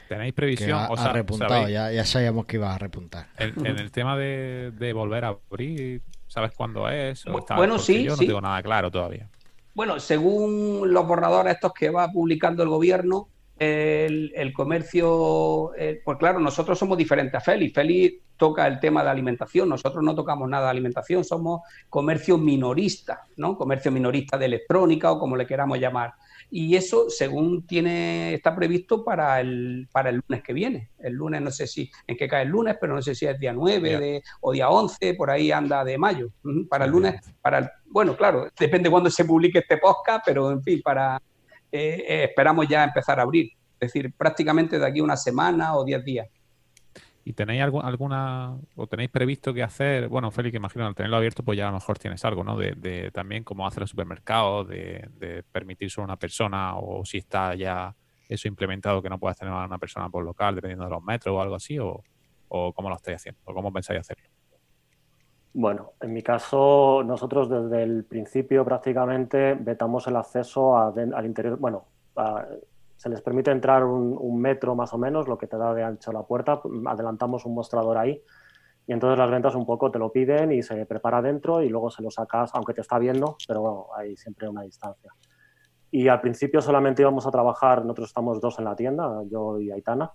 ¿Tenéis 0.08 0.34
previsión? 0.34 0.80
Ha, 0.80 0.90
o 0.90 0.98
sea, 0.98 1.08
ha 1.08 1.14
repuntado, 1.14 1.68
ya, 1.68 1.92
ya, 1.92 2.06
sabíamos 2.06 2.46
que 2.46 2.58
iba 2.58 2.74
a 2.74 2.78
repuntar. 2.78 3.28
En, 3.38 3.66
en 3.66 3.80
el 3.80 3.92
tema 3.92 4.16
de, 4.18 4.72
de, 4.72 4.94
volver 4.94 5.26
a 5.26 5.38
abrir, 5.50 6.02
¿sabes 6.28 6.52
cuándo 6.56 6.88
es? 6.90 7.26
bueno, 7.56 7.80
sí. 7.80 8.04
Yo 8.04 8.12
no 8.12 8.18
sí. 8.18 8.28
tengo 8.28 8.42
nada 8.42 8.62
claro 8.62 8.92
todavía. 8.92 9.30
Bueno, 9.74 10.00
según 10.00 10.94
los 10.94 11.08
borradores 11.08 11.56
estos 11.56 11.74
que 11.74 11.90
va 11.90 12.10
publicando 12.12 12.64
el 12.64 12.70
gobierno, 12.70 13.30
el, 13.58 14.34
el 14.36 14.54
comercio, 14.54 15.74
eh, 15.76 16.02
pues 16.04 16.18
claro, 16.18 16.40
nosotros 16.40 16.78
somos 16.78 16.98
diferentes 16.98 17.36
a 17.36 17.40
Félix. 17.40 17.74
Félix 17.74 18.16
toca 18.38 18.68
el 18.68 18.80
tema 18.80 19.04
de 19.04 19.10
alimentación, 19.10 19.70
nosotros 19.70 20.04
no 20.04 20.14
tocamos 20.14 20.50
nada 20.50 20.66
de 20.66 20.72
alimentación, 20.72 21.24
somos 21.24 21.62
comercio 21.90 22.38
minorista, 22.38 23.24
¿no? 23.38 23.58
Comercio 23.58 23.92
minorista 23.92 24.38
de 24.38 24.46
electrónica 24.46 25.12
o 25.12 25.20
como 25.20 25.38
le 25.38 25.48
queramos 25.48 25.80
llamar. 25.80 26.14
Y 26.52 26.76
eso, 26.76 27.10
según 27.10 27.66
tiene, 27.66 28.34
está 28.34 28.56
previsto 28.56 29.04
para 29.04 29.40
el, 29.40 29.88
para 29.92 30.10
el 30.10 30.22
lunes 30.28 30.44
que 30.44 30.54
viene. 30.54 30.90
El 31.00 31.14
lunes, 31.14 31.42
no 31.42 31.50
sé 31.50 31.66
si 31.66 31.90
en 32.08 32.18
qué 32.18 32.28
cae 32.28 32.44
el 32.44 32.50
lunes, 32.50 32.76
pero 32.80 32.94
no 32.94 33.02
sé 33.02 33.16
si 33.16 33.26
es 33.26 33.40
día 33.40 33.54
9 33.54 33.90
yeah. 33.90 34.00
de, 34.00 34.24
o 34.42 34.52
día 34.52 34.70
11, 34.70 35.16
por 35.16 35.32
ahí 35.32 35.52
anda 35.52 35.84
de 35.84 35.98
mayo. 35.98 36.30
Para 36.70 36.86
el 36.86 36.92
lunes, 36.92 37.22
para 37.42 37.60
el, 37.60 37.70
bueno, 37.86 38.16
claro, 38.16 38.48
depende 38.60 38.90
cuándo 38.90 39.10
se 39.10 39.26
publique 39.26 39.60
este 39.60 39.78
podcast, 39.78 40.24
pero 40.26 40.52
en 40.52 40.62
fin, 40.62 40.82
para 40.84 41.20
eh, 41.76 42.06
eh, 42.08 42.24
esperamos 42.26 42.68
ya 42.68 42.84
empezar 42.84 43.20
a 43.20 43.24
abrir. 43.24 43.52
Es 43.80 43.92
decir, 43.92 44.14
prácticamente 44.18 44.80
de 44.80 44.86
aquí 44.86 45.02
una 45.02 45.18
semana 45.18 45.76
o 45.76 45.84
10 45.84 46.06
días. 46.06 46.28
¿Y 47.28 47.34
tenéis 47.34 47.64
algo, 47.64 47.84
alguna, 47.84 48.56
o 48.76 48.88
tenéis 48.88 49.10
previsto 49.10 49.54
que 49.54 49.64
hacer? 49.64 50.08
Bueno, 50.08 50.30
Félix, 50.32 50.56
imagino 50.56 50.86
al 50.86 50.94
tenerlo 50.94 51.18
abierto, 51.18 51.44
pues 51.44 51.58
ya 51.58 51.68
a 51.68 51.72
lo 51.72 51.78
mejor 51.78 51.98
tienes 51.98 52.24
algo, 52.24 52.44
¿no? 52.44 52.56
De, 52.56 53.10
también 53.12 53.44
cómo 53.44 53.66
hacer 53.68 53.82
el 53.82 53.90
supermercado, 53.90 54.64
de, 54.64 55.10
de, 55.18 55.44
permitir 55.44 55.90
solo 55.90 56.06
una 56.06 56.18
persona, 56.18 56.76
o 56.78 57.04
si 57.04 57.18
está 57.18 57.56
ya 57.56 57.96
eso 58.30 58.48
implementado 58.48 59.02
que 59.02 59.10
no 59.10 59.20
puedas 59.20 59.38
tener 59.38 59.54
a 59.54 59.66
una 59.66 59.80
persona 59.80 60.08
por 60.10 60.24
local, 60.24 60.54
dependiendo 60.56 60.86
de 60.86 60.92
los 60.92 61.04
metros 61.04 61.36
o 61.36 61.42
algo 61.42 61.56
así, 61.56 61.80
o, 61.80 62.04
o 62.48 62.74
cómo 62.74 62.90
lo 62.90 62.96
estáis 62.96 63.18
haciendo, 63.18 63.42
o 63.44 63.54
cómo 63.56 63.74
pensáis 63.74 64.02
hacerlo. 64.02 64.30
Bueno, 65.58 65.94
en 66.02 66.12
mi 66.12 66.22
caso, 66.22 67.02
nosotros 67.06 67.50
desde 67.50 67.82
el 67.82 68.04
principio 68.04 68.66
prácticamente 68.66 69.54
vetamos 69.54 70.06
el 70.06 70.18
acceso 70.18 70.76
a, 70.76 70.90
al 70.90 71.26
interior, 71.26 71.58
bueno, 71.58 71.86
se 72.98 73.08
les 73.08 73.22
permite 73.22 73.52
entrar 73.52 73.86
un, 73.86 74.38
metro 74.38 74.76
más 74.76 74.94
o 74.94 74.98
menos, 74.98 75.30
lo 75.30 75.38
que 75.38 75.48
te 75.48 75.56
da 75.56 75.74
de 75.74 75.82
ancho 75.82 76.12
la 76.12 76.24
puerta. 76.24 76.60
Adelantamos 76.88 77.46
un 77.46 77.56
mostrador 77.56 77.98
ahí 77.98 78.22
y 78.86 78.92
entonces 78.92 79.18
las 79.18 79.32
ventas 79.32 79.56
un 79.56 79.66
poco 79.66 79.90
te 79.92 79.98
lo 79.98 80.12
piden 80.12 80.52
y 80.52 80.62
se 80.62 80.86
prepara 80.86 81.22
dentro 81.22 81.62
y 81.62 81.70
luego 81.70 81.90
se 81.90 82.04
lo 82.04 82.12
sacas, 82.12 82.52
aunque 82.54 82.74
te 82.74 82.82
está 82.82 83.00
viendo, 83.00 83.38
pero 83.48 83.62
bueno, 83.62 83.88
hay 83.96 84.18
siempre 84.18 84.50
una 84.50 84.64
distancia. 84.64 85.14
Y 85.90 86.10
al 86.10 86.20
principio 86.20 86.60
solamente 86.60 87.02
íbamos 87.02 87.26
a 87.28 87.32
trabajar, 87.32 87.84
nosotros 87.84 88.10
estamos 88.10 88.42
dos 88.42 88.60
en 88.60 88.66
la 88.66 88.76
tienda, 88.76 89.24
yo 89.32 89.58
y 89.58 89.72
Aitana. 89.72 90.12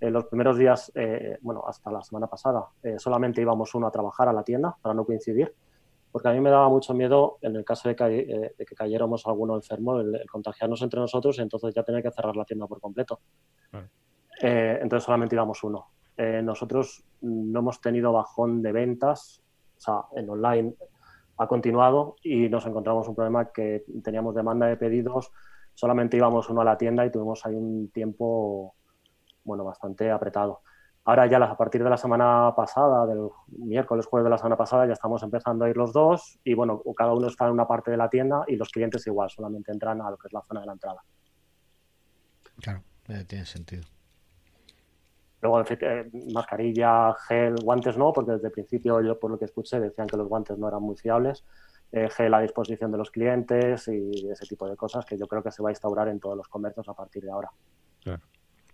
En 0.00 0.12
los 0.12 0.24
primeros 0.26 0.56
días, 0.56 0.90
eh, 0.94 1.38
bueno, 1.42 1.62
hasta 1.66 1.90
la 1.90 2.02
semana 2.02 2.26
pasada, 2.26 2.66
eh, 2.82 2.98
solamente 2.98 3.40
íbamos 3.40 3.74
uno 3.74 3.86
a 3.86 3.90
trabajar 3.90 4.28
a 4.28 4.32
la 4.32 4.42
tienda 4.42 4.76
para 4.80 4.94
no 4.94 5.04
coincidir 5.04 5.54
porque 6.12 6.28
a 6.28 6.32
mí 6.32 6.40
me 6.40 6.50
daba 6.50 6.68
mucho 6.68 6.92
miedo 6.92 7.38
en 7.40 7.56
el 7.56 7.64
caso 7.64 7.88
de 7.88 7.96
que, 7.96 8.18
eh, 8.20 8.54
de 8.56 8.66
que 8.66 8.74
cayéramos 8.74 9.26
alguno 9.26 9.54
enfermo, 9.54 10.00
el, 10.00 10.24
contagiarnos 10.30 10.82
entre 10.82 11.00
nosotros 11.00 11.38
y 11.38 11.42
entonces 11.42 11.74
ya 11.74 11.82
tener 11.82 12.02
que 12.02 12.10
cerrar 12.10 12.36
la 12.36 12.44
tienda 12.44 12.66
por 12.66 12.80
completo. 12.80 13.20
Eh, 14.42 14.78
entonces 14.82 15.04
solamente 15.04 15.36
íbamos 15.36 15.62
uno. 15.62 15.90
Eh, 16.16 16.42
nosotros 16.42 17.04
no 17.20 17.60
hemos 17.60 17.80
tenido 17.80 18.12
bajón 18.12 18.62
de 18.62 18.72
ventas, 18.72 19.42
o 19.76 19.80
sea, 19.80 20.04
en 20.16 20.28
online 20.28 20.74
ha 21.38 21.46
continuado 21.46 22.16
y 22.22 22.48
nos 22.48 22.66
encontramos 22.66 23.08
un 23.08 23.14
problema 23.14 23.50
que 23.50 23.84
teníamos 24.02 24.34
demanda 24.34 24.66
de 24.66 24.76
pedidos, 24.76 25.30
solamente 25.74 26.16
íbamos 26.16 26.50
uno 26.50 26.60
a 26.60 26.64
la 26.64 26.76
tienda 26.76 27.06
y 27.06 27.10
tuvimos 27.10 27.46
ahí 27.46 27.54
un 27.54 27.90
tiempo, 27.90 28.74
bueno, 29.44 29.64
bastante 29.64 30.10
apretado. 30.10 30.62
Ahora 31.04 31.26
ya 31.26 31.38
a 31.38 31.56
partir 31.56 31.82
de 31.82 31.90
la 31.90 31.96
semana 31.96 32.52
pasada, 32.54 33.06
del 33.06 33.28
miércoles, 33.48 34.06
jueves 34.06 34.24
de 34.24 34.30
la 34.30 34.38
semana 34.38 34.56
pasada, 34.56 34.86
ya 34.86 34.92
estamos 34.92 35.22
empezando 35.22 35.64
a 35.64 35.70
ir 35.70 35.76
los 35.76 35.92
dos 35.92 36.38
y 36.44 36.54
bueno, 36.54 36.82
cada 36.96 37.14
uno 37.14 37.26
está 37.26 37.46
en 37.46 37.52
una 37.52 37.66
parte 37.66 37.90
de 37.90 37.96
la 37.96 38.10
tienda 38.10 38.44
y 38.46 38.56
los 38.56 38.68
clientes 38.68 39.06
igual, 39.06 39.30
solamente 39.30 39.72
entran 39.72 40.00
a 40.02 40.10
lo 40.10 40.18
que 40.18 40.28
es 40.28 40.32
la 40.32 40.42
zona 40.42 40.60
de 40.60 40.66
la 40.66 40.72
entrada. 40.72 41.02
Claro, 42.60 42.82
eh, 43.08 43.24
tiene 43.26 43.46
sentido. 43.46 43.82
Luego, 45.40 45.62
eh, 45.62 46.10
mascarilla, 46.34 47.14
gel, 47.26 47.56
guantes 47.62 47.96
no, 47.96 48.12
porque 48.12 48.32
desde 48.32 48.48
el 48.48 48.52
principio 48.52 49.00
yo 49.00 49.18
por 49.18 49.30
lo 49.30 49.38
que 49.38 49.46
escuché 49.46 49.80
decían 49.80 50.06
que 50.06 50.18
los 50.18 50.28
guantes 50.28 50.58
no 50.58 50.68
eran 50.68 50.82
muy 50.82 50.96
fiables. 50.96 51.44
Eh, 51.92 52.08
gel 52.10 52.32
a 52.34 52.40
disposición 52.40 52.92
de 52.92 52.98
los 52.98 53.10
clientes 53.10 53.88
y 53.88 54.28
ese 54.30 54.46
tipo 54.46 54.68
de 54.68 54.76
cosas 54.76 55.04
que 55.04 55.18
yo 55.18 55.26
creo 55.26 55.42
que 55.42 55.50
se 55.50 55.62
va 55.62 55.70
a 55.70 55.72
instaurar 55.72 56.08
en 56.08 56.20
todos 56.20 56.36
los 56.36 56.46
comercios 56.46 56.88
a 56.88 56.94
partir 56.94 57.24
de 57.24 57.32
ahora. 57.32 57.50
Claro. 58.00 58.22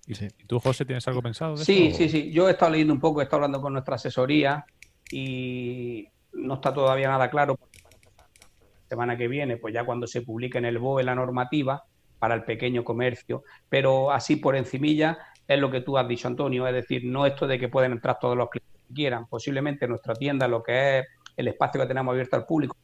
¿Y, 0.07 0.15
tú, 0.47 0.61
José, 0.61 0.85
tienes 0.85 1.07
algo 1.09 1.23
pensado? 1.23 1.57
sí, 1.57 1.93
sí, 1.93 2.09
sí. 2.09 2.31
Yo 2.31 2.49
he 2.49 2.53
estado 2.53 2.73
leyendo 2.73 2.95
un 2.95 3.01
poco, 3.01 3.21
he 3.21 3.25
estado 3.25 3.39
hablando 3.39 3.61
con 3.61 3.73
nuestra 3.73 3.97
asesoría 3.97 4.65
y 5.11 6.09
no 6.33 6.55
está 6.55 6.73
todavía 6.73 7.09
nada 7.09 7.29
claro. 7.29 7.57
Porque 7.57 7.81
para 7.81 8.29
la 8.29 8.89
semana 8.89 9.17
que 9.17 9.29
viene, 9.29 9.57
pues 9.57 9.75
ya 9.75 9.85
cuando 9.85 10.07
se 10.07 10.23
publique 10.23 10.59
en 10.59 10.65
el 10.65 10.79
BOE 10.79 11.03
la 11.03 11.15
normativa 11.15 11.85
para 12.19 12.35
el 12.35 12.45
pequeño 12.45 12.85
comercio, 12.85 13.43
pero 13.69 14.11
así 14.13 14.37
por 14.37 14.57
encimilla 14.57 15.19
es 15.47 15.59
lo 15.59 15.71
que 15.71 15.81
tú 15.81 15.99
has 15.99 16.09
dicho, 16.09 16.29
Antonio, 16.29 16.67
es 16.67 16.75
decir, 16.75 17.05
no 17.05 17.27
esto 17.27 17.47
de 17.47 17.59
que 17.59 17.69
pueden 17.69 17.93
entrar 17.93 18.19
todos 18.21 18.37
los 18.37 18.49
clientes 18.49 18.81
que 18.89 18.95
quieran, 18.95 19.27
posiblemente 19.27 19.87
nuestra 19.87 20.15
tienda, 20.15 20.49
lo 20.49 20.63
que 20.63 20.99
es 20.99 21.07
el 21.37 21.49
espacio 21.49 21.81
que 21.81 21.87
tenemos 21.87 22.13
abierto 22.13 22.37
al 22.37 22.47
público, 22.47 22.77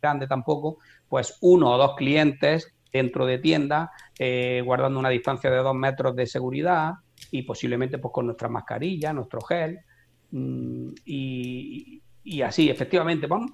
grande 0.00 0.26
tampoco, 0.26 0.78
pues 1.08 1.36
uno 1.40 1.72
o 1.72 1.78
dos 1.78 1.96
clientes 1.96 2.74
dentro 2.92 3.26
de 3.26 3.38
tienda, 3.38 3.90
eh, 4.18 4.62
guardando 4.64 4.98
una 4.98 5.10
distancia 5.10 5.50
de 5.50 5.58
dos 5.58 5.74
metros 5.74 6.16
de 6.16 6.26
seguridad 6.26 6.94
y 7.30 7.42
posiblemente 7.42 7.98
pues 7.98 8.12
con 8.12 8.26
nuestra 8.26 8.48
mascarilla, 8.48 9.12
nuestro 9.12 9.40
gel 9.40 9.78
mm, 10.30 10.88
y, 11.04 12.42
así, 12.42 12.68
efectivamente, 12.68 13.26
vamos, 13.26 13.52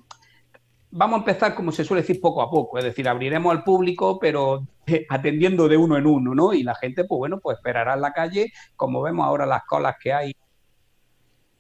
vamos 0.91 1.17
a 1.17 1.19
empezar, 1.21 1.55
como 1.55 1.71
se 1.73 1.85
suele 1.85 2.03
decir, 2.03 2.21
poco 2.21 2.43
a 2.43 2.51
poco, 2.51 2.79
es 2.79 2.85
decir, 2.85 3.09
abriremos 3.09 3.53
al 3.53 3.63
público, 3.63 4.19
pero 4.19 4.67
atendiendo 5.09 5.69
de 5.69 5.77
uno 5.77 5.97
en 5.97 6.07
uno, 6.07 6.35
¿no? 6.35 6.53
Y 6.53 6.63
la 6.63 6.75
gente, 6.75 7.05
pues 7.05 7.19
bueno, 7.19 7.39
pues 7.41 7.59
esperará 7.59 7.95
en 7.95 8.01
la 8.01 8.13
calle, 8.13 8.53
como 8.77 9.03
vemos 9.03 9.27
ahora 9.27 9.47
las 9.47 9.65
colas 9.65 9.97
que 10.03 10.13
hay 10.13 10.35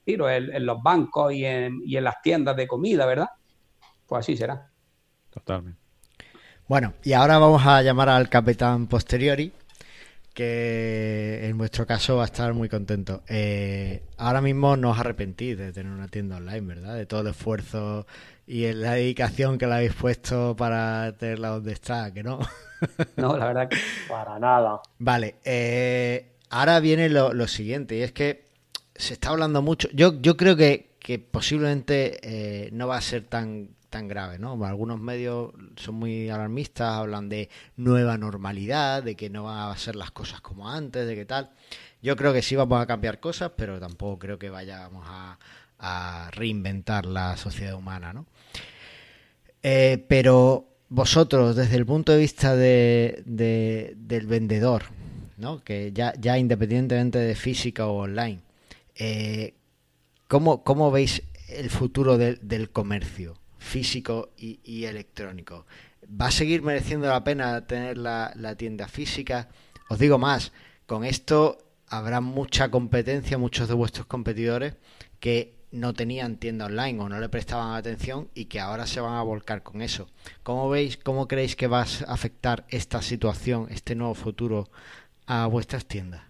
en, 0.06 0.54
en 0.54 0.66
los 0.66 0.82
bancos 0.82 1.32
y 1.32 1.44
en, 1.44 1.80
y 1.84 1.96
en 1.96 2.04
las 2.04 2.20
tiendas 2.20 2.56
de 2.56 2.66
comida, 2.66 3.06
¿verdad? 3.06 3.28
Pues 4.06 4.20
así 4.20 4.36
será. 4.36 4.70
Totalmente. 5.30 5.83
Bueno, 6.66 6.94
y 7.02 7.12
ahora 7.12 7.36
vamos 7.38 7.66
a 7.66 7.82
llamar 7.82 8.08
al 8.08 8.30
capitán 8.30 8.86
posteriori, 8.86 9.52
que 10.32 11.40
en 11.42 11.58
vuestro 11.58 11.86
caso 11.86 12.16
va 12.16 12.22
a 12.22 12.24
estar 12.24 12.54
muy 12.54 12.70
contento. 12.70 13.22
Eh, 13.28 14.02
ahora 14.16 14.40
mismo 14.40 14.74
no 14.74 14.92
os 14.92 14.98
arrepentís 14.98 15.58
de 15.58 15.74
tener 15.74 15.92
una 15.92 16.08
tienda 16.08 16.38
online, 16.38 16.62
¿verdad? 16.62 16.96
De 16.96 17.04
todo 17.04 17.20
el 17.20 17.26
esfuerzo 17.26 18.06
y 18.46 18.72
la 18.72 18.92
dedicación 18.92 19.58
que 19.58 19.66
le 19.66 19.74
habéis 19.74 19.92
puesto 19.92 20.56
para 20.56 21.14
tenerla 21.18 21.48
donde 21.48 21.72
está, 21.72 22.12
que 22.14 22.22
no. 22.22 22.38
No, 23.16 23.36
la 23.36 23.46
verdad 23.46 23.68
que 23.68 23.78
para 24.08 24.38
nada. 24.38 24.80
Vale, 24.98 25.36
eh, 25.44 26.32
ahora 26.48 26.80
viene 26.80 27.08
lo, 27.10 27.46
siguiente, 27.46 27.96
y 27.96 28.02
es 28.02 28.12
que 28.12 28.44
se 28.94 29.14
está 29.14 29.30
hablando 29.30 29.60
mucho. 29.60 29.88
Yo, 29.92 30.20
yo 30.20 30.36
creo 30.36 30.56
que, 30.56 30.96
que 30.98 31.18
posiblemente 31.18 32.20
eh, 32.22 32.70
no 32.72 32.88
va 32.88 32.98
a 32.98 33.02
ser 33.02 33.24
tan 33.24 33.70
tan 33.94 34.08
grave, 34.08 34.40
¿no? 34.40 34.64
Algunos 34.64 34.98
medios 34.98 35.52
son 35.76 35.94
muy 35.94 36.28
alarmistas, 36.28 36.94
hablan 36.94 37.28
de 37.28 37.48
nueva 37.76 38.18
normalidad, 38.18 39.04
de 39.04 39.14
que 39.14 39.30
no 39.30 39.44
van 39.44 39.70
a 39.70 39.76
ser 39.76 39.94
las 39.94 40.10
cosas 40.10 40.40
como 40.40 40.68
antes, 40.68 41.06
de 41.06 41.14
qué 41.14 41.24
tal. 41.24 41.50
Yo 42.02 42.16
creo 42.16 42.32
que 42.32 42.42
sí 42.42 42.56
vamos 42.56 42.82
a 42.82 42.86
cambiar 42.86 43.20
cosas, 43.20 43.52
pero 43.56 43.78
tampoco 43.78 44.18
creo 44.18 44.36
que 44.36 44.50
vayamos 44.50 45.06
a, 45.06 45.38
reinventar 46.32 47.06
la 47.06 47.36
sociedad 47.36 47.74
humana, 47.74 48.12
¿no? 48.12 48.26
Eh, 49.62 50.04
pero 50.08 50.66
vosotros, 50.88 51.54
desde 51.54 51.76
el 51.76 51.86
punto 51.86 52.10
de 52.10 52.18
vista 52.18 52.56
de, 52.56 53.22
del 53.24 54.26
vendedor, 54.26 54.84
¿no? 55.36 55.62
que 55.62 55.92
ya, 55.92 56.14
ya 56.18 56.38
independientemente 56.38 57.18
de 57.18 57.34
física 57.34 57.86
o 57.86 58.02
online, 58.02 58.40
eh, 58.96 59.54
¿cómo, 60.26 60.64
¿cómo, 60.64 60.90
veis 60.90 61.22
el 61.48 61.68
futuro 61.68 62.16
del 62.18 62.70
comercio? 62.70 63.36
Físico 63.64 64.30
y, 64.36 64.84
electrónico. 64.84 65.66
¿Va 66.08 66.26
a 66.26 66.30
seguir 66.30 66.62
mereciendo 66.62 67.08
la 67.08 67.24
pena 67.24 67.66
tener 67.66 67.98
la, 67.98 68.54
tienda 68.56 68.86
física? 68.86 69.48
Os 69.88 69.98
digo 69.98 70.18
más, 70.18 70.52
con 70.86 71.04
esto 71.04 71.58
habrá 71.88 72.20
mucha 72.20 72.70
competencia, 72.70 73.38
muchos 73.38 73.68
de 73.68 73.74
vuestros 73.74 74.06
competidores 74.06 74.76
que 75.18 75.54
no 75.72 75.92
tenían 75.92 76.36
tienda 76.36 76.66
online 76.66 77.00
o 77.00 77.08
no 77.08 77.18
le 77.18 77.28
prestaban 77.28 77.74
atención 77.74 78.28
y 78.34 78.44
que 78.44 78.60
ahora 78.60 78.86
se 78.86 79.00
van 79.00 79.14
a 79.14 79.22
volcar 79.22 79.62
con 79.62 79.82
eso. 79.82 80.08
¿Cómo 80.42 80.68
veis, 80.68 80.96
cómo 80.96 81.26
creéis 81.26 81.56
que 81.56 81.66
va 81.66 81.80
a 81.80 82.12
afectar 82.12 82.64
esta 82.68 83.02
situación, 83.02 83.66
este 83.70 83.96
nuevo 83.96 84.14
futuro 84.14 84.68
a 85.26 85.46
vuestras 85.46 85.86
tiendas? 85.86 86.22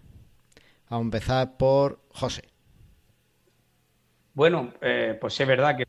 Vamos 0.89 1.03
a 1.03 1.07
empezar 1.07 1.57
por 1.57 1.99
José. 2.09 2.43
Bueno, 4.33 4.73
eh, 4.81 5.17
pues 5.19 5.39
es 5.39 5.47
verdad 5.47 5.77
que 5.77 5.87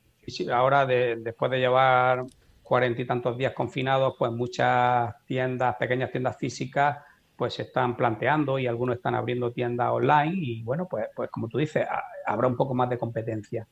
ahora 0.53 0.87
después 0.87 1.51
de 1.51 1.59
llevar 1.59 2.25
cuarenta 2.63 3.03
y 3.03 3.07
tantos 3.07 3.39
días 3.39 3.53
confinados, 3.53 4.15
pues 4.19 4.33
muchas 4.33 5.15
tiendas, 5.25 5.77
pequeñas 5.77 6.11
tiendas 6.11 6.37
físicas, 6.37 6.99
pues 7.37 7.55
se 7.55 7.63
están 7.63 7.97
planteando 7.97 8.59
y 8.59 8.67
algunos 8.67 8.97
están 8.97 9.15
abriendo 9.15 9.53
tiendas 9.53 9.91
online 9.91 10.35
y 10.37 10.63
bueno, 10.63 10.89
pues, 10.91 11.07
pues 11.15 11.31
como 11.31 11.49
tú 11.49 11.59
dices, 11.59 11.87
habrá 12.27 12.49
un 12.49 12.57
poco 12.57 12.75
más 12.75 12.91
de 12.91 12.99
competencia. 12.99 13.69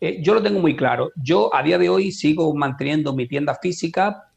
Eh, 0.00 0.22
yo 0.22 0.34
lo 0.34 0.42
tengo 0.42 0.60
muy 0.60 0.76
claro. 0.76 1.10
Yo 1.16 1.54
a 1.54 1.62
día 1.62 1.78
de 1.78 1.88
hoy 1.88 2.12
sigo 2.12 2.54
manteniendo 2.54 3.14
mi 3.14 3.26
tienda 3.26 3.54
física 3.54 4.30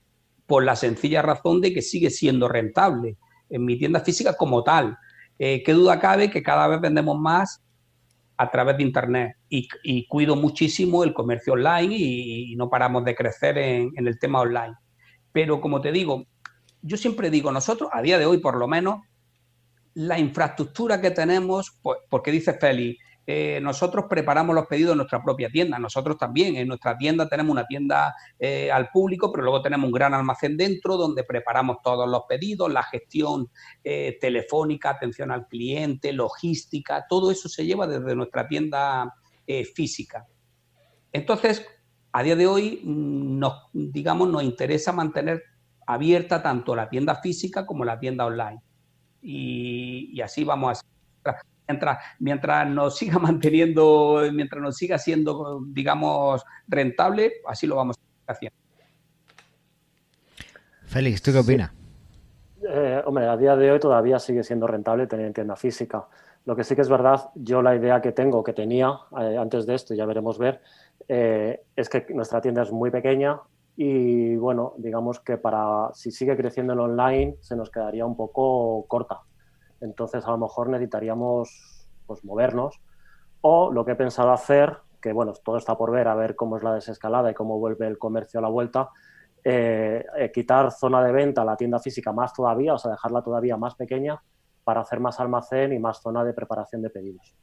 por 0.48 0.64
la 0.64 0.76
sencilla 0.76 1.22
razón 1.22 1.62
de 1.62 1.74
que 1.74 1.82
sigue 1.82 2.10
siendo 2.10 2.48
rentable 2.48 3.18
en 3.50 3.66
mi 3.66 3.78
tienda 3.78 4.00
física 4.00 4.36
como 4.36 4.64
tal. 4.64 4.98
Eh, 5.38 5.64
¿Qué 5.64 5.74
duda 5.74 6.00
cabe 6.00 6.30
que 6.30 6.42
cada 6.42 6.68
vez 6.68 6.80
vendemos 6.80 7.20
más 7.20 7.64
a 8.42 8.50
través 8.50 8.76
de 8.78 8.84
Internet 8.84 9.38
y, 9.50 10.08
cuido 10.08 10.36
muchísimo 10.36 11.04
el 11.04 11.14
comercio 11.14 11.54
online 11.54 11.96
y, 11.96 12.56
no 12.56 12.72
paramos 12.72 13.06
de 13.06 13.14
crecer 13.14 13.56
en, 13.60 13.92
el 13.96 14.18
tema 14.18 14.42
online. 14.42 14.74
Pero 15.32 15.62
como 15.62 15.80
te 15.80 15.92
digo, 15.92 16.26
yo 16.82 16.98
siempre 16.98 17.30
digo, 17.30 17.52
nosotros 17.52 17.92
a 17.94 18.02
día 18.02 18.18
de 18.18 18.26
hoy 18.26 18.40
por 18.40 18.58
lo 18.58 18.68
menos, 18.68 19.02
la 19.94 20.18
infraestructura 20.18 21.00
que 21.00 21.12
tenemos, 21.12 21.78
pues, 21.84 22.00
porque 22.10 22.32
dice 22.32 22.54
Félix, 22.54 23.04
eh, 23.28 23.60
nosotros 23.62 24.06
preparamos 24.10 24.56
los 24.56 24.66
pedidos 24.66 24.92
en 24.92 24.98
nuestra 24.98 25.24
propia 25.24 25.50
tienda. 25.50 25.78
Nosotros 25.78 26.18
también, 26.18 26.56
en 26.56 26.68
nuestra 26.68 26.98
tienda 26.98 27.28
tenemos 27.28 27.52
una 27.52 27.66
tienda 27.66 28.16
eh, 28.40 28.72
al 28.72 28.90
público, 28.90 29.32
pero 29.32 29.44
luego 29.44 29.62
tenemos 29.62 29.86
un 29.88 29.94
gran 29.94 30.14
almacén 30.14 30.58
dentro 30.58 30.98
donde 30.98 31.24
preparamos 31.24 31.78
todos 31.84 32.10
los 32.10 32.24
pedidos, 32.28 32.72
la 32.72 32.84
gestión 32.84 33.50
eh, 33.84 34.18
telefónica, 34.20 34.92
atención 34.92 35.32
al 35.32 35.48
cliente, 35.48 36.14
logística, 36.14 37.06
todo 37.08 37.32
eso 37.32 37.48
se 37.48 37.66
lleva 37.66 37.88
desde 37.88 38.16
nuestra 38.16 38.48
tienda 38.48 39.14
física. 39.76 40.26
Entonces, 41.12 41.66
a 42.14 42.24
día 42.24 42.38
de 42.38 42.48
hoy, 42.48 42.80
mm, 42.84 43.38
nos, 43.38 43.70
digamos, 43.74 44.30
nos 44.30 44.44
interesa 44.44 44.94
mantener 44.94 45.44
abierta 45.86 46.42
tanto 46.42 46.74
la 46.74 46.90
tienda 46.90 47.16
física 47.16 47.66
como 47.66 47.84
la 47.84 48.00
tienda 48.00 48.26
online. 48.26 48.62
Y, 49.22 50.10
y 50.14 50.22
así 50.22 50.46
vamos 50.46 50.70
a 50.70 50.91
mientras, 51.72 51.98
mientras 52.20 52.70
nos 52.70 52.98
siga 52.98 53.20
manteniendo, 53.20 54.22
mientras 54.34 54.62
nos 54.62 54.76
siga 54.76 54.98
siendo, 54.98 55.64
digamos, 55.68 56.44
rentable, 56.68 57.34
así 57.48 57.68
lo 57.68 57.78
vamos 57.78 57.98
haciendo. 58.28 58.56
Félix, 60.86 61.22
¿tú 61.22 61.32
qué 61.32 61.40
opinas? 61.40 61.72
Eh, 61.72 61.76
Eh, 62.64 63.02
hombre, 63.06 63.28
a 63.28 63.38
día 63.38 63.56
de 63.56 63.72
hoy 63.72 63.80
todavía 63.80 64.20
sigue 64.20 64.44
siendo 64.44 64.68
rentable 64.68 65.08
tener 65.08 65.34
tienda 65.34 65.56
física. 65.56 66.08
Lo 66.46 66.56
que 66.56 66.64
sí 66.64 66.76
que 66.76 66.82
es 66.82 66.90
verdad, 66.90 67.30
yo 67.36 67.62
la 67.62 67.76
idea 67.76 68.02
que 68.02 68.12
tengo, 68.12 68.44
que 68.44 68.54
tenía 68.54 68.94
eh, 69.20 69.38
antes 69.38 69.66
de 69.66 69.76
esto, 69.76 69.94
ya 69.94 70.06
veremos 70.06 70.38
ver, 70.38 70.62
eh, 71.08 71.64
es 71.76 71.90
que 71.90 72.06
nuestra 72.14 72.42
tienda 72.42 72.64
es 72.64 72.72
muy 72.72 72.90
pequeña 72.90 73.40
y 73.76 74.36
bueno, 74.36 74.74
digamos 74.78 75.20
que 75.20 75.38
para 75.38 75.90
si 75.94 76.12
sigue 76.12 76.36
creciendo 76.36 76.74
el 76.74 76.80
online 76.80 77.38
se 77.42 77.56
nos 77.56 77.70
quedaría 77.70 78.06
un 78.06 78.16
poco 78.16 78.86
corta. 78.88 79.22
Entonces 79.82 80.26
a 80.26 80.32
lo 80.32 80.38
mejor 80.38 80.70
necesitaríamos 80.70 81.90
pues 82.06 82.24
movernos 82.24 82.80
o 83.42 83.72
lo 83.72 83.84
que 83.84 83.92
he 83.92 83.96
pensado 83.96 84.32
hacer, 84.32 84.78
que 85.02 85.14
bueno, 85.14 85.34
todo 85.34 85.58
está 85.58 85.76
por 85.76 85.92
ver, 85.92 86.08
a 86.08 86.16
ver 86.16 86.36
cómo 86.36 86.58
es 86.58 86.64
la 86.64 86.74
desescalada 86.74 87.32
y 87.32 87.34
cómo 87.34 87.60
vuelve 87.60 87.88
el 87.88 87.98
comercio 87.98 88.40
a 88.40 88.44
la 88.44 88.50
vuelta, 88.50 88.90
eh, 89.44 90.06
quitar 90.34 90.72
zona 90.72 91.04
de 91.04 91.12
venta 91.12 91.44
la 91.44 91.58
tienda 91.58 91.80
física 91.80 92.12
más 92.12 92.32
todavía, 92.34 92.76
o 92.76 92.78
sea, 92.78 92.92
dejarla 92.92 93.24
todavía 93.24 93.58
más 93.58 93.74
pequeña 93.76 94.22
para 94.64 94.82
hacer 94.82 95.00
más 95.00 95.20
almacén 95.20 95.74
y 95.74 95.80
más 95.80 96.02
zona 96.02 96.24
de 96.24 96.34
preparación 96.34 96.84
de 96.84 96.92
pedidos. 96.92 97.36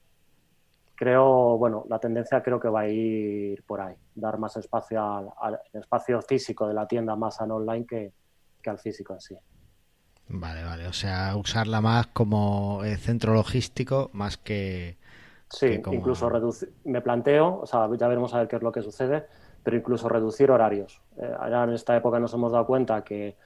Creo, 0.94 1.58
bueno, 1.58 1.84
la 1.88 1.98
tendencia 1.98 2.42
creo 2.42 2.58
que 2.60 2.68
va 2.68 2.80
a 2.80 2.88
ir 2.88 3.64
por 3.64 3.80
ahí, 3.80 3.96
dar 4.14 4.38
más 4.38 4.56
espacio 4.56 5.02
al, 5.40 5.60
espacio 5.72 6.20
físico 6.22 6.66
de 6.66 6.74
la 6.74 6.86
tienda 6.86 7.16
más 7.16 7.40
al 7.40 7.52
online 7.52 7.86
que, 7.86 8.12
al 8.66 8.78
físico 8.78 9.14
en 9.14 9.20
sí. 9.20 9.36
Vale, 10.28 10.62
vale, 10.62 10.86
o 10.86 10.92
sea, 10.92 11.34
usarla 11.36 11.80
más 11.80 12.08
como 12.08 12.84
eh, 12.84 12.96
centro 12.96 13.34
logístico 13.34 14.10
más 14.12 14.36
que... 14.36 14.96
Sí, 15.50 15.80
incluso 15.92 16.28
reducir, 16.28 16.70
me 16.84 17.00
planteo, 17.00 17.60
o 17.62 17.66
sea, 17.66 17.88
ya 17.96 18.06
veremos 18.06 18.34
a 18.34 18.40
ver 18.40 18.48
qué 18.48 18.56
es 18.56 18.62
lo 18.62 18.70
que 18.70 18.82
sucede, 18.82 19.26
pero 19.62 19.78
incluso 19.78 20.06
reducir 20.06 20.50
horarios. 20.50 21.00
Eh, 21.16 21.34
en 21.50 21.70
esta 21.70 21.96
época 21.96 22.20
nos 22.20 22.34
hemos 22.34 22.52
dado 22.52 22.66
cuenta 22.66 23.02
que 23.02 23.36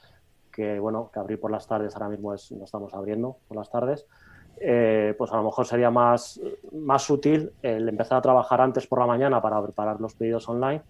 que 0.52 0.78
bueno, 0.78 1.10
que 1.12 1.18
abrir 1.18 1.40
por 1.40 1.50
las 1.50 1.66
tardes 1.66 1.94
ahora 1.96 2.10
mismo 2.10 2.34
es, 2.34 2.52
no 2.52 2.64
estamos 2.64 2.94
abriendo 2.94 3.38
por 3.48 3.56
las 3.56 3.70
tardes, 3.70 4.06
eh, 4.60 5.14
pues 5.16 5.32
a 5.32 5.36
lo 5.36 5.44
mejor 5.44 5.66
sería 5.66 5.90
más, 5.90 6.40
más 6.72 7.08
útil 7.10 7.52
el 7.62 7.88
empezar 7.88 8.18
a 8.18 8.22
trabajar 8.22 8.60
antes 8.60 8.86
por 8.86 9.00
la 9.00 9.06
mañana 9.06 9.40
para 9.40 9.60
preparar 9.62 10.00
los 10.00 10.14
pedidos 10.14 10.48
online 10.48 10.82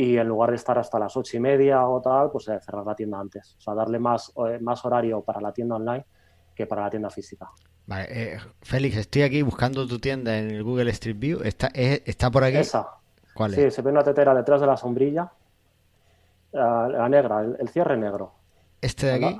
y 0.00 0.16
en 0.16 0.28
lugar 0.28 0.48
de 0.48 0.56
estar 0.56 0.78
hasta 0.78 0.98
las 0.98 1.14
ocho 1.14 1.36
y 1.36 1.40
media 1.40 1.86
o 1.86 2.00
tal, 2.00 2.30
pues 2.30 2.48
eh, 2.48 2.58
cerrar 2.60 2.86
la 2.86 2.94
tienda 2.94 3.20
antes. 3.20 3.54
O 3.58 3.60
sea, 3.60 3.74
darle 3.74 3.98
más, 3.98 4.32
eh, 4.48 4.58
más 4.58 4.82
horario 4.86 5.20
para 5.20 5.42
la 5.42 5.52
tienda 5.52 5.76
online 5.76 6.06
que 6.54 6.66
para 6.66 6.82
la 6.84 6.90
tienda 6.90 7.10
física. 7.10 7.50
Vale, 7.86 8.38
Félix, 8.62 8.96
estoy 8.96 9.22
aquí 9.22 9.42
buscando 9.42 9.86
tu 9.86 9.98
tienda 9.98 10.38
en 10.38 10.50
el 10.52 10.62
Google 10.62 10.90
Street 10.92 11.18
View. 11.18 11.40
¿Está, 11.44 11.66
está 11.74 12.30
por 12.30 12.44
aquí? 12.44 12.56
Esa. 12.56 12.88
¿Cuál 13.34 13.54
sí, 13.54 13.70
se 13.70 13.82
ve 13.82 13.90
una 13.90 14.02
tetera 14.02 14.34
detrás 14.34 14.62
de 14.62 14.66
la 14.66 14.76
sombrilla. 14.78 15.30
la 16.52 17.08
negra, 17.10 17.42
el 17.58 17.68
cierre 17.68 17.98
negro. 17.98 18.32
¿Este 18.80 19.06
de 19.06 19.26
aquí? 19.26 19.38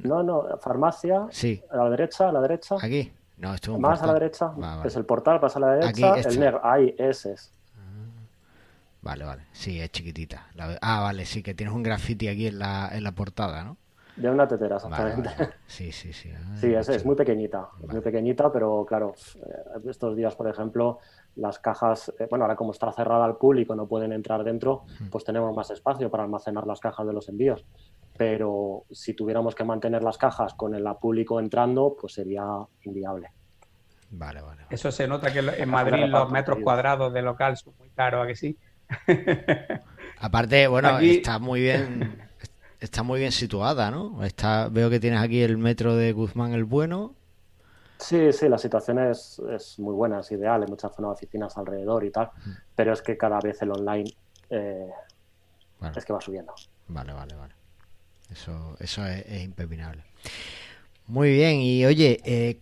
no, 0.00 0.24
no, 0.24 0.58
farmacia. 0.58 1.28
Sí. 1.30 1.62
A 1.70 1.76
la 1.76 1.90
derecha, 1.90 2.28
a 2.28 2.32
la 2.32 2.40
derecha. 2.40 2.74
Aquí. 2.82 3.12
No, 3.36 3.54
esto 3.54 3.70
es 3.70 3.76
un 3.76 3.82
Más 3.82 4.02
a 4.02 4.06
la 4.06 4.14
derecha. 4.14 4.52
Es 4.84 4.96
el 4.96 5.04
portal, 5.04 5.38
pasa 5.38 5.60
a 5.60 5.62
la 5.62 5.72
derecha. 5.74 6.14
el 6.16 6.40
negro. 6.40 6.60
Ahí, 6.64 6.92
ese 6.98 7.34
es. 7.34 7.52
Ah. 9.02 9.10
Vale, 9.10 9.24
vale. 9.24 9.42
Sí, 9.52 9.80
es 9.80 9.90
chiquitita. 9.90 10.48
Ah, 10.80 11.00
vale, 11.00 11.24
sí, 11.24 11.42
que 11.42 11.54
tienes 11.54 11.74
un 11.74 11.82
graffiti 11.82 12.28
aquí 12.28 12.46
en 12.46 12.58
la, 12.58 12.90
en 12.92 13.04
la 13.04 13.12
portada, 13.12 13.64
¿no? 13.64 13.76
De 14.16 14.28
una 14.28 14.46
tetera, 14.46 14.76
exactamente. 14.76 15.30
Sí, 15.66 15.90
sí, 15.90 16.12
sí. 16.12 16.30
sí, 16.60 16.74
es, 16.74 16.88
es, 16.90 17.04
muy 17.04 17.16
pequeñita. 17.16 17.68
Muy 17.88 18.02
pequeñita, 18.02 18.52
pero 18.52 18.84
claro, 18.86 19.14
eh, 19.36 19.88
estos 19.88 20.14
días, 20.14 20.36
por 20.36 20.48
ejemplo, 20.48 20.98
las 21.36 21.58
cajas, 21.58 22.12
eh, 22.18 22.26
bueno, 22.28 22.44
ahora 22.44 22.54
como 22.54 22.72
está 22.72 22.92
cerrada 22.92 23.24
al 23.24 23.38
público, 23.38 23.74
no 23.74 23.86
pueden 23.86 24.12
entrar 24.12 24.44
dentro, 24.44 24.84
pues 25.10 25.24
tenemos 25.24 25.56
más 25.56 25.70
espacio 25.70 26.10
para 26.10 26.24
almacenar 26.24 26.66
las 26.66 26.78
cajas 26.78 27.06
de 27.06 27.12
los 27.14 27.28
envíos 27.30 27.64
pero 28.16 28.84
si 28.90 29.14
tuviéramos 29.14 29.54
que 29.54 29.64
mantener 29.64 30.02
las 30.02 30.18
cajas 30.18 30.54
con 30.54 30.74
el 30.74 30.84
público 31.00 31.40
entrando, 31.40 31.96
pues 31.98 32.14
sería 32.14 32.44
inviable. 32.82 33.32
Vale, 34.10 34.42
vale. 34.42 34.62
Eso 34.68 34.92
se 34.92 35.08
nota 35.08 35.32
que 35.32 35.38
en 35.38 35.68
Madrid 35.68 36.04
los 36.06 36.30
metros 36.30 36.58
cuadrados 36.62 37.12
de 37.12 37.22
local 37.22 37.56
son 37.56 37.74
muy 37.78 37.88
caros, 37.90 38.24
¿a 38.24 38.26
que 38.26 38.34
sí? 38.34 38.56
Aparte, 40.18 40.68
bueno, 40.68 40.98
está 41.00 41.38
muy 41.38 41.60
bien 41.60 42.22
está 42.82 43.04
muy 43.04 43.20
bien 43.20 43.30
situada, 43.30 43.90
¿no? 43.90 44.24
Está, 44.24 44.68
veo 44.68 44.90
que 44.90 44.98
tienes 44.98 45.20
aquí 45.20 45.40
el 45.40 45.56
metro 45.56 45.94
de 45.94 46.12
Guzmán 46.12 46.52
el 46.52 46.64
Bueno. 46.64 47.14
Sí, 47.98 48.32
sí, 48.32 48.48
la 48.48 48.58
situación 48.58 48.98
es, 48.98 49.40
es 49.50 49.78
muy 49.78 49.94
buena, 49.94 50.18
es 50.20 50.32
ideal, 50.32 50.62
hay 50.62 50.68
muchas 50.68 50.92
zonas 50.92 51.10
de 51.10 51.14
oficinas 51.14 51.56
alrededor 51.56 52.04
y 52.04 52.10
tal, 52.10 52.30
mm. 52.44 52.50
pero 52.74 52.92
es 52.92 53.00
que 53.00 53.16
cada 53.16 53.38
vez 53.38 53.62
el 53.62 53.70
online 53.70 54.12
eh, 54.50 54.90
es 55.96 56.04
que 56.04 56.12
va 56.12 56.20
subiendo. 56.20 56.52
Vale, 56.88 57.12
vale, 57.12 57.36
vale. 57.36 57.54
Eso, 58.28 58.76
eso 58.80 59.06
es, 59.06 59.42
impepinable. 59.44 60.02
Muy 61.06 61.30
bien, 61.32 61.60
y 61.60 61.86
oye, 61.86 62.20
eh, 62.24 62.58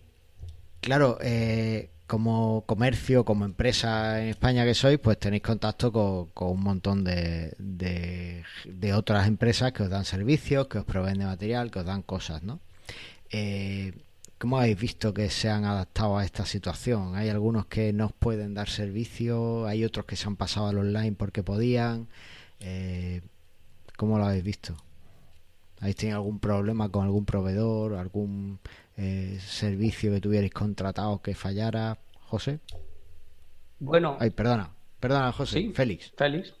claro, 0.81 1.17
eh, 1.21 1.89
como 2.11 2.65
comercio, 2.67 3.23
como 3.23 3.45
empresa 3.45 4.21
en 4.21 4.27
España 4.27 4.65
que 4.65 4.73
sois, 4.73 4.99
pues 4.99 5.17
tenéis 5.17 5.43
contacto 5.43 5.93
con, 5.93 6.27
un 6.49 6.61
montón 6.61 7.05
de, 7.05 7.55
de, 7.57 8.93
otras 8.93 9.29
empresas 9.29 9.71
que 9.71 9.83
os 9.83 9.89
dan 9.89 10.03
servicios, 10.03 10.67
que 10.67 10.79
os 10.79 10.83
proveen 10.83 11.19
de 11.19 11.25
material, 11.25 11.71
que 11.71 11.79
os 11.79 11.85
dan 11.85 12.01
cosas, 12.01 12.43
¿no? 12.43 12.59
Eh, 13.29 13.93
¿Cómo 14.37 14.59
habéis 14.59 14.77
visto 14.77 15.13
que 15.13 15.29
se 15.29 15.49
han 15.49 15.63
adaptado 15.63 16.17
a 16.17 16.25
esta 16.25 16.45
situación? 16.45 17.15
Hay 17.15 17.29
algunos 17.29 17.67
que 17.67 17.93
no 17.93 18.09
pueden 18.09 18.55
dar 18.55 18.67
servicio, 18.67 19.65
hay 19.65 19.85
otros 19.85 20.05
que 20.05 20.17
se 20.17 20.27
han 20.27 20.35
pasado 20.35 20.67
al 20.67 20.79
online 20.79 21.13
porque 21.13 21.43
podían. 21.43 22.09
Eh, 22.59 23.21
¿Cómo 23.95 24.17
lo 24.17 24.25
habéis 24.25 24.43
visto? 24.43 24.75
¿Habéis 25.79 25.95
tenido 25.95 26.17
algún 26.17 26.39
problema 26.39 26.89
con 26.89 27.05
algún 27.05 27.23
proveedor, 27.23 27.95
algún 27.95 28.59
eh, 28.97 29.37
servicio 29.39 30.11
que 30.11 30.21
tuvierais 30.21 30.53
contratado 30.53 31.21
que 31.21 31.33
fallara, 31.35 31.97
José? 32.27 32.59
Bueno. 33.79 34.17
Ay, 34.19 34.29
perdona, 34.29 34.69
perdona, 34.99 35.31
José. 35.31 35.71
Félix. 35.73 36.13
Félix. 36.15 36.53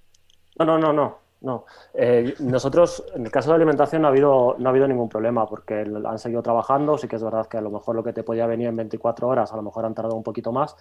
No, 0.57 0.65
no, 0.65 0.77
no, 0.77 0.91
no. 0.91 1.17
no. 1.41 1.65
Eh, 1.93 2.33
nosotros, 2.39 3.03
en 3.15 3.25
el 3.25 3.31
caso 3.31 3.49
de 3.49 3.57
alimentación, 3.57 4.01
no 4.01 4.07
ha, 4.07 4.11
habido, 4.11 4.55
no 4.57 4.67
ha 4.67 4.71
habido 4.71 4.87
ningún 4.87 5.07
problema 5.07 5.45
porque 5.45 5.85
han 6.05 6.19
seguido 6.19 6.41
trabajando. 6.41 6.97
Sí 6.97 7.07
que 7.07 7.17
es 7.17 7.23
verdad 7.23 7.47
que 7.47 7.57
a 7.57 7.61
lo 7.61 7.69
mejor 7.69 7.95
lo 7.95 8.03
que 8.03 8.13
te 8.13 8.23
podía 8.23 8.47
venir 8.47 8.67
en 8.67 8.75
24 8.75 9.27
horas, 9.27 9.53
a 9.53 9.55
lo 9.55 9.61
mejor 9.61 9.85
han 9.85 9.93
tardado 9.93 10.15
un 10.15 10.23
poquito 10.23 10.51
más. 10.51 10.75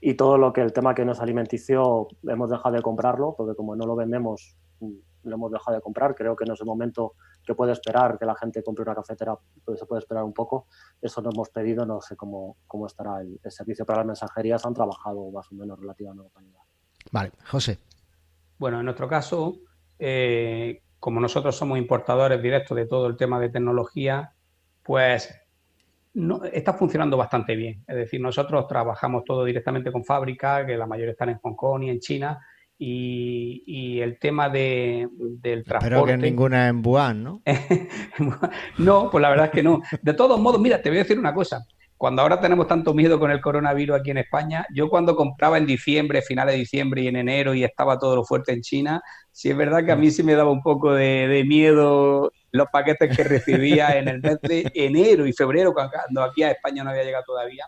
Y 0.00 0.14
todo 0.14 0.36
lo 0.36 0.52
que 0.52 0.60
el 0.60 0.72
tema 0.72 0.94
que 0.94 1.04
nos 1.04 1.20
alimentició, 1.20 2.08
hemos 2.28 2.50
dejado 2.50 2.74
de 2.76 2.82
comprarlo 2.82 3.34
porque 3.36 3.56
como 3.56 3.74
no 3.74 3.86
lo 3.86 3.96
vendemos, 3.96 4.56
lo 5.28 5.36
hemos 5.36 5.52
dejado 5.52 5.76
de 5.76 5.82
comprar. 5.82 6.14
Creo 6.14 6.34
que 6.34 6.44
no 6.44 6.54
es 6.54 6.60
el 6.60 6.66
momento 6.66 7.14
que 7.44 7.54
puede 7.54 7.72
esperar 7.72 8.18
que 8.18 8.24
la 8.24 8.34
gente 8.34 8.62
compre 8.62 8.82
una 8.82 8.94
cafetera, 8.94 9.36
pues 9.64 9.78
se 9.78 9.86
puede 9.86 10.00
esperar 10.00 10.24
un 10.24 10.32
poco. 10.32 10.66
Eso 11.00 11.22
no 11.22 11.30
hemos 11.30 11.50
pedido, 11.50 11.84
no 11.86 12.00
sé 12.00 12.16
cómo, 12.16 12.56
cómo 12.66 12.86
estará 12.86 13.20
el, 13.20 13.38
servicio, 13.50 13.84
para 13.86 13.98
las 13.98 14.06
mensajerías 14.06 14.64
han 14.66 14.74
trabajado 14.74 15.30
más 15.30 15.50
o 15.50 15.54
menos 15.54 15.78
relativamente 15.78 16.32
Vale, 17.12 17.32
José. 17.46 17.78
Bueno, 18.58 18.80
en 18.80 18.84
nuestro 18.84 19.08
caso, 19.08 19.56
eh, 19.98 20.82
como 20.98 21.20
nosotros 21.20 21.56
somos 21.56 21.78
importadores 21.78 22.42
directos 22.42 22.76
de 22.76 22.86
todo 22.86 23.06
el 23.06 23.16
tema 23.16 23.40
de 23.40 23.50
tecnología, 23.50 24.32
pues 24.82 25.34
no, 26.14 26.44
está 26.44 26.74
funcionando 26.74 27.16
bastante 27.16 27.54
bien. 27.54 27.84
Es 27.86 27.96
decir, 27.96 28.20
nosotros 28.20 28.66
trabajamos 28.66 29.24
todo 29.24 29.44
directamente 29.44 29.92
con 29.92 30.04
fábrica, 30.04 30.66
que 30.66 30.76
la 30.76 30.86
mayoría 30.86 31.12
están 31.12 31.30
en 31.30 31.38
Hong 31.38 31.54
Kong 31.54 31.84
y 31.84 31.90
en 31.90 32.00
China, 32.00 32.44
y, 32.78 34.00
el 34.00 34.18
tema 34.18 34.48
de, 34.48 35.08
del 35.18 35.64
transporte. 35.64 35.96
Espero 35.96 36.04
que 36.04 36.16
ninguna 36.16 36.68
en 36.68 36.86
Wuhan, 36.86 37.24
¿no? 37.24 37.42
no, 38.78 39.10
pues 39.10 39.20
la 39.20 39.30
verdad 39.30 39.46
es 39.46 39.52
que 39.52 39.62
no. 39.62 39.82
De 40.02 40.14
todos 40.14 40.40
modos, 40.40 40.60
mira, 40.60 40.80
te 40.80 40.88
voy 40.88 40.98
a 40.98 41.02
decir 41.02 41.18
una 41.18 41.34
cosa. 41.34 41.64
Cuando 41.96 42.22
ahora 42.22 42.40
tenemos 42.40 42.68
tanto 42.68 42.94
miedo 42.94 43.18
con 43.18 43.32
el 43.32 43.40
coronavirus 43.40 43.98
aquí 43.98 44.12
en 44.12 44.18
España, 44.18 44.64
yo 44.72 44.88
cuando 44.88 45.16
compraba 45.16 45.58
en 45.58 45.66
diciembre, 45.66 46.22
finales 46.22 46.54
de 46.54 46.60
diciembre 46.60 47.02
y 47.02 47.08
en 47.08 47.16
enero 47.16 47.54
y 47.54 47.64
estaba 47.64 47.98
todo 47.98 48.14
lo 48.14 48.24
fuerte 48.24 48.52
en 48.52 48.60
China, 48.60 49.02
sí 49.32 49.50
es 49.50 49.56
verdad 49.56 49.84
que 49.84 49.90
a 49.90 49.96
mí 49.96 50.12
sí 50.12 50.22
me 50.22 50.34
daba 50.34 50.52
un 50.52 50.62
poco 50.62 50.92
de, 50.92 51.26
de 51.26 51.42
miedo 51.42 52.30
los 52.52 52.68
paquetes 52.72 53.16
que 53.16 53.24
recibía 53.24 53.98
en 53.98 54.06
el 54.06 54.20
mes 54.20 54.38
de 54.42 54.70
enero 54.74 55.26
y 55.26 55.32
febrero, 55.32 55.74
cuando 55.74 56.22
aquí 56.22 56.44
a 56.44 56.52
España 56.52 56.84
no 56.84 56.90
había 56.90 57.02
llegado 57.02 57.24
todavía 57.26 57.64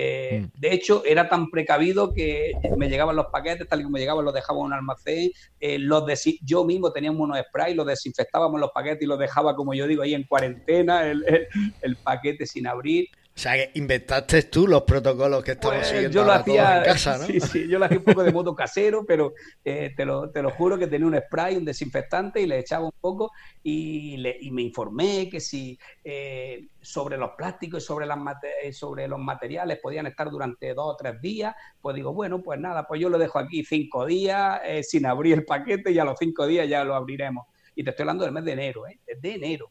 eh, 0.00 0.42
mm. 0.44 0.60
De 0.60 0.72
hecho, 0.72 1.02
era 1.04 1.28
tan 1.28 1.50
precavido 1.50 2.14
que 2.14 2.52
me 2.76 2.88
llegaban 2.88 3.16
los 3.16 3.26
paquetes, 3.26 3.66
tal 3.66 3.80
y 3.80 3.82
como 3.82 3.98
llegaban, 3.98 4.24
los 4.24 4.32
dejaba 4.32 4.60
en 4.60 4.66
un 4.66 4.72
almacén. 4.72 5.32
Eh, 5.58 5.80
los 5.80 6.04
yo 6.42 6.64
mismo 6.64 6.92
teníamos 6.92 7.20
unos 7.20 7.40
sprays, 7.48 7.74
los 7.74 7.84
desinfectábamos 7.84 8.60
los 8.60 8.70
paquetes 8.70 9.02
y 9.02 9.06
los 9.06 9.18
dejaba, 9.18 9.56
como 9.56 9.74
yo 9.74 9.88
digo, 9.88 10.04
ahí 10.04 10.14
en 10.14 10.22
cuarentena, 10.22 11.10
el 11.10 11.96
paquete 12.04 12.46
sin 12.46 12.68
abrir. 12.68 13.08
O 13.38 13.40
sea, 13.40 13.52
que 13.52 13.70
inventaste 13.78 14.42
tú 14.42 14.66
los 14.66 14.82
protocolos 14.82 15.44
que 15.44 15.52
estamos 15.52 15.76
pues, 15.76 15.86
siguiendo 15.86 16.10
yo 16.12 16.24
lo 16.24 16.32
hacía, 16.32 16.78
en 16.78 16.84
casa, 16.84 17.18
¿no? 17.18 17.24
Sí, 17.26 17.38
sí, 17.38 17.68
yo 17.68 17.78
lo 17.78 17.84
hacía 17.84 17.98
un 17.98 18.04
poco 18.04 18.24
de 18.24 18.32
modo 18.32 18.52
casero, 18.52 19.06
pero 19.06 19.32
eh, 19.64 19.92
te, 19.96 20.04
lo, 20.04 20.28
te, 20.32 20.42
lo, 20.42 20.50
juro 20.50 20.76
que 20.76 20.88
tenía 20.88 21.06
un 21.06 21.16
spray, 21.16 21.56
un 21.56 21.64
desinfectante 21.64 22.40
y 22.40 22.48
le 22.48 22.58
echaba 22.58 22.86
un 22.86 22.94
poco 23.00 23.30
y, 23.62 24.16
le, 24.16 24.36
y 24.40 24.50
me 24.50 24.62
informé 24.62 25.28
que 25.30 25.38
si 25.38 25.78
eh, 26.02 26.66
sobre 26.80 27.16
los 27.16 27.30
plásticos 27.38 27.84
y 27.84 27.86
sobre, 27.86 28.06
las 28.06 28.18
eh, 28.60 28.72
sobre 28.72 29.06
los 29.06 29.20
materiales 29.20 29.78
podían 29.80 30.08
estar 30.08 30.28
durante 30.30 30.74
dos 30.74 30.94
o 30.94 30.96
tres 30.96 31.20
días, 31.20 31.54
pues 31.80 31.94
digo, 31.94 32.12
bueno, 32.12 32.42
pues 32.42 32.58
nada, 32.58 32.88
pues 32.88 33.00
yo 33.00 33.08
lo 33.08 33.18
dejo 33.18 33.38
aquí 33.38 33.64
cinco 33.64 34.04
días 34.04 34.60
sin 34.82 35.06
abrir 35.06 35.34
el 35.34 35.44
paquete 35.44 35.92
y 35.92 35.98
a 36.00 36.04
los 36.04 36.16
cinco 36.18 36.44
días 36.44 36.68
ya 36.68 36.82
lo 36.82 36.96
abriremos. 36.96 37.46
Y 37.76 37.84
te 37.84 37.90
estoy 37.90 38.02
hablando 38.02 38.24
del 38.24 38.34
mes 38.34 38.44
de 38.44 38.52
enero, 38.54 38.88
¿eh? 38.88 38.98
De 39.06 39.34
enero 39.34 39.70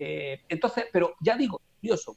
Eh, 0.00 0.40
entonces, 0.48 0.86
pero 0.92 1.14
ya 1.20 1.36
digo, 1.36 1.60
curioso, 1.80 2.16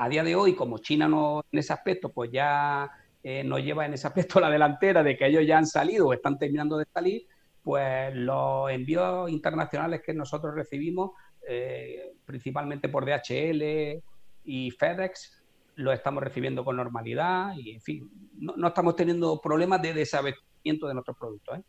a 0.00 0.08
día 0.08 0.22
de 0.22 0.36
hoy, 0.36 0.54
como 0.54 0.78
China 0.78 1.08
no 1.08 1.44
en 1.50 1.58
ese 1.58 1.72
aspecto, 1.72 2.10
pues 2.10 2.30
ya 2.30 2.88
eh, 3.20 3.42
nos 3.42 3.60
lleva 3.60 3.84
en 3.84 3.94
ese 3.94 4.06
aspecto 4.06 4.38
la 4.40 4.48
delantera 4.48 5.02
de 5.02 5.16
que 5.16 5.26
ellos 5.26 5.44
ya 5.44 5.58
han 5.58 5.66
salido 5.66 6.06
o 6.06 6.12
están 6.12 6.38
terminando 6.38 6.78
de 6.78 6.86
salir, 6.94 7.26
pues 7.64 8.14
los 8.14 8.70
envíos 8.70 9.28
internacionales 9.28 10.00
que 10.04 10.14
nosotros 10.14 10.54
recibimos, 10.54 11.10
eh, 11.48 12.12
principalmente 12.24 12.88
por 12.88 13.04
DHL 13.04 14.00
y 14.44 14.70
FedEx, 14.70 15.42
los 15.74 15.94
estamos 15.94 16.22
recibiendo 16.22 16.64
con 16.64 16.76
normalidad 16.76 17.54
y, 17.56 17.72
en 17.72 17.80
fin, 17.80 18.10
no, 18.38 18.68
estamos 18.68 18.94
teniendo 18.94 19.40
problemas 19.40 19.82
de 19.82 19.94
desabastecimiento 19.94 20.86
de 20.86 20.94
nuestros 20.94 21.16
productos. 21.16 21.58
¿eh? 21.58 21.62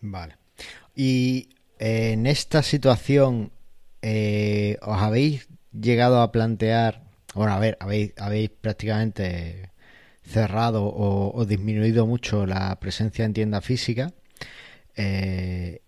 Vale. 0.00 0.36
Y 0.94 1.48
en 1.76 2.26
esta 2.26 2.62
situación, 2.62 3.50
¿os 4.00 4.98
habéis 5.02 5.48
llegado 5.78 6.20
a 6.20 6.32
plantear, 6.32 7.02
bueno, 7.34 7.52
a 7.52 7.58
ver, 7.58 7.76
habéis, 7.80 8.12
habéis 8.18 8.50
prácticamente 8.50 9.70
cerrado 10.22 10.84
o, 10.84 11.44
disminuido 11.44 12.06
mucho 12.06 12.46
la 12.46 12.78
presencia 12.80 13.24
en 13.24 13.34
tienda 13.34 13.60
física 13.60 14.12
eh, 14.96 15.82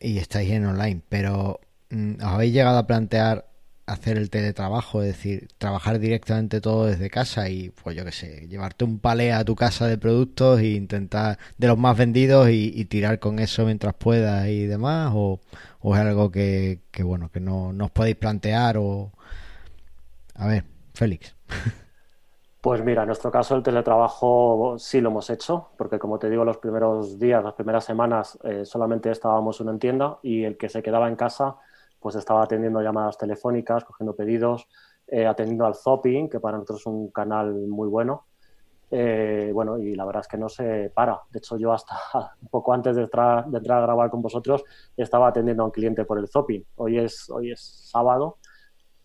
y 0.00 0.18
estáis 0.18 0.50
en 0.50 0.66
online, 0.66 1.02
pero 1.08 1.60
mm, 1.90 2.14
¿os 2.16 2.24
habéis 2.24 2.52
llegado 2.52 2.78
a 2.78 2.86
plantear 2.86 3.48
hacer 3.88 4.18
el 4.18 4.30
teletrabajo, 4.30 5.02
es 5.02 5.08
decir, 5.08 5.48
trabajar 5.58 5.98
directamente 5.98 6.60
todo 6.60 6.86
desde 6.86 7.08
casa 7.10 7.48
y, 7.48 7.70
pues 7.70 7.96
yo 7.96 8.04
qué 8.04 8.12
sé, 8.12 8.46
llevarte 8.48 8.84
un 8.84 8.98
palé 8.98 9.32
a 9.32 9.44
tu 9.44 9.56
casa 9.56 9.86
de 9.86 9.96
productos 9.96 10.60
e 10.60 10.68
intentar 10.68 11.38
de 11.56 11.68
los 11.68 11.78
más 11.78 11.96
vendidos 11.96 12.50
y, 12.50 12.84
tirar 12.84 13.18
con 13.18 13.38
eso 13.38 13.64
mientras 13.64 13.94
puedas 13.94 14.46
y 14.48 14.66
demás? 14.66 15.12
¿O, 15.14 15.40
es 15.82 16.00
algo 16.00 16.30
que, 16.30 16.80
que, 16.90 17.02
bueno, 17.02 17.30
que 17.30 17.40
no, 17.40 17.72
no 17.72 17.86
os 17.86 17.90
podéis 17.90 18.16
plantear 18.16 18.76
o, 18.78 19.12
a 20.34 20.46
ver, 20.46 20.64
Félix. 20.94 21.36
Pues 22.60 22.84
mira, 22.84 23.02
en 23.02 23.06
nuestro 23.06 23.30
caso 23.30 23.54
el 23.54 23.62
teletrabajo 23.62 24.76
sí 24.78 25.00
lo 25.00 25.10
hemos 25.10 25.30
hecho, 25.30 25.70
porque 25.78 26.00
como 26.00 26.18
te 26.18 26.28
digo, 26.28 26.44
los 26.44 26.58
primeros 26.58 27.16
días, 27.16 27.42
las 27.42 27.54
primeras 27.54 27.84
semanas 27.84 28.36
eh, 28.42 28.64
solamente 28.64 29.12
estábamos 29.12 29.60
en 29.60 29.68
una 29.68 29.78
tienda 29.78 30.18
y 30.24 30.42
el 30.42 30.56
que 30.56 30.68
se 30.68 30.82
quedaba 30.82 31.08
en 31.08 31.14
casa 31.14 31.56
pues 32.00 32.16
estaba 32.16 32.42
atendiendo 32.42 32.82
llamadas 32.82 33.16
telefónicas, 33.16 33.84
cogiendo 33.84 34.14
pedidos, 34.14 34.68
eh, 35.06 35.26
atendiendo 35.26 35.66
al 35.66 35.76
Zopping, 35.76 36.28
que 36.28 36.40
para 36.40 36.56
nosotros 36.58 36.80
es 36.80 36.86
un 36.86 37.10
canal 37.10 37.54
muy 37.68 37.88
bueno. 37.88 38.26
Eh, 38.90 39.50
bueno, 39.52 39.78
y 39.78 39.94
la 39.94 40.06
verdad 40.06 40.20
es 40.20 40.28
que 40.28 40.38
no 40.38 40.48
se 40.48 40.90
para. 40.94 41.20
De 41.30 41.38
hecho, 41.38 41.56
yo 41.58 41.72
hasta 41.72 41.94
un 42.42 42.48
poco 42.48 42.72
antes 42.72 42.96
de 42.96 43.02
entrar, 43.02 43.46
de 43.46 43.58
entrar 43.58 43.78
a 43.78 43.82
grabar 43.82 44.10
con 44.10 44.22
vosotros 44.22 44.64
estaba 44.96 45.28
atendiendo 45.28 45.62
a 45.62 45.66
un 45.66 45.72
cliente 45.72 46.04
por 46.04 46.18
el 46.18 46.28
Zopping. 46.28 46.64
Hoy 46.76 46.98
es, 46.98 47.28
hoy 47.30 47.52
es 47.52 47.60
sábado 47.90 48.38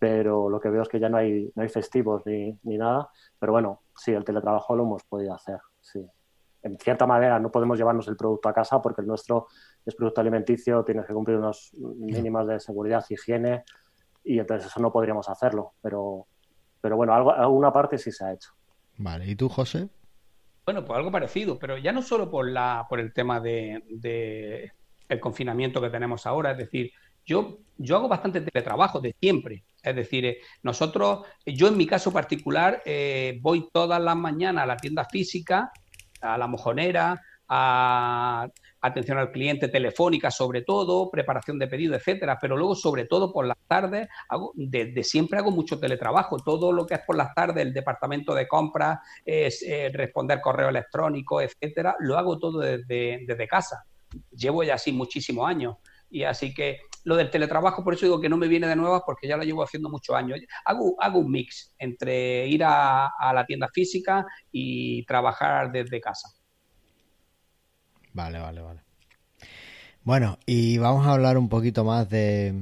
pero 0.04 0.50
lo 0.50 0.60
que 0.60 0.68
veo 0.68 0.82
es 0.82 0.88
que 0.90 1.00
ya 1.00 1.08
no 1.08 1.16
hay, 1.16 1.50
no 1.54 1.62
hay 1.62 1.68
festivos 1.70 2.26
ni, 2.26 2.58
ni 2.64 2.76
nada. 2.76 3.08
Pero 3.38 3.52
bueno, 3.52 3.84
sí, 3.96 4.12
el 4.12 4.22
teletrabajo 4.22 4.76
lo 4.76 4.82
hemos 4.82 5.02
podido 5.04 5.32
hacer, 5.32 5.58
sí. 5.80 6.06
En 6.62 6.78
cierta 6.78 7.06
manera 7.06 7.40
no 7.40 7.50
podemos 7.50 7.78
llevarnos 7.78 8.06
el 8.08 8.16
producto 8.16 8.50
a 8.50 8.52
casa 8.52 8.82
porque 8.82 9.00
el 9.00 9.06
nuestro 9.06 9.46
es 9.84 9.94
producto 9.94 10.20
alimenticio, 10.20 10.84
tienes 10.84 11.06
que 11.06 11.14
cumplir 11.14 11.38
unos 11.38 11.72
mínimas 11.78 12.46
de 12.46 12.60
seguridad, 12.60 13.02
higiene, 13.08 13.64
y 14.24 14.38
entonces 14.38 14.66
eso 14.66 14.78
no 14.78 14.92
podríamos 14.92 15.26
hacerlo. 15.30 15.72
Pero, 15.80 16.26
pero 16.82 16.96
bueno, 16.96 17.14
alguna 17.14 17.72
parte 17.72 17.96
sí 17.96 18.12
se 18.12 18.26
ha 18.26 18.32
hecho. 18.34 18.52
Vale, 18.96 19.26
¿y 19.26 19.34
tú, 19.34 19.48
José? 19.48 19.88
Bueno, 20.64 20.84
pues 20.84 20.96
algo 20.96 21.10
parecido, 21.10 21.58
pero 21.58 21.76
ya 21.76 21.92
no 21.92 22.02
solo 22.02 22.30
por, 22.30 22.50
la, 22.50 22.86
por 22.88 23.00
el 23.00 23.12
tema 23.12 23.40
de, 23.40 24.70
el 25.08 25.20
confinamiento 25.20 25.80
que 25.80 25.90
tenemos 25.90 26.26
ahora, 26.26 26.52
es 26.52 26.58
decir, 26.58 26.92
yo, 27.26 27.58
yo 27.76 27.96
hago 27.96 28.08
bastante 28.08 28.40
teletrabajo 28.40 29.00
de 29.00 29.14
siempre. 29.20 29.64
Es 29.82 29.94
decir, 29.94 30.24
eh, 30.24 30.38
nosotros, 30.62 31.26
yo 31.44 31.68
en 31.68 31.76
mi 31.76 31.86
caso 31.86 32.12
particular, 32.12 32.82
eh, 32.86 33.38
voy 33.42 33.68
todas 33.72 34.00
las 34.00 34.16
mañanas 34.16 34.64
a 34.64 34.66
la 34.66 34.76
tienda 34.76 35.04
física, 35.04 35.70
a 36.20 36.38
la 36.38 36.46
mojonera, 36.46 37.20
atención 38.80 39.18
al 39.18 39.32
cliente 39.32 39.68
telefónica 39.68 40.30
sobre 40.30 40.62
todo, 40.62 41.10
preparación 41.10 41.58
de 41.58 41.68
pedido, 41.68 41.94
etcétera, 41.94 42.38
pero 42.40 42.56
luego 42.56 42.74
sobre 42.74 43.06
todo 43.06 43.32
por 43.32 43.46
las 43.46 43.56
tardes, 43.66 44.08
hago, 44.28 44.52
de, 44.54 45.02
siempre 45.04 45.38
hago 45.38 45.50
mucho 45.50 45.78
teletrabajo, 45.78 46.36
todo 46.38 46.72
lo 46.72 46.86
que 46.86 46.94
es 46.94 47.00
por 47.06 47.16
las 47.16 47.34
tardes, 47.34 47.64
el 47.64 47.72
departamento 47.72 48.34
de 48.34 48.46
compras, 48.48 48.98
es, 49.24 49.62
eh, 49.62 49.90
responder 49.92 50.40
correo 50.40 50.68
electrónico, 50.68 51.40
etcétera, 51.40 51.96
lo 52.00 52.18
hago 52.18 52.38
todo 52.38 52.60
desde, 52.60 53.24
desde 53.26 53.48
casa. 53.48 53.84
Llevo 54.30 54.62
ya 54.62 54.74
así 54.74 54.92
muchísimos 54.92 55.48
años 55.48 55.76
y 56.10 56.22
así 56.22 56.54
que 56.54 56.78
lo 57.04 57.16
del 57.16 57.30
teletrabajo, 57.30 57.84
por 57.84 57.94
eso 57.94 58.06
digo 58.06 58.20
que 58.20 58.28
no 58.28 58.36
me 58.36 58.48
viene 58.48 58.66
de 58.66 58.76
nuevas 58.76 59.02
porque 59.04 59.28
ya 59.28 59.36
lo 59.36 59.42
llevo 59.44 59.62
haciendo 59.62 59.90
muchos 59.90 60.16
años. 60.16 60.40
Hago, 60.64 60.94
hago 60.98 61.18
un 61.18 61.30
mix 61.30 61.74
entre 61.78 62.46
ir 62.46 62.62
a, 62.64 63.10
la 63.34 63.44
tienda 63.44 63.68
física 63.68 64.24
y 64.50 65.04
trabajar 65.04 65.70
desde 65.70 66.00
casa. 66.00 66.28
Vale, 68.14 68.38
vale, 68.38 68.60
vale. 68.62 68.80
Bueno, 70.04 70.38
y 70.46 70.78
vamos 70.78 71.06
a 71.06 71.12
hablar 71.12 71.36
un 71.36 71.48
poquito 71.48 71.84
más 71.84 72.08
de, 72.08 72.54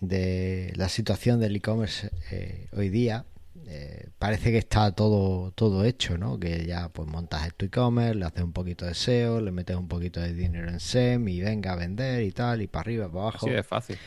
la 0.00 0.88
situación 0.88 1.40
del 1.40 1.56
e-commerce 1.56 2.10
eh, 2.30 2.68
hoy 2.76 2.90
día. 2.90 3.24
Eh, 3.66 4.08
parece 4.18 4.50
que 4.50 4.58
está 4.58 4.92
todo, 4.92 5.50
todo 5.52 5.84
hecho, 5.84 6.16
¿no? 6.16 6.38
Que 6.38 6.64
ya 6.66 6.88
pues 6.90 7.08
montas 7.08 7.52
tu 7.54 7.66
e-commerce, 7.66 8.14
le 8.14 8.24
haces 8.24 8.42
un 8.42 8.52
poquito 8.52 8.84
de 8.84 8.94
SEO, 8.94 9.40
le 9.40 9.50
metes 9.50 9.76
un 9.76 9.88
poquito 9.88 10.20
de 10.20 10.32
dinero 10.32 10.68
en 10.68 10.80
SEM 10.80 11.28
y 11.28 11.40
venga 11.40 11.72
a 11.72 11.76
vender 11.76 12.22
y 12.22 12.32
tal, 12.32 12.62
y 12.62 12.66
para 12.66 12.82
arriba, 12.82 13.08
para 13.08 13.22
abajo. 13.22 13.46
Sí, 13.46 13.52
es 13.52 13.66
fácil. 13.66 13.98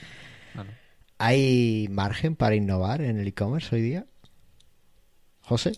¿Hay 1.18 1.88
margen 1.92 2.36
para 2.36 2.56
innovar 2.56 3.02
en 3.02 3.20
el 3.20 3.28
e-commerce 3.28 3.76
hoy 3.76 3.82
día? 3.82 4.06
José. 5.42 5.74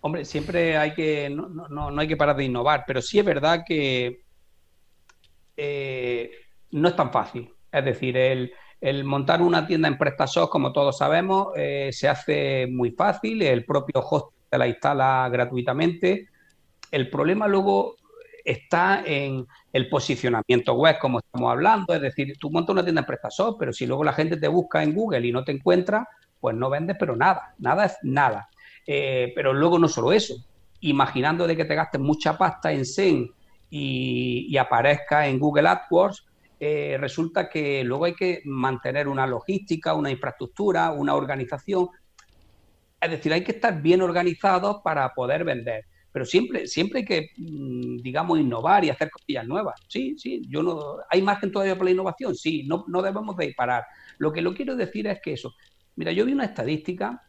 Hombre, 0.00 0.24
siempre 0.24 0.76
hay 0.76 0.94
que, 0.94 1.28
no, 1.28 1.48
no, 1.48 1.90
no 1.90 2.00
hay 2.00 2.08
que 2.08 2.16
parar 2.16 2.36
de 2.36 2.44
innovar, 2.44 2.84
pero 2.86 3.02
sí 3.02 3.18
es 3.18 3.24
verdad 3.24 3.64
que 3.66 4.22
eh, 5.56 6.30
no 6.70 6.88
es 6.88 6.96
tan 6.96 7.10
fácil. 7.10 7.52
Es 7.70 7.84
decir, 7.84 8.16
el, 8.16 8.52
montar 9.04 9.42
una 9.42 9.66
tienda 9.66 9.88
en 9.88 9.98
PrestaShop, 9.98 10.48
como 10.48 10.72
todos 10.72 10.98
sabemos, 10.98 11.48
eh, 11.56 11.90
se 11.92 12.08
hace 12.08 12.68
muy 12.70 12.92
fácil, 12.92 13.42
el 13.42 13.64
propio 13.64 14.00
host 14.00 14.34
te 14.48 14.56
la 14.56 14.68
instala 14.68 15.28
gratuitamente. 15.30 16.28
El 16.90 17.10
problema 17.10 17.48
luego 17.48 17.96
está 18.44 19.02
en 19.04 19.46
el 19.72 19.88
posicionamiento 19.88 20.74
web, 20.74 20.96
como 21.00 21.18
estamos 21.18 21.50
hablando, 21.50 21.92
es 21.92 22.00
decir, 22.00 22.36
tú 22.38 22.50
montas 22.50 22.72
una 22.72 22.84
tienda 22.84 23.00
en 23.00 23.06
PrestaShop, 23.06 23.58
pero 23.58 23.72
si 23.72 23.84
luego 23.86 24.04
la 24.04 24.12
gente 24.12 24.36
te 24.36 24.48
busca 24.48 24.82
en 24.82 24.94
Google 24.94 25.26
y 25.26 25.32
no 25.32 25.44
te 25.44 25.52
encuentra, 25.52 26.08
pues 26.40 26.56
no 26.56 26.70
vendes, 26.70 26.96
pero 26.98 27.16
nada, 27.16 27.54
nada 27.58 27.84
es 27.84 27.96
nada. 28.02 28.48
Eh, 28.90 29.32
pero 29.34 29.52
luego 29.52 29.78
no 29.78 29.86
solo 29.86 30.12
eso, 30.12 30.34
imaginando 30.80 31.46
de 31.46 31.54
que 31.54 31.66
te 31.66 31.74
gastes 31.74 32.00
mucha 32.00 32.38
pasta 32.38 32.72
en 32.72 32.86
SEN 32.86 33.30
y, 33.68 34.46
y 34.48 34.56
aparezca 34.56 35.28
en 35.28 35.38
Google 35.38 35.68
AdWords, 35.68 36.24
eh, 36.58 36.96
resulta 36.98 37.50
que 37.50 37.84
luego 37.84 38.06
hay 38.06 38.14
que 38.14 38.40
mantener 38.46 39.06
una 39.06 39.26
logística, 39.26 39.92
una 39.92 40.10
infraestructura, 40.10 40.90
una 40.92 41.14
organización. 41.14 41.88
Es 42.98 43.10
decir, 43.10 43.30
hay 43.30 43.44
que 43.44 43.52
estar 43.52 43.82
bien 43.82 44.00
organizados 44.00 44.78
para 44.82 45.12
poder 45.12 45.44
vender. 45.44 45.84
Pero 46.10 46.24
siempre, 46.24 46.66
siempre 46.66 47.00
hay 47.00 47.04
que, 47.04 47.30
mm, 47.36 47.98
digamos, 47.98 48.40
innovar 48.40 48.86
y 48.86 48.90
hacer 48.90 49.10
cosillas 49.10 49.46
nuevas. 49.46 49.78
Sí, 49.86 50.16
sí, 50.18 50.40
yo 50.48 50.62
no. 50.62 50.96
¿Hay 51.10 51.20
margen 51.20 51.52
todavía 51.52 51.74
para 51.74 51.84
la 51.84 51.90
innovación? 51.90 52.34
Sí, 52.34 52.64
no, 52.66 52.86
no 52.88 53.02
debemos 53.02 53.36
de 53.36 53.52
parar. 53.54 53.84
Lo 54.16 54.32
que 54.32 54.40
lo 54.40 54.54
quiero 54.54 54.74
decir 54.74 55.06
es 55.06 55.20
que 55.22 55.34
eso. 55.34 55.52
Mira, 55.94 56.10
yo 56.12 56.24
vi 56.24 56.32
una 56.32 56.46
estadística 56.46 57.22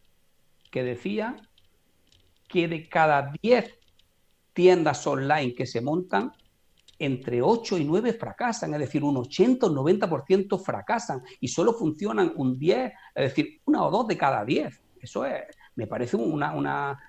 que 0.71 0.83
decía 0.83 1.35
que 2.49 2.67
de 2.67 2.89
cada 2.89 3.31
10 3.41 3.79
tiendas 4.53 5.05
online 5.07 5.55
que 5.55 5.65
se 5.65 5.79
montan, 5.79 6.33
entre 6.97 7.41
8 7.41 7.77
y 7.77 7.85
9 7.85 8.13
fracasan, 8.13 8.73
es 8.73 8.79
decir, 8.81 9.03
un 9.03 9.15
80 9.15 9.67
o 9.67 9.69
90% 9.69 10.61
fracasan 10.61 11.23
y 11.39 11.47
solo 11.47 11.73
funcionan 11.73 12.33
un 12.35 12.59
10, 12.59 12.91
es 13.15 13.23
decir, 13.23 13.61
una 13.65 13.85
o 13.85 13.91
dos 13.91 14.07
de 14.07 14.17
cada 14.17 14.43
10. 14.43 14.81
Eso 14.99 15.25
es, 15.25 15.43
me 15.75 15.87
parece 15.87 16.17
una, 16.17 16.53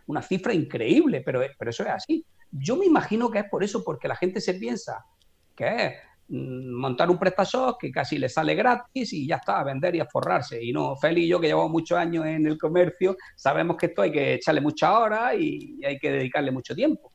una, 0.06 0.22
cifra 0.22 0.54
increíble, 0.54 1.22
pero, 1.22 1.40
pero 1.58 1.70
eso 1.70 1.82
es 1.82 1.88
así. 1.88 2.24
Yo 2.52 2.76
me 2.76 2.86
imagino 2.86 3.30
que 3.30 3.40
es 3.40 3.50
por 3.50 3.64
eso, 3.64 3.82
porque 3.82 4.06
la 4.06 4.14
gente 4.14 4.40
se 4.40 4.54
piensa 4.54 5.04
que 5.56 5.96
montar 6.30 7.10
un 7.10 7.18
PrestaShop 7.18 7.76
que 7.78 7.90
casi 7.90 8.18
le 8.18 8.28
sale 8.28 8.54
gratis 8.54 9.12
y 9.12 9.26
ya 9.26 9.36
está, 9.36 9.60
a 9.60 9.64
vender 9.64 9.96
y 9.96 10.00
a 10.00 10.06
forrarse. 10.06 10.62
Y 10.62 10.72
no, 10.72 10.96
Feli 10.96 11.24
y 11.24 11.28
yo, 11.28 11.40
que 11.40 11.48
llevamos 11.48 11.70
muchos 11.70 11.98
años 11.98 12.24
en 12.26 12.46
el 12.46 12.56
comercio, 12.56 13.16
sabemos 13.36 13.76
que 13.76 13.86
esto 13.86 14.02
hay 14.02 14.12
que 14.12 14.34
echarle 14.34 14.60
mucha 14.60 14.98
hora 14.98 15.34
y 15.34 15.80
hay 15.84 15.98
que 15.98 16.12
dedicarle 16.12 16.50
mucho 16.52 16.74
tiempo. 16.74 17.12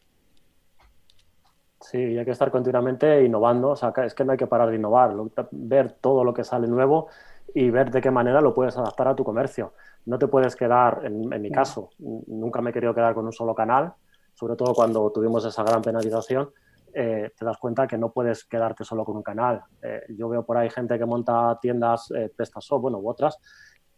Sí, 1.79 1.97
hay 1.97 2.25
que 2.25 2.31
estar 2.31 2.49
continuamente 2.49 3.23
innovando, 3.23 3.69
o 3.69 3.75
sea, 3.75 3.93
es 4.03 4.15
que 4.15 4.25
no 4.25 4.31
hay 4.31 4.37
que 4.37 4.47
parar 4.47 4.69
de 4.69 4.75
innovar, 4.75 5.13
ver 5.51 5.91
todo 6.01 6.23
lo 6.23 6.33
que 6.33 6.43
sale 6.43 6.67
nuevo 6.67 7.09
y 7.53 7.69
ver 7.69 7.91
de 7.91 8.01
qué 8.01 8.09
manera 8.09 8.41
lo 8.41 8.53
puedes 8.53 8.75
adaptar 8.75 9.07
a 9.07 9.15
tu 9.15 9.23
comercio. 9.23 9.73
No 10.05 10.17
te 10.17 10.27
puedes 10.27 10.55
quedar, 10.55 11.01
en, 11.03 11.41
mi 11.41 11.51
caso, 11.51 11.91
nunca 11.99 12.61
me 12.61 12.71
he 12.71 12.73
querido 12.73 12.93
quedar 12.93 13.13
con 13.13 13.25
un 13.25 13.33
solo 13.33 13.53
canal, 13.53 13.93
sobre 14.33 14.55
todo 14.55 14.73
cuando 14.73 15.11
tuvimos 15.11 15.45
esa 15.45 15.63
gran 15.63 15.81
penalización, 15.81 16.49
eh, 16.97 17.33
te 17.37 17.43
das 17.43 17.57
cuenta 17.57 17.85
que 17.87 17.97
no 17.97 18.13
puedes 18.13 18.45
quedarte 18.45 18.85
solo 18.85 19.03
con 19.03 19.17
un 19.17 19.23
canal. 19.23 19.61
Eh, 19.81 20.03
yo 20.17 20.29
veo 20.29 20.45
por 20.45 20.57
ahí 20.57 20.69
gente 20.69 20.97
que 20.97 21.05
monta 21.05 21.59
tiendas, 21.61 22.09
eh, 22.11 22.31
PrestaShop, 22.33 22.83
bueno, 22.83 22.99
u 22.99 23.09
otras, 23.09 23.37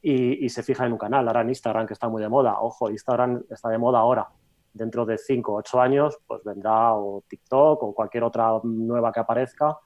y, 0.02 0.50
se 0.50 0.64
fija 0.64 0.86
en 0.86 0.94
un 0.94 0.98
canal. 0.98 1.28
Ahora 1.28 1.42
en 1.42 1.50
Instagram, 1.50 1.86
que 1.86 1.94
está 1.94 2.10
muy 2.10 2.22
de 2.22 2.30
moda. 2.30 2.60
Ojo, 2.60 2.90
Instagram 2.90 3.44
está 3.52 3.70
de 3.70 3.78
moda 3.78 4.00
ahora. 4.00 4.28
Dentro 4.74 5.06
de 5.06 5.18
5 5.18 5.52
o 5.52 5.58
8 5.58 5.82
años, 5.82 6.18
pues 6.26 6.44
vendrá 6.44 6.94
o 6.94 7.24
TikTok 7.28 7.84
o 7.84 7.94
cualquier 7.94 8.24
otra 8.24 8.60
nueva 8.64 9.12
que 9.12 9.20
aparezca. 9.20 9.78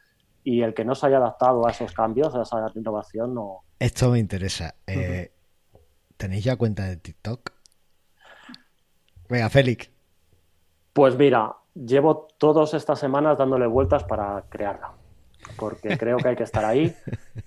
Y 0.43 0.62
el 0.62 0.74
que 0.74 0.86
no 0.86 0.95
se 0.95 1.07
haya 1.07 1.18
adaptado 1.18 1.68
a 1.68 1.72
esos 1.72 1.93
cambios, 1.93 2.34
a 2.36 2.43
esa 2.43 2.66
innovación, 2.76 3.34
no. 3.34 3.64
Esto 3.78 4.12
me 4.12 4.20
interesa. 4.20 4.76
Eh, 4.88 5.34
¿Tenéis 6.16 6.45
ya 6.45 6.55
cuenta 6.55 6.86
de 6.86 6.95
TikTok? 6.97 7.51
Venga, 9.28 9.49
Félix. 9.49 9.89
Pues 10.93 11.18
mira, 11.18 11.55
llevo 11.74 12.28
todas 12.38 12.74
estas 12.74 13.00
semanas 13.00 13.38
dándole 13.38 13.68
vueltas 13.68 14.04
para 14.04 14.44
crearla, 14.50 14.94
porque 15.58 15.98
creo 15.98 16.18
que 16.18 16.30
hay 16.30 16.36
que 16.36 16.44
estar 16.44 16.66
ahí 16.66 16.94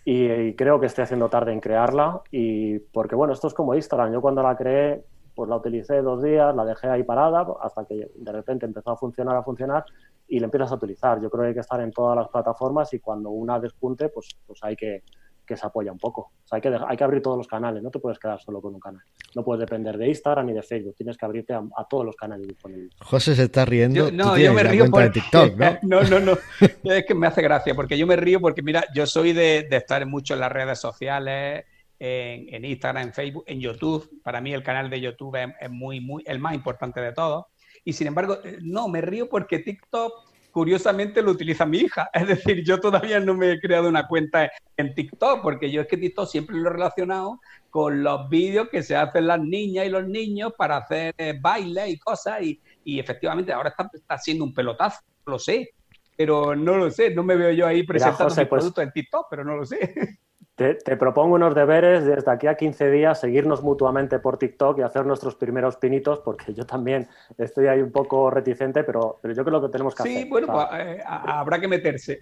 y, 0.04 0.54
creo 0.54 0.80
que 0.80 0.86
estoy 0.86 1.04
haciendo 1.04 1.28
tarde 1.28 1.52
en 1.52 1.60
crearla 1.60 2.22
y 2.30 2.78
porque 2.78 3.14
bueno, 3.14 3.32
esto 3.32 3.48
es 3.48 3.54
como 3.54 3.74
Instagram, 3.74 4.12
yo 4.12 4.20
cuando 4.20 4.42
la 4.42 4.56
creé 4.56 5.04
pues 5.34 5.50
la 5.50 5.56
utilicé 5.56 6.00
dos 6.00 6.22
días, 6.22 6.54
la 6.54 6.64
dejé 6.64 6.88
ahí 6.88 7.02
parada 7.02 7.44
hasta 7.60 7.84
que 7.84 8.08
de 8.14 8.32
repente 8.32 8.66
empezó 8.66 8.92
a 8.92 8.96
funcionar, 8.96 9.34
a 9.34 9.42
funcionar 9.42 9.84
y 10.28 10.38
la 10.38 10.44
empiezas 10.44 10.70
a 10.70 10.76
utilizar. 10.76 11.20
Yo 11.20 11.28
creo 11.28 11.42
que 11.42 11.48
hay 11.48 11.54
que 11.54 11.60
estar 11.60 11.80
en 11.80 11.90
todas 11.90 12.16
las 12.16 12.28
plataformas 12.28 12.92
y 12.94 13.00
cuando 13.00 13.30
una 13.30 13.58
despunte 13.58 14.10
pues, 14.10 14.36
pues 14.46 14.62
hay 14.62 14.76
que, 14.76 15.02
que 15.46 15.56
se 15.56 15.66
apoya 15.66 15.92
un 15.92 15.98
poco. 15.98 16.32
O 16.44 16.48
sea, 16.48 16.56
hay 16.56 16.62
que, 16.62 16.78
hay 16.88 16.96
que 16.96 17.04
abrir 17.04 17.22
todos 17.22 17.36
los 17.36 17.46
canales, 17.46 17.82
no 17.82 17.90
te 17.90 17.98
puedes 17.98 18.18
quedar 18.18 18.40
solo 18.40 18.60
con 18.60 18.74
un 18.74 18.80
canal. 18.80 19.02
No 19.34 19.44
puedes 19.44 19.60
depender 19.60 19.96
de 19.96 20.08
Instagram 20.08 20.46
ni 20.46 20.52
de 20.52 20.62
Facebook, 20.62 20.94
tienes 20.96 21.16
que 21.16 21.24
abrirte 21.24 21.54
a, 21.54 21.62
todos 21.88 22.04
los 22.04 22.16
canales 22.16 22.46
disponibles. 22.46 22.92
José 23.00 23.34
se 23.34 23.44
está 23.44 23.64
riendo. 23.64 24.10
no, 24.10 24.36
yo 24.36 24.52
me 24.52 24.62
río 24.62 24.90
por 24.90 25.10
TikTok, 25.10 25.56
¿no? 25.82 26.02
no, 26.02 26.02
no, 26.02 26.20
no. 26.20 26.38
es 26.60 27.04
que 27.06 27.14
me 27.14 27.26
hace 27.26 27.42
gracia, 27.42 27.74
porque 27.74 27.98
yo 27.98 28.06
me 28.06 28.16
río 28.16 28.40
porque, 28.40 28.62
mira, 28.62 28.84
yo 28.94 29.06
soy 29.06 29.32
de, 29.32 29.68
estar 29.70 30.04
mucho 30.06 30.34
en 30.34 30.40
las 30.40 30.52
redes 30.52 30.78
sociales, 30.78 31.64
en, 31.98 32.64
Instagram, 32.64 33.08
en 33.08 33.12
Facebook, 33.12 33.44
en 33.46 33.60
YouTube. 33.60 34.20
Para 34.22 34.40
mí 34.40 34.52
el 34.52 34.62
canal 34.62 34.90
de 34.90 35.00
YouTube 35.00 35.36
es, 35.36 35.48
es 35.60 35.70
muy, 35.70 36.00
muy, 36.00 36.22
el 36.26 36.38
más 36.38 36.54
importante 36.54 37.00
de 37.00 37.12
todos. 37.12 37.46
Y 37.84 37.92
sin 37.92 38.06
embargo, 38.06 38.38
eh, 38.44 38.58
no, 38.62 38.88
me 38.88 39.00
río 39.00 39.28
porque 39.28 39.58
TikTok 39.58 40.33
curiosamente 40.54 41.20
lo 41.20 41.32
utiliza 41.32 41.66
mi 41.66 41.78
hija. 41.78 42.08
Es 42.12 42.28
decir, 42.28 42.62
yo 42.64 42.78
todavía 42.78 43.18
no 43.18 43.34
me 43.34 43.50
he 43.50 43.60
creado 43.60 43.88
una 43.88 44.06
cuenta 44.06 44.48
en 44.76 44.94
TikTok, 44.94 45.42
porque 45.42 45.68
yo 45.68 45.80
es 45.80 45.88
que 45.88 45.96
TikTok 45.96 46.28
siempre 46.28 46.56
lo 46.56 46.70
he 46.70 46.72
relacionado 46.72 47.40
con 47.70 48.04
los 48.04 48.28
vídeos 48.28 48.68
que 48.68 48.84
se 48.84 48.94
hacen 48.94 49.26
las 49.26 49.40
niñas 49.40 49.84
y 49.84 49.88
los 49.88 50.06
niños 50.06 50.52
para 50.56 50.76
hacer 50.76 51.12
eh, 51.18 51.36
baile 51.40 51.90
y 51.90 51.98
cosas, 51.98 52.40
y, 52.40 52.60
efectivamente 52.84 53.52
ahora 53.52 53.70
está, 53.70 53.90
está 53.92 54.16
siendo 54.16 54.44
un 54.44 54.54
pelotazo, 54.54 55.00
lo 55.26 55.40
sé, 55.40 55.70
pero 56.16 56.54
no 56.54 56.76
lo 56.76 56.88
sé, 56.88 57.12
no 57.12 57.24
me 57.24 57.34
veo 57.34 57.50
yo 57.50 57.66
ahí 57.66 57.82
presentando 57.82 58.32
mi 58.32 58.44
pues 58.44 58.48
producto 58.48 58.80
en 58.80 58.92
TikTok, 58.92 59.26
pero 59.28 59.44
no 59.44 59.56
lo 59.56 59.66
sé. 59.66 60.20
Te, 60.56 60.96
propongo 60.96 61.34
unos 61.34 61.54
deberes 61.54 62.04
desde 62.04 62.30
aquí 62.30 62.46
a 62.46 62.54
15 62.54 62.90
días, 62.90 63.20
seguirnos 63.20 63.62
mutuamente 63.62 64.20
por 64.20 64.38
TikTok 64.38 64.78
y 64.78 64.82
hacer 64.82 65.04
nuestros 65.04 65.34
primeros 65.34 65.76
pinitos, 65.76 66.20
porque 66.20 66.54
yo 66.54 66.64
también 66.64 67.08
estoy 67.36 67.66
ahí 67.66 67.80
un 67.80 67.90
poco 67.90 68.30
reticente, 68.30 68.84
pero, 68.84 69.18
pero 69.20 69.34
yo 69.34 69.44
creo 69.44 69.60
que 69.60 69.68
tenemos 69.68 69.96
que 69.96 70.02
hacer. 70.04 70.22
Sí, 70.22 70.28
bueno, 70.28 70.46
pues, 70.52 70.66
eh, 70.74 71.02
habrá 71.04 71.60
que 71.60 71.66
meterse. 71.66 72.20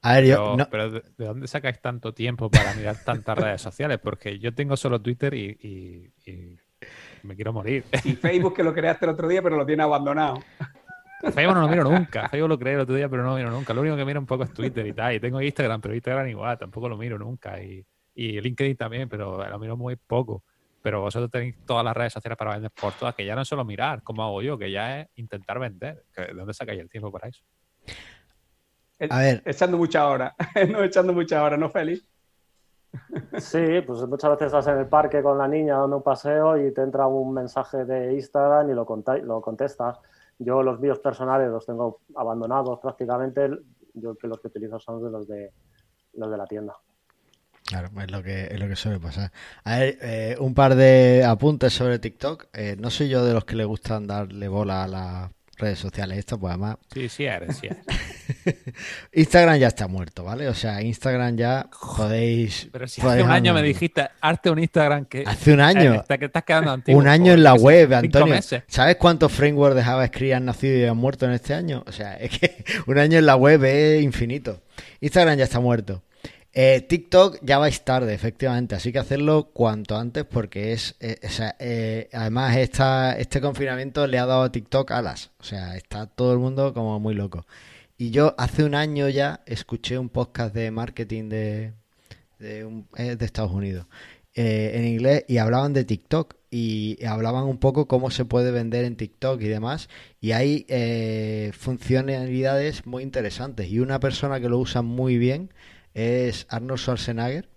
A 0.00 0.14
ver, 0.14 0.26
yo, 0.26 0.56
pero, 0.70 0.90
¿de 0.90 1.02
dónde 1.16 1.46
sacáis 1.46 1.80
tanto 1.80 2.12
tiempo 2.12 2.50
para 2.50 2.74
mirar 2.74 2.96
tantas 3.04 3.38
redes 3.38 3.62
sociales? 3.62 3.98
Porque 4.02 4.38
yo 4.38 4.54
tengo 4.54 4.76
solo 4.76 5.00
Twitter 5.00 5.32
y, 5.32 6.12
y 6.26 6.58
me 7.22 7.34
quiero 7.34 7.52
morir. 7.52 7.84
Y 8.04 8.12
Facebook 8.14 8.54
que 8.54 8.62
lo 8.62 8.74
creaste 8.74 9.06
el 9.06 9.12
otro 9.12 9.28
día, 9.28 9.42
pero 9.42 9.56
lo 9.56 9.66
tiene 9.66 9.82
abandonado. 9.82 10.40
Facebook 11.32 11.54
no 11.54 11.60
lo 11.62 11.68
miro 11.68 11.84
nunca. 11.84 12.28
Facebook 12.28 12.48
lo 12.48 12.58
creé 12.58 12.74
el 12.74 12.80
otro 12.80 12.94
día, 12.94 13.08
pero 13.08 13.22
no 13.22 13.30
lo 13.30 13.36
miro 13.36 13.50
nunca. 13.50 13.74
Lo 13.74 13.80
único 13.80 13.96
que 13.96 14.04
miro 14.04 14.20
un 14.20 14.26
poco 14.26 14.44
es 14.44 14.52
Twitter 14.52 14.86
y 14.86 14.92
tal. 14.92 15.14
Y 15.14 15.20
tengo 15.20 15.40
Instagram, 15.40 15.80
pero 15.80 15.94
Instagram 15.94 16.28
igual, 16.28 16.58
tampoco 16.58 16.88
lo 16.88 16.96
miro 16.96 17.18
nunca. 17.18 17.62
Y, 17.62 17.84
y 18.14 18.40
LinkedIn 18.40 18.76
también, 18.76 19.08
pero 19.08 19.48
lo 19.48 19.58
miro 19.58 19.76
muy 19.76 19.96
poco. 19.96 20.42
Pero 20.82 21.00
vosotros 21.00 21.30
tenéis 21.30 21.56
todas 21.64 21.84
las 21.84 21.96
redes 21.96 22.12
sociales 22.12 22.36
para 22.36 22.52
vender 22.52 22.70
por 22.70 22.92
todas, 22.92 23.14
que 23.14 23.24
ya 23.24 23.34
no 23.34 23.42
es 23.42 23.48
solo 23.48 23.64
mirar, 23.64 24.02
como 24.02 24.22
hago 24.22 24.42
yo, 24.42 24.58
que 24.58 24.70
ya 24.70 25.00
es 25.00 25.08
intentar 25.14 25.58
vender. 25.58 26.04
¿De 26.16 26.34
dónde 26.34 26.52
sacáis 26.52 26.80
el 26.80 26.90
tiempo 26.90 27.10
para 27.10 27.28
eso? 27.28 27.42
A 29.08 29.18
ver. 29.18 29.42
Echando 29.44 29.78
mucha 29.78 30.06
hora. 30.06 30.34
no 30.68 30.82
echando 30.82 31.12
mucha 31.12 31.42
hora, 31.42 31.56
¿no, 31.56 31.70
Félix? 31.70 32.06
Sí, 33.38 33.80
pues 33.86 34.06
muchas 34.06 34.30
veces 34.30 34.46
estás 34.46 34.66
en 34.68 34.78
el 34.78 34.86
parque 34.86 35.22
con 35.22 35.38
la 35.38 35.48
niña 35.48 35.78
dando 35.78 35.96
un 35.96 36.02
paseo 36.02 36.56
y 36.56 36.72
te 36.72 36.82
entra 36.82 37.06
un 37.06 37.34
mensaje 37.34 37.84
de 37.84 38.14
Instagram 38.14 38.70
y 38.70 38.74
lo, 38.74 38.86
lo 39.24 39.40
contestas. 39.40 39.98
Yo 40.38 40.62
los 40.62 40.80
vídeos 40.80 40.98
personales 40.98 41.50
los 41.50 41.64
tengo 41.64 42.00
abandonados 42.16 42.80
prácticamente. 42.80 43.48
Yo 43.94 44.16
que 44.16 44.26
los 44.26 44.40
que 44.40 44.48
utilizo 44.48 44.78
son 44.80 45.02
de 45.02 45.10
los 45.10 45.28
de 45.28 45.52
los 46.14 46.30
de 46.30 46.36
la 46.36 46.46
tienda. 46.46 46.74
Claro, 47.66 47.88
es 47.98 48.10
lo 48.10 48.22
que, 48.22 48.44
es 48.44 48.60
lo 48.60 48.68
que 48.68 48.76
suele 48.76 49.00
pasar. 49.00 49.32
A 49.64 49.78
ver, 49.78 49.98
eh, 50.02 50.36
un 50.38 50.54
par 50.54 50.74
de 50.74 51.24
apuntes 51.24 51.72
sobre 51.72 51.98
TikTok. 51.98 52.48
Eh, 52.52 52.76
no 52.78 52.90
soy 52.90 53.08
yo 53.08 53.24
de 53.24 53.32
los 53.32 53.46
que 53.46 53.56
le 53.56 53.64
gustan 53.64 54.06
darle 54.06 54.48
bola 54.48 54.84
a 54.84 54.88
la 54.88 55.30
redes 55.58 55.78
sociales. 55.78 56.18
Esto, 56.18 56.38
pues 56.38 56.52
además. 56.52 56.76
Sí, 56.92 57.08
sí 57.08 57.24
eres, 57.24 57.56
sí 57.56 57.68
Instagram 59.12 59.58
ya 59.58 59.68
está 59.68 59.86
muerto, 59.86 60.24
¿vale? 60.24 60.48
O 60.48 60.54
sea, 60.54 60.82
Instagram 60.82 61.36
ya 61.36 61.68
podéis. 61.96 62.68
Pero 62.72 62.86
si 62.86 63.00
hace 63.00 63.22
un 63.22 63.30
año 63.30 63.54
me 63.54 63.62
dijiste, 63.62 64.08
arte 64.20 64.50
un 64.50 64.58
Instagram 64.58 65.06
que. 65.06 65.24
Hace 65.26 65.52
un 65.52 65.60
año. 65.60 66.04
que 66.06 66.24
estás 66.24 66.44
quedando 66.44 66.72
antiguo. 66.72 67.00
Un 67.00 67.08
año 67.08 67.32
en 67.32 67.42
la 67.42 67.54
web, 67.54 67.92
Antonio. 67.94 68.36
¿Sabes 68.66 68.96
cuántos 68.96 69.32
frameworks 69.32 69.76
de 69.76 69.82
JavaScript 69.82 70.34
han 70.34 70.44
nacido 70.44 70.78
y 70.78 70.84
han 70.84 70.96
muerto 70.96 71.26
en 71.26 71.32
este 71.32 71.54
año? 71.54 71.84
O 71.86 71.92
sea, 71.92 72.16
es 72.16 72.38
que 72.38 72.64
un 72.86 72.98
año 72.98 73.18
en 73.18 73.26
la 73.26 73.36
web 73.36 73.64
es 73.64 74.02
infinito. 74.02 74.62
Instagram 75.00 75.38
ya 75.38 75.44
está 75.44 75.60
muerto. 75.60 76.02
Eh, 76.56 76.82
TikTok 76.82 77.38
ya 77.42 77.58
vais 77.58 77.82
tarde, 77.82 78.14
efectivamente, 78.14 78.76
así 78.76 78.92
que 78.92 79.00
hacerlo 79.00 79.50
cuanto 79.52 79.96
antes 79.96 80.24
porque 80.24 80.72
es, 80.72 80.94
eh, 81.00 81.18
eh, 81.58 82.08
además 82.12 82.56
esta, 82.56 83.18
este 83.18 83.40
confinamiento 83.40 84.06
le 84.06 84.20
ha 84.20 84.26
dado 84.26 84.44
a 84.44 84.52
TikTok 84.52 84.92
alas, 84.92 85.32
o 85.40 85.42
sea, 85.42 85.76
está 85.76 86.06
todo 86.06 86.32
el 86.32 86.38
mundo 86.38 86.72
como 86.72 87.00
muy 87.00 87.14
loco. 87.14 87.44
Y 87.98 88.12
yo 88.12 88.36
hace 88.38 88.62
un 88.62 88.76
año 88.76 89.08
ya 89.08 89.40
escuché 89.46 89.98
un 89.98 90.10
podcast 90.10 90.54
de 90.54 90.70
marketing 90.70 91.28
de, 91.28 91.72
de, 92.38 92.84
Estados 93.20 93.50
Unidos 93.50 93.86
en 94.36 94.84
inglés 94.84 95.24
y 95.28 95.38
hablaban 95.38 95.72
de 95.72 95.84
TikTok 95.84 96.34
y 96.50 97.04
hablaban 97.04 97.44
un 97.44 97.58
poco 97.58 97.86
cómo 97.86 98.10
se 98.10 98.24
puede 98.24 98.50
vender 98.50 98.84
en 98.84 98.96
TikTok 98.96 99.40
y 99.42 99.48
demás. 99.48 99.88
Y 100.20 100.32
hay 100.32 100.66
funcionalidades 101.52 102.84
muy 102.86 103.04
interesantes. 103.04 103.68
Y 103.70 103.78
una 103.78 104.00
persona 104.00 104.40
que 104.40 104.48
lo 104.48 104.58
usa 104.58 104.82
muy 104.82 105.18
bien 105.18 105.50
es 105.94 106.46
Arnold 106.50 106.80
Schwarzenegger 106.80 107.48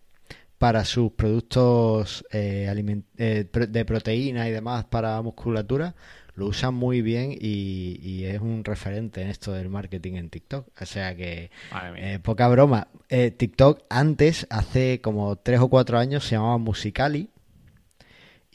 para 0.58 0.86
sus 0.86 1.12
productos 1.12 2.26
eh, 2.32 2.72
eh, 3.18 3.46
de 3.52 3.86
proteína 3.86 4.48
y 4.48 4.52
demás 4.52 4.86
para 4.86 5.22
musculatura. 5.22 5.96
Lo 6.36 6.46
usan 6.46 6.76
muy 6.76 7.02
bien 7.02 7.36
y, 7.40 8.24
es 8.26 8.40
un 8.40 8.64
referente 8.64 9.24
en 9.24 9.30
esto 9.30 9.54
del 9.54 9.70
marketing 9.70 10.14
en 10.14 10.30
TikTok. 10.30 10.68
O 10.80 10.86
sea 10.86 11.16
que, 11.16 11.50
eh, 11.96 12.20
poca 12.22 12.48
broma. 12.48 12.90
TikTok 13.10 13.86
antes, 13.90 14.46
hace 14.52 15.02
como 15.02 15.36
tres 15.38 15.60
o 15.62 15.68
cuatro 15.68 15.98
años, 15.98 16.26
se 16.26 16.36
llamaba 16.36 16.60
Musicali 16.60 17.32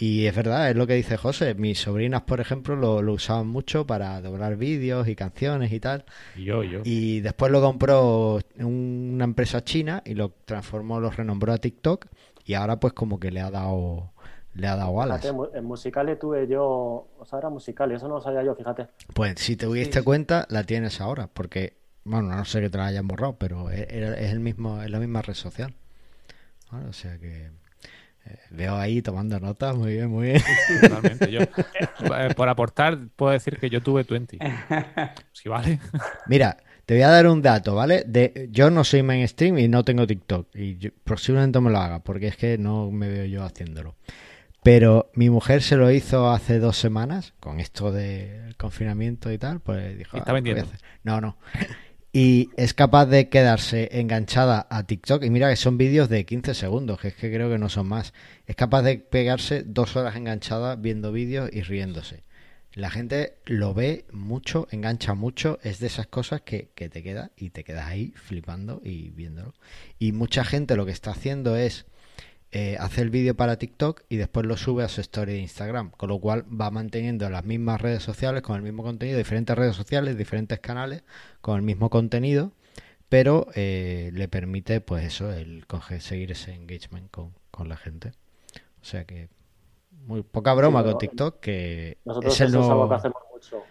y 0.03 0.26
es 0.26 0.34
verdad, 0.34 0.68
es 0.68 0.74
lo 0.74 0.88
que 0.88 0.94
dice 0.94 1.16
José. 1.16 1.55
Mis 1.55 1.78
sobrinas, 1.78 2.22
por 2.22 2.40
ejemplo, 2.40 2.74
lo, 2.74 3.12
usaban 3.12 3.46
mucho 3.46 3.86
para 3.86 4.20
doblar 4.20 4.57
vídeos 4.57 5.07
y 5.07 5.14
canciones 5.14 5.70
y 5.70 5.78
tal. 5.78 6.05
Y 6.34 6.42
yo, 6.42 6.64
yo. 6.64 6.80
Y 6.82 7.20
después 7.20 7.53
lo 7.53 7.61
compró 7.61 8.40
una 8.59 9.22
empresa 9.22 9.62
china 9.62 10.03
y 10.05 10.14
lo 10.14 10.30
transformó, 10.44 10.98
lo 10.98 11.12
renombró 11.12 11.53
a 11.53 11.59
TikTok. 11.59 12.07
Y 12.44 12.55
ahora, 12.55 12.80
pues, 12.80 12.94
como 12.94 13.20
que 13.20 13.30
le 13.30 13.42
ha 13.42 13.53
dado 13.53 14.11
le 14.55 14.66
ha 14.66 14.74
dado 14.74 15.00
alas. 15.00 15.24
en 15.24 15.64
Musicali 15.64 16.16
tuve 16.16 16.48
yo, 16.48 17.07
o 17.16 17.24
sea, 17.24 17.38
era 17.38 17.48
Musicali, 17.48 17.94
eso 17.94 18.09
no 18.09 18.16
lo 18.16 18.20
sabía 18.20 18.42
yo, 18.42 18.57
fíjate. 18.57 18.88
Pues 19.14 19.34
si 19.36 19.55
te 19.55 19.68
diste 19.68 20.03
cuenta, 20.03 20.48
la 20.50 20.64
tienes 20.64 21.00
ahora, 21.00 21.28
porque, 21.32 21.76
bueno, 22.03 22.34
no 22.34 22.44
sé 22.44 22.61
que 22.61 22.70
te 22.70 22.76
la 22.76 22.86
hayan 22.86 23.07
borrado, 23.07 23.36
pero 23.38 23.70
es, 23.70 23.86
es 23.88 24.32
el 24.32 24.40
mismo, 24.40 24.82
es 24.82 24.90
la 24.90 24.98
misma 24.98 25.22
red 25.22 25.34
social. 25.34 25.72
o 26.72 26.92
sea 26.92 27.16
que 27.20 27.62
veo 28.51 28.77
ahí 28.77 29.03
tomando 29.03 29.39
notas, 29.41 29.77
muy 29.77 29.93
bien, 29.93 30.11
muy 30.11 30.29
bien. 30.29 30.43
Totalmente. 30.81 31.31
Yo, 31.31 31.41
eh, 31.41 32.35
por 32.37 32.49
aportar, 32.49 32.99
puedo 33.16 33.33
decir 33.33 33.59
que 33.59 33.70
yo 33.70 33.83
tuve 33.83 34.05
20. 34.05 34.39
Si 35.33 35.49
vale. 35.49 35.81
Mira, 36.27 36.57
te 36.87 36.95
voy 36.95 37.03
a 37.03 37.09
dar 37.09 37.27
un 37.27 37.43
dato, 37.43 37.75
¿vale? 37.75 38.05
De, 38.07 38.49
yo 38.51 38.70
no 38.70 38.85
soy 38.85 39.03
mainstream 39.03 39.59
y 39.59 39.68
no 39.68 39.85
tengo 39.85 40.07
TikTok. 40.07 40.55
Y 40.55 40.91
posiblemente 40.91 41.61
me 41.61 41.70
lo 41.70 41.79
haga, 41.79 42.01
porque 42.01 42.29
es 42.29 42.37
que 42.37 42.59
no 42.59 42.91
me 42.91 43.09
veo 43.09 43.25
yo 43.25 43.45
haciéndolo. 43.45 43.97
Pero 44.62 45.11
mi 45.14 45.29
mujer 45.29 45.62
se 45.62 45.77
lo 45.77 45.91
hizo 45.91 46.31
hace 46.31 46.61
dos 46.61 46.77
semanas, 46.77 47.35
con 47.41 47.59
esto 47.59 47.91
del 47.91 48.57
confinamiento 48.57 49.33
y 49.33 49.39
tal, 49.39 49.59
pues 49.59 49.99
dijo... 49.99 50.16
¿Está 50.16 50.31
ah, 50.31 50.35
vendiendo? 50.35 50.66
No, 51.03 51.20
no 51.20 51.37
y 52.13 52.51
es 52.57 52.75
capaz 52.75 53.07
de 53.07 53.31
quedarse 53.31 53.89
enganchada 53.93 54.67
a 54.69 54.85
TikTok. 54.85 55.25
Y 55.25 55.31
mira 55.31 55.49
que 55.49 55.57
son 55.57 55.79
vídeos 55.79 56.11
de 56.11 56.27
15 56.27 56.55
segundos, 56.55 57.01
que 57.01 57.09
es 57.09 57.15
que 57.15 57.33
creo 57.33 57.49
que 57.49 57.59
no 57.59 57.71
son 57.71 57.89
más. 57.89 58.13
Es 58.47 58.55
capaz 58.55 58.83
de 58.83 58.99
pegarse 58.99 59.63
dos 59.63 59.97
horas 59.97 60.17
enganchada 60.17 60.77
viendo 60.77 61.11
vídeos 61.11 61.49
y 61.53 61.63
riéndose. 61.63 62.23
La 62.75 62.91
gente 62.91 63.37
lo 63.45 63.75
ve 63.75 64.07
mucho, 64.13 64.67
engancha 64.71 65.15
mucho, 65.15 65.59
es 65.63 65.79
de 65.79 65.87
esas 65.89 66.07
cosas 66.07 66.41
que, 66.41 66.71
que 66.75 66.89
te 66.89 67.03
queda 67.03 67.31
y 67.37 67.51
te 67.51 67.65
quedas 67.65 67.87
ahí 67.87 68.13
flipando 68.17 68.81
y 68.85 69.11
viéndolo. 69.11 69.55
Y 69.99 70.13
mucha 70.13 70.45
gente 70.45 70.77
lo 70.77 70.87
que 70.87 70.93
está 70.93 71.11
haciendo 71.11 71.57
es 71.57 71.87
eh, 72.55 72.76
hace 72.78 73.00
el 73.00 73.09
vídeo 73.09 73.34
para 73.34 73.57
TikTok 73.57 74.03
y 74.11 74.16
después 74.16 74.44
lo 74.44 74.59
sube 74.59 74.84
a 74.84 74.88
su 74.88 75.00
story 75.00 75.32
de 75.32 75.38
Instagram, 75.38 75.90
con 75.90 76.11
lo 76.11 76.18
cual 76.18 76.44
va 76.48 76.70
manteniendo 76.70 77.28
las 77.30 77.44
mismas 77.44 77.80
redes 77.80 78.03
sociales 78.03 78.42
con 78.42 78.57
el 78.57 78.62
mismo 78.62 78.82
contenido, 78.82 79.16
diferentes 79.16 79.57
redes 79.57 79.74
sociales, 79.74 80.18
diferentes 80.18 80.61
canales 80.61 81.03
con 81.40 81.57
el 81.57 81.62
mismo 81.62 81.88
contenido, 81.88 82.53
pero 83.09 83.46
eh, 83.55 84.11
le 84.12 84.28
permite 84.28 84.82
pues 84.82 85.05
eso, 85.05 85.32
el 85.32 85.64
seguir 86.00 86.32
ese 86.32 86.55
engagement 86.55 87.11
con, 87.11 87.32
con 87.50 87.70
la 87.70 87.76
gente. 87.78 88.12
O 88.82 88.84
sea 88.84 89.07
que 89.07 89.30
muy 90.07 90.22
poca 90.22 90.53
broma 90.53 90.82
Sí, 90.82 90.88
con 90.90 90.98
TikTok, 90.98 91.40
que 91.40 91.98
Nosotros 92.05 92.34
es 92.34 92.40
el 92.42 92.53
nuevo... 92.53 92.90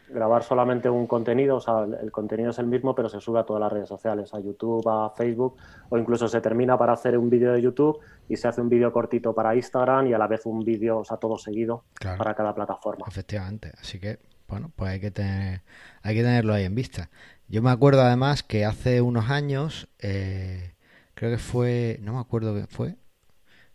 grabar 0.09 0.43
solamente 0.43 0.89
un 0.89 1.07
contenido, 1.07 1.57
o 1.57 1.59
sea, 1.59 1.84
el- 2.01 2.11
contenido 2.11 2.49
es 2.51 2.59
el 2.59 2.67
mismo, 2.67 2.93
pero 2.95 3.09
se 3.09 3.19
sube 3.22 3.39
a 3.39 3.43
todas 3.43 3.59
las 3.61 3.72
redes 3.72 3.88
sociales, 3.89 4.34
a 4.34 4.39
YouTube, 4.39 4.88
a 4.89 5.09
Facebook, 5.15 5.57
o 5.89 5.97
incluso 5.97 6.28
se 6.28 6.41
termina 6.41 6.78
para 6.78 6.93
hacer 6.93 7.17
un 7.17 7.30
vídeo 7.30 7.53
de 7.53 7.61
YouTube 7.61 7.99
y 8.30 8.36
se 8.38 8.47
hace 8.47 8.61
un 8.61 8.69
vídeo 8.69 8.91
cortito 8.91 9.34
para 9.34 9.55
Instagram 9.55 10.07
y 10.07 10.13
a 10.13 10.17
la 10.17 10.28
vez 10.28 10.45
un 10.45 10.63
vídeo, 10.63 10.99
o 10.99 11.05
sea, 11.05 11.17
todo 11.17 11.38
seguido 11.38 11.84
Claro. 11.95 12.17
para 12.17 12.34
cada 12.36 12.53
plataforma. 12.53 13.05
Efectivamente, 13.07 13.72
así 13.80 13.99
que 13.99 14.19
bueno, 14.47 14.69
pues 14.76 14.91
hay 14.91 14.99
que 14.99 15.11
tener, 15.11 15.61
hay 16.01 16.13
que 16.15 16.24
tenerlo 16.24 16.53
ahí 16.53 16.65
en 16.65 16.76
vista. 16.76 17.09
Yo 17.47 17.61
me 17.61 17.69
acuerdo 17.69 18.01
además 18.01 18.43
que 18.43 18.65
hace 18.65 18.99
unos 19.01 19.30
años, 19.30 19.88
eh, 19.99 20.74
creo 21.13 21.32
que 21.32 21.38
fue, 21.38 21.99
no 22.01 22.13
me 22.13 22.19
acuerdo 22.19 22.53
qué 22.53 22.67
fue, 22.67 22.95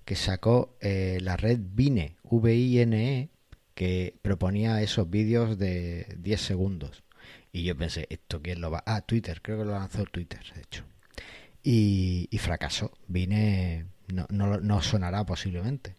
que 0.05 0.17
sacó 0.17 0.77
eh, 0.81 1.19
la 1.23 1.37
red 1.37 1.59
Vine, 1.63 2.17
V-I-N-E, 2.25 3.21
E, 3.21 3.31
que 3.77 4.17
proponía 4.23 4.81
esos 4.81 5.09
vídeos 5.11 5.59
de 5.59 6.17
10 6.19 6.41
segundos. 6.41 7.05
Y 7.53 7.63
yo 7.63 7.77
pensé, 7.77 8.07
¿esto 8.09 8.41
quién 8.41 8.63
lo 8.63 8.71
va? 8.71 8.83
Ah, 8.87 9.03
Twitter, 9.03 9.43
creo 9.43 9.59
que 9.59 9.67
lo 9.67 9.73
lanzó 9.73 10.05
Twitter, 10.05 10.41
de 10.55 10.63
hecho. 10.63 10.85
Y, 11.63 12.39
fracasó. 12.39 12.91
Vine, 13.07 13.87
no, 14.09 14.27
no, 14.31 14.59
no 14.61 14.81
sonará 14.81 15.27
posiblemente 15.27 15.95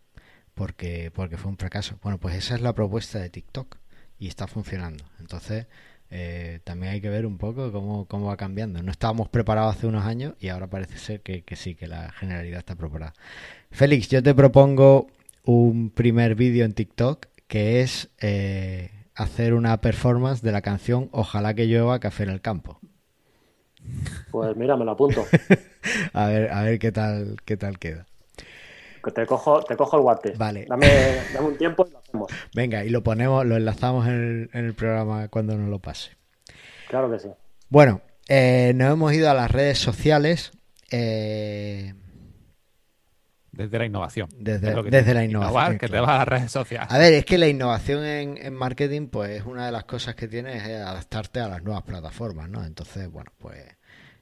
porque, 0.55 1.11
porque 1.13 1.37
fue 1.37 1.51
un 1.51 1.57
fracaso. 1.57 1.99
Bueno, 2.01 2.17
pues 2.19 2.35
esa 2.35 2.55
es 2.55 2.61
la 2.61 2.73
propuesta 2.73 3.19
de 3.19 3.29
TikTok 3.29 3.77
y 4.17 4.27
está 4.27 4.47
funcionando. 4.47 5.05
Entonces, 5.19 5.67
eh, 6.09 6.61
también 6.63 6.93
hay 6.93 7.01
que 7.01 7.09
ver 7.09 7.27
un 7.27 7.37
poco 7.37 7.71
cómo, 7.71 8.05
cómo 8.07 8.25
va 8.25 8.37
cambiando. 8.37 8.81
No 8.81 8.91
estábamos 8.91 9.29
preparados 9.29 9.75
hace 9.75 9.85
unos 9.85 10.03
años 10.03 10.33
y 10.39 10.47
ahora 10.47 10.67
parece 10.67 10.97
ser 10.97 11.21
que 11.21 11.43
sí, 11.55 11.75
que 11.75 11.85
la 11.85 12.11
generalidad 12.11 12.57
está 12.57 12.75
preparada. 12.75 13.13
Félix, 13.69 14.09
yo 14.09 14.23
te 14.23 14.33
propongo 14.33 15.07
un 15.43 15.91
primer 15.91 16.33
vídeo 16.33 16.65
en 16.65 16.73
TikTok 16.73 17.27
que 17.47 17.81
es 17.81 18.09
eh, 18.19 18.91
hacer 19.15 19.53
una 19.53 19.79
performance 19.81 20.41
de 20.41 20.51
la 20.51 20.61
canción 20.61 21.09
Ojalá 21.11 21.53
que 21.53 21.65
llueva 21.67 21.99
café 21.99 22.23
en 22.23 22.29
el 22.29 22.41
campo. 22.41 22.79
Pues 24.31 24.55
mira, 24.57 24.75
me 24.75 24.85
lo 24.85 24.91
apunto. 24.91 25.25
A 26.13 26.27
ver, 26.27 26.51
a 26.51 26.61
ver 26.63 26.79
qué 26.79 26.91
tal, 26.91 27.37
qué 27.45 27.55
tal 27.55 27.79
queda. 27.79 28.05
Que 29.03 29.11
Te 29.11 29.25
cojo, 29.25 29.61
te 29.63 29.77
cojo 29.77 29.95
el 29.95 30.01
guante. 30.03 30.33
Vale. 30.37 30.65
Dame, 30.67 30.87
dame 31.33 31.47
un 31.47 31.57
tiempo 31.57 31.85
y 31.87 31.91
lo 31.91 31.99
hacemos. 31.99 32.31
Venga, 32.53 32.83
y 32.83 32.89
lo 32.89 33.03
ponemos, 33.03 33.45
lo 33.45 33.55
enlazamos 33.55 34.05
en 34.07 34.13
el, 34.13 34.49
en 34.51 34.65
el 34.65 34.73
programa 34.73 35.29
cuando 35.29 35.55
nos 35.57 35.69
lo 35.69 35.79
pase. 35.79 36.17
Claro 36.89 37.09
que 37.09 37.19
sí. 37.19 37.29
Bueno, 37.69 38.01
eh, 38.27 38.73
nos 38.75 38.91
hemos 38.91 39.13
ido 39.13 39.29
a 39.29 39.33
las 39.33 39.49
redes 39.49 39.77
sociales. 39.79 40.51
eh, 40.91 41.93
Desde 43.57 43.79
la 43.79 43.85
innovación. 43.85 44.29
Desde- 44.37 44.69
Es 44.69 44.75
la 45.13 45.23
innovación, 45.23 45.23
Innovar, 45.23 45.77
que 45.77 45.87
te 45.87 45.99
vas 45.99 46.09
a 46.09 46.17
las 46.19 46.27
redes 46.27 46.51
sociales. 46.51 46.87
a 46.91 46.97
ver, 46.97 47.13
es 47.13 47.25
que 47.25 47.37
la 47.37 47.47
innovación 47.47 48.05
en, 48.05 48.37
en 48.37 48.53
marketing, 48.53 49.07
pues 49.07 49.43
una 49.45 49.65
de 49.65 49.71
las 49.71 49.83
cosas 49.85 50.15
que 50.15 50.27
tiene 50.27 50.55
es 50.57 50.63
adaptarte 50.63 51.39
a 51.39 51.47
las 51.47 51.63
nuevas 51.63 51.83
plataformas, 51.83 52.49
¿no? 52.49 52.63
Entonces, 52.63 53.09
bueno, 53.11 53.31
pues 53.39 53.63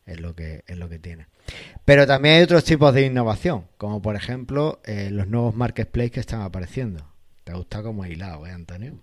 es 0.05 0.19
lo 0.19 0.36
que 0.36 0.63
es 0.67 0.77
lo 0.77 0.88
que 0.88 0.99
tiene. 0.99 1.27
Pero 1.83 2.07
también 2.07 2.36
hay 2.36 2.43
otros 2.43 2.63
tipos 2.63 2.93
de 2.93 3.05
innovación, 3.05 3.65
como 3.77 4.01
por 4.01 4.15
ejemplo 4.15 4.79
eh, 4.86 5.09
los 5.11 5.27
nuevos 5.27 5.55
marketplaces 5.55 6.11
que 6.11 6.19
están 6.21 6.41
apareciendo. 6.41 7.05
¿Te 7.43 7.51
ha 7.51 7.55
gustado 7.55 7.83
como 7.86 8.05
hilado, 8.05 8.47
eh, 8.47 8.51
Antonio? 8.51 8.93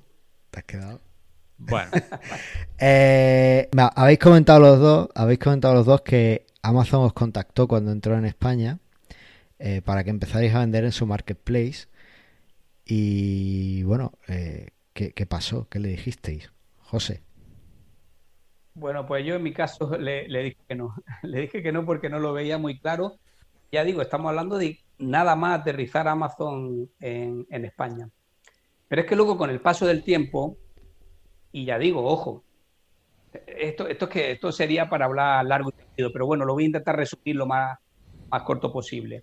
¿Te 0.51 0.61
has 0.61 0.65
quedado? 0.65 1.01
Bueno, 1.59 1.91
Eh, 2.79 3.69
habéis 3.95 4.19
comentado 4.19 4.59
los 4.61 4.79
dos, 4.81 5.09
habéis 5.15 5.39
comentado 5.39 5.75
los 5.75 5.87
dos 5.87 6.01
que 6.03 6.47
Amazon 6.63 7.05
os 7.05 7.13
contactó 7.13 7.69
cuando 7.69 7.93
entró 7.93 8.17
en 8.19 8.25
España 8.25 8.79
eh, 9.65 9.81
para 9.81 10.03
que 10.03 10.11
empezarais 10.11 10.53
a 10.55 10.59
vender 10.59 10.83
en 10.83 10.91
su 10.91 11.07
marketplace. 11.07 11.87
Y 12.85 13.85
bueno, 13.85 14.13
eh, 14.27 14.71
¿qué, 14.93 15.13
qué 15.13 15.25
pasó? 15.25 15.69
¿Qué 15.69 15.79
le 15.79 15.89
dijisteis? 15.89 16.53
José. 16.79 17.23
Bueno, 18.75 19.07
pues 19.07 19.25
yo 19.25 19.37
en 19.37 19.43
mi 19.45 19.53
caso 19.53 19.97
le, 19.99 20.29
le 20.29 20.43
dije 20.43 20.59
que 20.69 20.75
no. 20.75 20.97
Le 21.23 21.43
dije 21.43 21.63
que 21.63 21.71
no 21.71 21.87
porque 21.87 22.09
no 22.09 22.19
lo 22.19 22.33
veía 22.33 22.59
muy 22.59 22.81
claro. 22.81 23.21
Ya 23.71 23.85
digo, 23.85 24.03
estamos 24.03 24.31
hablando 24.31 24.59
de 24.59 24.81
nada 24.99 25.37
más 25.37 25.61
aterrizar 25.61 26.09
Amazon 26.09 26.91
en, 26.99 27.47
en 27.49 27.65
España. 27.65 28.11
Pero 28.89 29.03
es 29.03 29.09
que 29.09 29.17
luego 29.17 29.39
con 29.39 29.49
el 29.49 29.61
paso 29.61 29.87
del 29.87 30.03
tiempo, 30.03 30.59
y 31.53 31.67
ya 31.67 31.79
digo, 31.79 32.05
ojo, 32.05 32.43
esto, 33.47 33.87
esto, 33.87 34.07
es 34.07 34.11
que, 34.11 34.33
esto 34.33 34.51
sería 34.51 34.91
para 34.91 35.05
hablar 35.05 35.47
largo 35.47 35.71
y 35.71 35.85
tendido, 35.85 36.13
pero 36.13 36.27
bueno, 36.27 36.45
lo 36.45 36.55
voy 36.55 36.65
a 36.65 36.67
intentar 36.67 36.97
resumir 36.97 37.37
lo 37.37 37.47
más, 37.47 37.79
más 38.29 38.43
corto 38.43 38.73
posible. 38.73 39.23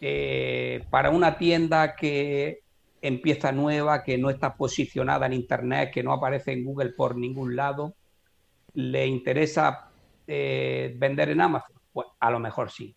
Eh, 0.00 0.84
para 0.90 1.10
una 1.10 1.38
tienda 1.38 1.94
que 1.94 2.60
empieza 3.00 3.52
nueva, 3.52 4.02
que 4.02 4.16
no 4.18 4.30
está 4.30 4.54
posicionada 4.54 5.26
en 5.26 5.34
Internet, 5.34 5.90
que 5.92 6.02
no 6.02 6.12
aparece 6.12 6.52
en 6.52 6.64
Google 6.64 6.90
por 6.90 7.16
ningún 7.16 7.54
lado, 7.54 7.94
¿le 8.74 9.06
interesa 9.06 9.90
eh, 10.26 10.94
vender 10.96 11.30
en 11.30 11.40
Amazon? 11.42 11.76
Pues 11.92 12.08
a 12.18 12.30
lo 12.30 12.38
mejor 12.38 12.70
sí. 12.70 12.94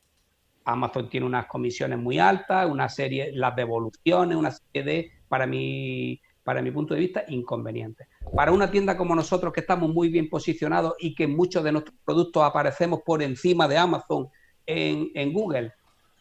Amazon 0.64 1.10
tiene 1.10 1.26
unas 1.26 1.46
comisiones 1.46 2.00
muy 2.00 2.20
altas, 2.20 2.70
una 2.70 2.90
serie, 2.90 3.32
las 3.34 3.56
devoluciones, 3.56 4.38
una 4.38 4.52
serie 4.52 4.84
de, 4.84 5.12
para 5.28 5.46
mi, 5.46 6.20
para 6.44 6.62
mi 6.62 6.72
punto 6.72 6.94
de 6.94 7.02
vista, 7.02 7.24
inconvenientes. 7.28 8.08
Para 8.34 8.52
una 8.52 8.72
tienda 8.72 8.98
como 8.98 9.16
nosotros, 9.16 9.54
que 9.54 9.62
estamos 9.62 9.94
muy 9.94 10.10
bien 10.10 10.30
posicionados 10.30 10.94
y 11.00 11.16
que 11.16 11.28
muchos 11.28 11.64
de 11.64 11.72
nuestros 11.74 11.96
productos 12.06 12.44
aparecemos 12.44 13.02
por 13.06 13.22
encima 13.22 13.68
de 13.68 13.78
Amazon 13.78 14.30
en, 14.66 15.10
en 15.14 15.34
Google, 15.34 15.74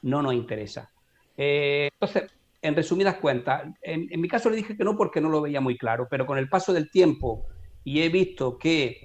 no 0.06 0.22
nos 0.22 0.34
interesa. 0.34 0.90
Eh, 1.36 1.90
entonces, 1.92 2.30
en 2.62 2.76
resumidas 2.76 3.16
cuentas, 3.16 3.64
en, 3.82 4.20
mi 4.20 4.28
caso 4.28 4.48
le 4.48 4.56
dije 4.56 4.76
que 4.76 4.84
no 4.84 4.96
porque 4.96 5.20
no 5.20 5.28
lo 5.28 5.40
veía 5.40 5.60
muy 5.60 5.76
claro, 5.76 6.06
pero 6.08 6.24
con 6.24 6.38
el 6.38 6.48
paso 6.48 6.72
del 6.72 6.90
tiempo 6.90 7.44
y 7.82 8.02
he 8.02 8.08
visto 8.08 8.56
que 8.56 9.04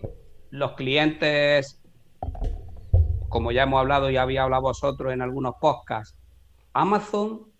los 0.51 0.73
clientes, 0.73 1.81
como 3.29 3.51
ya 3.51 3.63
hemos 3.63 3.79
hablado 3.79 4.11
y 4.11 4.17
había 4.17 4.43
hablado 4.43 4.63
vosotros 4.63 5.11
en 5.11 5.23
algunos 5.23 5.55
podcasts, 5.59 6.15
Amazon, 6.73 7.51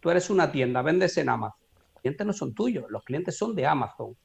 tú 0.00 0.10
eres 0.10 0.30
una 0.30 0.50
tienda, 0.50 0.80
vendes 0.80 1.16
en 1.18 1.28
Amazon. 1.28 1.60
Los 1.92 2.00
clientes 2.00 2.26
no 2.26 2.32
son 2.32 2.54
tuyos, 2.54 2.86
los 2.88 3.04
clientes 3.04 3.36
son 3.36 3.54
de 3.54 3.66
Amazon. 3.66 4.16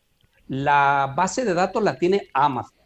La 0.47 1.13
base 1.15 1.43
de 1.43 1.53
datos 1.53 1.83
la 1.83 1.97
tiene 1.97 2.29
Amazon. 2.33 2.77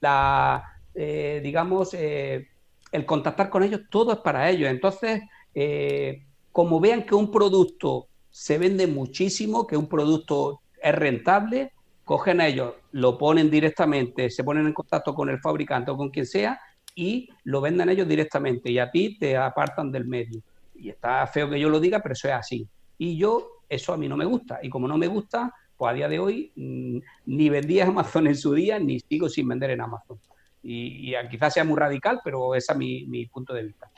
La, 0.00 0.80
eh, 0.94 1.40
digamos, 1.42 1.94
eh, 1.94 2.48
el 2.94 3.04
contactar 3.04 3.50
con 3.50 3.64
ellos, 3.64 3.80
todo 3.90 4.12
es 4.12 4.18
para 4.18 4.48
ellos. 4.48 4.70
Entonces, 4.70 5.20
eh, 5.52 6.22
como 6.52 6.78
vean 6.78 7.04
que 7.04 7.16
un 7.16 7.28
producto 7.28 8.06
se 8.30 8.56
vende 8.56 8.86
muchísimo, 8.86 9.66
que 9.66 9.76
un 9.76 9.88
producto 9.88 10.60
es 10.80 10.94
rentable, 10.94 11.72
cogen 12.04 12.40
a 12.40 12.46
ellos, 12.46 12.74
lo 12.92 13.18
ponen 13.18 13.50
directamente, 13.50 14.30
se 14.30 14.44
ponen 14.44 14.66
en 14.68 14.72
contacto 14.72 15.12
con 15.12 15.28
el 15.28 15.40
fabricante 15.40 15.90
o 15.90 15.96
con 15.96 16.10
quien 16.10 16.24
sea 16.24 16.60
y 16.94 17.28
lo 17.42 17.60
venden 17.60 17.88
ellos 17.88 18.06
directamente 18.06 18.70
y 18.70 18.78
a 18.78 18.92
ti 18.92 19.18
te 19.18 19.36
apartan 19.36 19.90
del 19.90 20.04
medio. 20.04 20.40
Y 20.76 20.90
está 20.90 21.26
feo 21.26 21.50
que 21.50 21.58
yo 21.58 21.68
lo 21.68 21.80
diga, 21.80 21.98
pero 21.98 22.12
eso 22.12 22.28
es 22.28 22.34
así. 22.34 22.68
Y 22.96 23.16
yo, 23.16 23.62
eso 23.68 23.92
a 23.92 23.96
mí 23.96 24.08
no 24.08 24.16
me 24.16 24.24
gusta. 24.24 24.60
Y 24.62 24.70
como 24.70 24.86
no 24.86 24.96
me 24.96 25.08
gusta, 25.08 25.52
pues 25.76 25.90
a 25.90 25.94
día 25.94 26.08
de 26.08 26.20
hoy 26.20 26.52
mmm, 26.54 26.98
ni 27.26 27.48
vendí 27.48 27.80
a 27.80 27.88
Amazon 27.88 28.28
en 28.28 28.36
su 28.36 28.54
día, 28.54 28.78
ni 28.78 29.00
sigo 29.00 29.28
sin 29.28 29.48
vender 29.48 29.70
en 29.70 29.80
Amazon. 29.80 30.16
Y, 30.64 31.14
y 31.14 31.28
quizás 31.28 31.52
sea 31.52 31.64
muy 31.64 31.78
radical, 31.78 32.20
pero 32.24 32.54
ese 32.54 32.72
es 32.72 32.78
mi, 32.78 33.04
mi 33.06 33.26
punto 33.26 33.52
de 33.52 33.64
vista. 33.64 33.90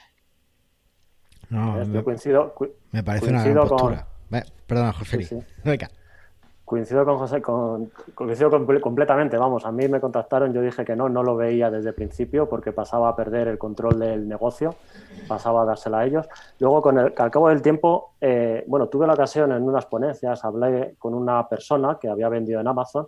No, 1.49 1.85
me, 1.87 2.03
coincido, 2.03 2.55
me 2.91 3.05
parece 3.05 3.31
una 3.31 3.45
gran 3.45 3.69
postura. 3.69 4.07
Con... 4.31 4.43
Perdona, 4.67 4.93
José. 4.93 5.19
Sí, 5.19 5.25
sí. 5.25 5.39
Venga. 5.64 5.89
Coincido 6.64 7.05
con 7.05 7.17
José, 7.19 7.41
con, 7.41 7.93
coincido 8.12 8.51
con, 8.51 8.67
completamente, 8.81 9.39
vamos, 9.39 9.64
a 9.64 9.71
mí 9.71 9.87
me 9.87 10.01
contactaron, 10.01 10.53
yo 10.53 10.61
dije 10.61 10.85
que 10.85 10.97
no, 10.97 11.09
no 11.09 11.23
lo 11.23 11.37
veía 11.37 11.71
desde 11.71 11.91
el 11.91 11.95
principio 11.95 12.49
porque 12.49 12.73
pasaba 12.73 13.09
a 13.09 13.14
perder 13.14 13.47
el 13.47 13.57
control 13.57 14.01
del 14.01 14.27
negocio, 14.27 14.75
pasaba 15.29 15.62
a 15.62 15.64
dársela 15.64 16.01
a 16.01 16.07
ellos. 16.07 16.27
Luego, 16.59 16.83
con 16.83 16.99
el, 16.99 17.14
al 17.17 17.31
cabo 17.31 17.51
del 17.51 17.62
tiempo, 17.62 18.14
eh, 18.21 18.64
bueno, 18.67 18.89
tuve 18.89 19.07
la 19.07 19.12
ocasión 19.12 19.53
en 19.53 19.62
unas 19.62 19.87
ponencias, 19.87 20.45
hablé 20.45 20.97
con 20.99 21.14
una 21.14 21.49
persona 21.49 21.99
que 22.01 22.09
había 22.09 22.29
vendido 22.29 22.61
en 22.61 22.67
Amazon, 22.67 23.07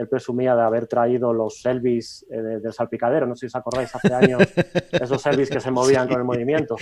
él 0.00 0.08
presumía 0.08 0.56
de 0.56 0.62
haber 0.62 0.86
traído 0.86 1.32
los 1.34 1.64
Elvis 1.66 2.24
eh, 2.30 2.40
de, 2.40 2.60
del 2.60 2.72
salpicadero, 2.72 3.26
no 3.26 3.36
sé 3.36 3.40
si 3.40 3.46
os 3.46 3.56
acordáis, 3.56 3.94
hace 3.94 4.14
años, 4.14 4.40
esos 4.92 5.26
Elvis 5.26 5.50
que 5.50 5.60
se 5.60 5.70
movían 5.70 6.08
con 6.08 6.16
el 6.18 6.24
movimiento. 6.24 6.76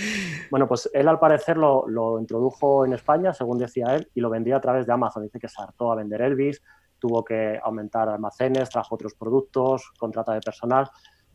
Bueno, 0.49 0.67
pues 0.69 0.89
él 0.93 1.07
al 1.09 1.19
parecer 1.19 1.57
lo, 1.57 1.85
lo, 1.87 2.17
introdujo 2.17 2.85
en 2.85 2.93
España, 2.93 3.33
según 3.33 3.57
decía 3.57 3.93
él, 3.95 4.09
y 4.13 4.21
lo 4.21 4.29
vendía 4.29 4.55
a 4.55 4.61
través 4.61 4.85
de 4.85 4.93
Amazon. 4.93 5.23
Dice 5.23 5.37
que 5.37 5.49
se 5.49 5.61
hartó 5.61 5.91
a 5.91 5.95
vender 5.95 6.21
Elvis, 6.21 6.61
tuvo 6.97 7.25
que 7.25 7.59
aumentar 7.61 8.07
almacenes, 8.07 8.69
trajo 8.69 8.95
otros 8.95 9.15
productos, 9.15 9.91
contrata 9.99 10.33
de 10.33 10.39
personal, 10.39 10.89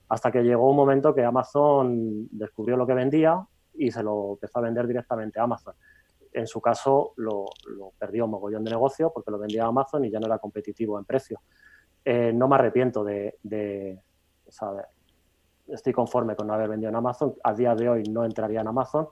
hasta 0.09 0.33
que 0.33 0.43
llegó 0.43 0.71
un 0.71 0.77
momento 0.77 1.15
que 1.15 1.23
Amazon 1.23 2.29
descubrió 2.31 2.79
lo 2.79 2.87
que 2.87 2.95
vendía 2.95 3.47
y 3.75 3.91
se 3.91 4.03
lo 4.03 4.33
empezó 4.35 4.61
a 4.61 4.63
vender 4.63 4.87
directamente 4.87 5.39
a 5.39 5.43
Amazon. 5.43 5.75
En 6.35 6.49
su 6.49 6.61
caso 6.61 7.13
lo, 7.17 7.47
perdió 7.97 8.25
un 8.25 8.33
mogollón 8.33 8.65
de 8.65 8.73
negocio 8.73 9.13
porque 9.15 9.31
lo 9.31 9.39
vendía 9.39 9.65
a 9.65 9.69
Amazon 9.69 10.05
y 10.05 10.11
ya 10.11 10.19
no 10.19 10.27
era 10.27 10.39
competitivo 10.39 10.99
en 10.99 11.05
precio. 11.05 11.41
Eh, 12.05 12.33
no 12.35 12.49
me 12.49 12.57
arrepiento 12.57 13.03
de, 13.03 13.39
de 13.43 13.99
estoy 15.69 15.93
conforme 15.93 16.37
con 16.37 16.47
no 16.47 16.55
haber 16.55 16.69
vendido 16.69 16.91
en 16.91 16.97
Amazon. 16.97 17.35
A 17.43 17.55
día 17.55 17.75
de 17.75 17.89
hoy 17.89 18.03
no 18.05 18.25
entraría 18.25 18.61
en 18.61 18.69
Amazon 18.69 19.09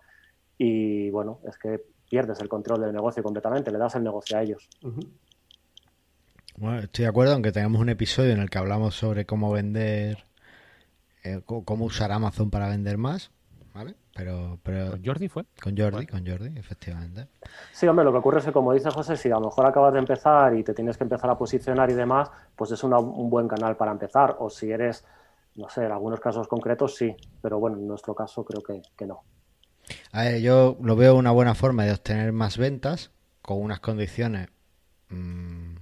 y 0.59 1.11
bueno, 1.11 1.41
es 1.49 1.59
que 1.59 1.81
pierdes 2.09 2.41
el 2.41 2.49
control 2.49 2.83
del 2.83 2.93
negocio 2.93 3.23
completamente, 3.23 3.71
le 3.71 3.79
das 3.79 3.95
el 3.95 4.03
negocio 4.03 4.37
a 4.37 4.43
ellos. 4.43 4.69
Bueno, 6.57 6.81
estoy 6.81 7.05
de 7.05 7.09
acuerdo, 7.09 7.33
aunque 7.33 7.53
tengamos 7.53 7.81
un 7.81 7.89
episodio 7.89 8.33
en 8.33 8.41
el 8.41 8.51
que 8.51 8.59
hablamos 8.59 8.95
sobre 8.95 9.25
cómo 9.25 9.51
vender, 9.51 10.25
eh, 11.25 11.41
cómo 11.47 11.87
usar 11.87 12.13
Amazon 12.13 12.51
para 12.51 12.69
vender 12.69 12.99
más, 12.99 13.31
¿vale? 13.75 13.95
Pero, 14.15 14.59
pero 14.63 14.91
¿Con 14.91 15.05
Jordi 15.05 15.29
fue? 15.29 15.45
Con 15.63 15.77
Jordi, 15.77 16.07
con 16.07 16.27
Jordi, 16.27 16.59
efectivamente. 16.59 17.29
Sí, 17.73 17.87
hombre, 17.87 18.05
lo 18.05 18.13
que 18.13 18.19
ocurre 18.19 18.41
es 18.41 18.45
que, 18.45 18.53
como 18.53 18.73
dice 18.73 18.91
José, 18.91 19.17
si 19.17 19.29
a 19.31 19.35
lo 19.35 19.47
mejor 19.47 19.67
acabas 19.67 19.93
de 19.93 19.99
empezar 19.99 20.55
y 20.55 20.63
te 20.63 20.75
tienes 20.75 20.97
que 20.97 21.05
empezar 21.05 21.31
a 21.31 21.39
posicionar 21.39 21.91
y 21.91 21.95
demás, 21.95 22.31
pues 22.55 22.71
es 22.73 22.83
un 22.85 23.31
buen 23.31 23.49
canal 23.49 23.77
para 23.77 23.93
empezar. 23.93 24.37
O 24.39 24.51
si 24.51 24.71
eres, 24.71 25.05
no 25.57 25.69
sé, 25.69 25.85
en 25.85 25.93
algunos 25.93 26.21
casos 26.21 26.47
concretos 26.49 26.97
sí, 26.97 27.15
pero 27.41 27.59
bueno, 27.59 27.79
en 27.79 27.87
nuestro 27.87 28.15
caso 28.15 28.45
creo 28.45 28.63
que, 28.63 29.07
no. 29.07 29.23
A 30.13 30.25
ver, 30.25 30.41
yo 30.41 30.77
lo 30.83 30.95
veo 30.95 31.17
una 31.17 31.31
buena 31.31 31.55
forma 31.55 31.85
de 31.85 31.93
obtener 31.93 32.33
más 32.33 32.59
ventas 32.59 33.11
con 33.41 33.61
unas 33.61 33.81
condiciones 33.81 34.49
mmm, 35.09 35.75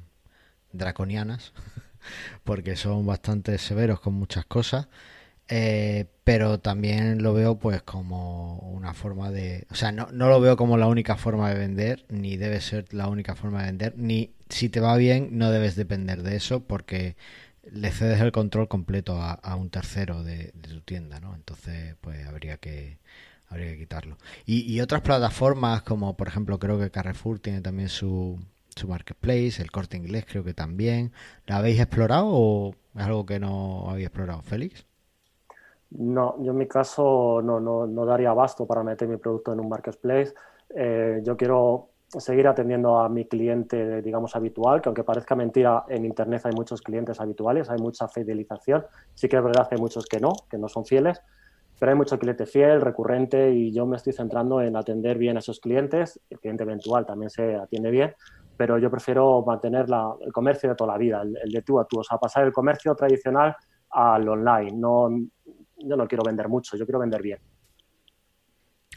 draconianas, 0.72 1.52
porque 2.44 2.76
son 2.76 3.04
bastante 3.04 3.58
severos 3.58 4.00
con 4.00 4.14
muchas 4.14 4.44
cosas. 4.46 4.88
Eh, 5.52 6.06
pero 6.22 6.60
también 6.60 7.22
lo 7.24 7.34
veo 7.34 7.58
pues 7.58 7.82
como 7.82 8.58
una 8.60 8.94
forma 8.94 9.32
de... 9.32 9.66
O 9.70 9.74
sea, 9.74 9.90
no, 9.90 10.08
no 10.12 10.28
lo 10.28 10.40
veo 10.40 10.56
como 10.56 10.76
la 10.76 10.86
única 10.86 11.16
forma 11.16 11.48
de 11.50 11.58
vender, 11.58 12.06
ni 12.08 12.36
debe 12.36 12.60
ser 12.60 12.86
la 12.94 13.08
única 13.08 13.34
forma 13.34 13.60
de 13.60 13.66
vender, 13.66 13.94
ni 13.96 14.32
si 14.48 14.68
te 14.68 14.78
va 14.78 14.96
bien 14.96 15.30
no 15.32 15.50
debes 15.50 15.74
depender 15.74 16.22
de 16.22 16.36
eso 16.36 16.60
porque 16.60 17.16
le 17.70 17.90
cedes 17.90 18.20
el 18.20 18.32
control 18.32 18.68
completo 18.68 19.20
a, 19.20 19.56
un 19.56 19.70
tercero 19.70 20.22
de, 20.22 20.52
tu 20.62 20.80
tienda, 20.82 21.20
¿no? 21.20 21.34
Entonces, 21.34 21.96
pues 22.00 22.26
habría 22.26 22.58
que, 22.58 22.98
habría 23.48 23.72
que 23.72 23.78
quitarlo. 23.78 24.18
Y, 24.46 24.62
y 24.72 24.80
otras 24.80 25.02
plataformas 25.02 25.82
como, 25.82 26.16
por 26.16 26.28
ejemplo, 26.28 26.58
creo 26.58 26.78
que 26.78 26.90
Carrefour 26.90 27.40
tiene 27.40 27.60
también 27.60 27.88
su, 27.88 28.38
su 28.76 28.88
marketplace, 28.88 29.62
el 29.62 29.70
corte 29.70 29.96
inglés 29.96 30.26
creo 30.28 30.44
que 30.44 30.54
también. 30.54 31.12
¿La 31.46 31.56
habéis 31.58 31.80
explorado 31.80 32.26
o 32.28 32.74
es 32.94 33.02
algo 33.02 33.26
que 33.26 33.40
no 33.40 33.90
habéis 33.90 34.06
explorado, 34.06 34.42
Félix? 34.42 34.86
No, 35.90 36.36
yo 36.42 36.52
en 36.52 36.58
mi 36.58 36.68
caso 36.68 37.40
no, 37.42 37.58
no, 37.58 37.86
no 37.86 38.06
daría 38.06 38.30
abasto 38.30 38.66
para 38.66 38.82
meter 38.82 39.08
mi 39.08 39.16
producto 39.16 39.52
en 39.52 39.60
un 39.60 39.68
marketplace. 39.68 40.32
Eh, 40.74 41.20
yo 41.24 41.36
quiero 41.36 41.88
seguir 42.18 42.46
atendiendo 42.46 42.98
a 42.98 43.08
mi 43.08 43.26
cliente, 43.26 44.00
digamos, 44.02 44.34
habitual, 44.36 44.80
que 44.80 44.88
aunque 44.88 45.04
parezca 45.04 45.34
mentira, 45.34 45.84
en 45.88 46.04
Internet 46.04 46.42
hay 46.44 46.52
muchos 46.52 46.82
clientes 46.82 47.20
habituales, 47.20 47.70
hay 47.70 47.78
mucha 47.78 48.08
fidelización. 48.08 48.84
Sí 49.14 49.28
que 49.28 49.36
es 49.36 49.42
verdad 49.42 49.68
que 49.68 49.76
hay 49.76 49.80
muchos 49.80 50.06
que 50.06 50.20
no, 50.20 50.32
que 50.48 50.58
no 50.58 50.68
son 50.68 50.84
fieles, 50.84 51.20
pero 51.78 51.90
hay 51.90 51.98
mucho 51.98 52.18
cliente 52.18 52.46
fiel, 52.46 52.80
recurrente, 52.80 53.50
y 53.50 53.72
yo 53.72 53.86
me 53.86 53.96
estoy 53.96 54.12
centrando 54.12 54.60
en 54.60 54.76
atender 54.76 55.18
bien 55.18 55.36
a 55.36 55.40
esos 55.40 55.60
clientes. 55.60 56.20
El 56.30 56.38
cliente 56.38 56.62
eventual 56.64 57.06
también 57.06 57.30
se 57.30 57.56
atiende 57.56 57.90
bien, 57.90 58.14
pero 58.56 58.78
yo 58.78 58.90
prefiero 58.90 59.42
mantener 59.44 59.86
el 60.20 60.32
comercio 60.32 60.68
de 60.70 60.76
toda 60.76 60.92
la 60.92 60.98
vida, 60.98 61.22
el, 61.22 61.36
el 61.42 61.50
de 61.50 61.62
tú 61.62 61.80
a 61.80 61.84
tú, 61.84 62.00
o 62.00 62.04
sea, 62.04 62.18
pasar 62.18 62.44
el 62.44 62.52
comercio 62.52 62.94
tradicional 62.94 63.56
al 63.90 64.28
online. 64.28 64.72
No, 64.72 65.08
yo 65.82 65.96
no 65.96 66.06
quiero 66.06 66.24
vender 66.24 66.48
mucho, 66.48 66.76
yo 66.76 66.84
quiero 66.84 66.98
vender 66.98 67.22
bien. 67.22 67.38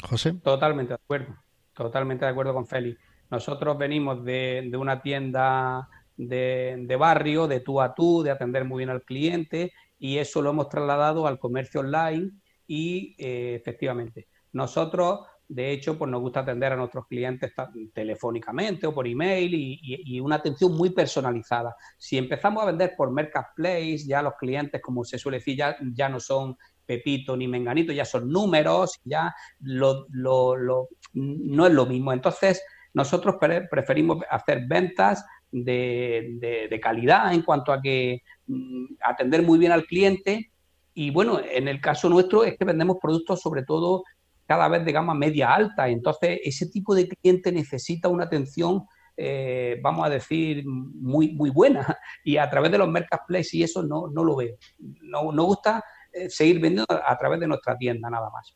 José. 0.01 0.33
Totalmente 0.33 0.89
de 0.89 0.95
acuerdo, 0.95 1.35
totalmente 1.73 2.25
de 2.25 2.31
acuerdo 2.31 2.53
con 2.53 2.67
Félix. 2.67 2.99
Nosotros 3.29 3.77
venimos 3.77 4.23
de, 4.23 4.69
una 4.77 5.01
tienda 5.01 5.89
de, 6.17 6.95
barrio, 6.99 7.47
de 7.47 7.61
tú 7.61 7.81
a 7.81 7.95
tú, 7.95 8.21
de 8.21 8.31
atender 8.31 8.65
muy 8.65 8.79
bien 8.79 8.89
al 8.89 9.03
cliente 9.03 9.73
y 9.97 10.17
eso 10.17 10.41
lo 10.41 10.49
hemos 10.51 10.69
trasladado 10.69 11.25
al 11.25 11.39
comercio 11.39 11.79
online 11.81 12.31
y 12.67 13.15
eh, 13.17 13.55
efectivamente 13.55 14.27
nosotros 14.51 15.21
de 15.47 15.71
hecho, 15.71 15.97
pues 15.97 16.09
nos 16.09 16.21
gusta 16.21 16.39
atender 16.39 16.71
a 16.71 16.75
nuestros 16.75 17.05
clientes 17.07 17.53
telefónicamente 17.93 18.87
o 18.87 18.93
por 18.93 19.07
email 19.07 19.53
y, 19.53 20.19
una 20.19 20.37
atención 20.37 20.75
muy 20.75 20.89
personalizada. 20.91 21.75
Si 21.97 22.17
empezamos 22.17 22.63
a 22.63 22.67
vender 22.67 22.93
por 22.97 23.11
Marketplace, 23.11 23.99
ya 24.07 24.21
los 24.21 24.33
clientes, 24.35 24.81
como 24.81 25.03
se 25.03 25.19
suele 25.19 25.37
decir, 25.37 25.59
ya 25.93 26.09
no 26.09 26.19
son 26.19 26.57
Pepito 26.85 27.35
ni 27.37 27.47
Menganito, 27.47 27.91
ya 27.91 28.05
son 28.05 28.29
números, 28.29 28.99
ya 29.03 29.33
lo, 29.61 30.07
no 30.09 31.67
es 31.67 31.73
lo 31.73 31.85
mismo. 31.85 32.13
Entonces, 32.13 32.61
nosotros 32.93 33.35
preferimos 33.69 34.23
hacer 34.29 34.65
ventas 34.67 35.25
de, 35.51 36.79
calidad 36.81 37.33
en 37.33 37.41
cuanto 37.41 37.71
a 37.71 37.81
que 37.81 38.21
mm, 38.47 38.85
atender 39.01 39.43
muy 39.43 39.59
bien 39.59 39.71
al 39.71 39.85
cliente. 39.85 40.51
Y 40.93 41.09
bueno, 41.09 41.39
en 41.43 41.67
el 41.67 41.81
caso 41.81 42.09
nuestro 42.09 42.43
es 42.43 42.57
que 42.57 42.65
vendemos 42.65 42.97
productos 43.01 43.41
sobre 43.41 43.63
todo 43.63 44.03
cada 44.45 44.67
vez 44.67 44.85
de 44.85 44.91
gama 44.91 45.13
media 45.13 45.53
alta. 45.53 45.89
Entonces, 45.89 46.39
ese 46.43 46.67
tipo 46.67 46.93
de 46.93 47.07
cliente 47.07 47.51
necesita 47.51 48.09
una 48.09 48.25
atención, 48.25 48.83
eh, 49.17 49.79
vamos 49.81 50.05
a 50.05 50.09
decir, 50.09 50.63
muy, 50.65 51.33
muy 51.33 51.49
buena. 51.49 51.97
Y 52.23 52.37
a 52.37 52.49
través 52.49 52.71
de 52.71 52.77
los 52.77 52.89
marketplaces 52.89 53.53
y 53.55 53.63
eso 53.63 53.83
no, 53.83 54.07
no 54.07 54.23
lo 54.23 54.35
veo. 54.35 54.55
No, 55.01 55.31
no 55.31 55.43
gusta 55.45 55.83
seguir 56.29 56.59
vendiendo 56.59 56.85
a 56.89 57.17
través 57.17 57.39
de 57.39 57.47
nuestra 57.47 57.77
tienda, 57.77 58.09
nada 58.09 58.29
más. 58.29 58.55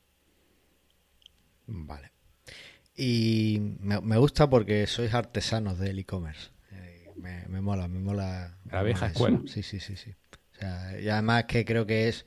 Vale. 1.68 2.12
Y 2.95 3.60
me, 3.80 4.18
gusta 4.18 4.49
porque 4.49 4.88
sois 4.88 5.14
artesanos 5.14 5.78
del 5.78 5.99
e-commerce. 5.99 6.49
Eh, 6.72 7.12
me, 7.16 7.62
mola, 7.62 7.88
me 7.88 7.99
mola. 7.99 8.58
La 8.72 8.82
vieja 8.82 9.08
escuela. 9.08 9.41
Sí, 9.45 9.62
sí, 9.62 9.80
sí, 9.80 9.95
sí. 9.95 10.16
y 10.99 11.10
además 11.10 11.45
que 11.45 11.64
creo 11.64 11.86
que 11.86 12.08
es, 12.08 12.26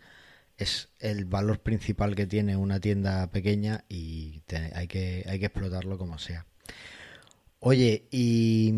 es 0.57 0.91
el 1.01 1.25
valor 1.25 1.61
principal 1.61 2.15
que 2.15 2.27
tiene 2.27 2.57
una 2.57 2.79
tienda 2.79 3.31
pequeña 3.33 3.85
y 3.89 4.43
hay, 4.75 4.87
que, 4.87 5.25
hay 5.27 5.41
que 5.41 5.47
explotarlo 5.47 5.99
como 5.99 6.19
sea. 6.19 6.47
Oye, 7.59 8.07
y 8.11 8.69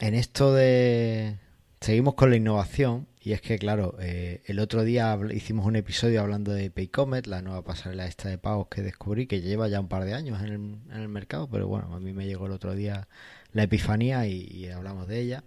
en 0.00 0.14
esto 0.14 0.52
de... 0.52 1.38
Seguimos 1.80 2.14
con 2.14 2.30
la 2.30 2.36
innovación 2.36 3.06
y 3.24 3.32
es 3.32 3.40
que, 3.40 3.58
claro, 3.58 3.96
eh, 4.00 4.42
el 4.44 4.58
otro 4.58 4.84
día 4.84 5.18
hicimos 5.32 5.64
un 5.64 5.76
episodio 5.76 6.20
hablando 6.20 6.52
de 6.52 6.70
Paycomet, 6.70 7.26
la 7.26 7.40
nueva 7.40 7.62
pasarela 7.64 8.04
esta 8.04 8.28
de 8.28 8.36
pagos 8.36 8.68
que 8.68 8.82
descubrí, 8.82 9.26
que 9.26 9.40
lleva 9.40 9.66
ya 9.66 9.80
un 9.80 9.88
par 9.88 10.04
de 10.04 10.12
años 10.12 10.42
en 10.42 10.82
el, 10.92 11.08
mercado, 11.08 11.48
pero 11.48 11.66
bueno, 11.66 11.94
a 11.94 12.00
mí 12.00 12.12
me 12.12 12.26
llegó 12.26 12.44
el 12.44 12.52
otro 12.52 12.74
día 12.74 13.08
la 13.52 13.62
epifanía 13.62 14.26
y, 14.26 14.68
hablamos 14.68 15.08
de 15.08 15.20
ella. 15.20 15.44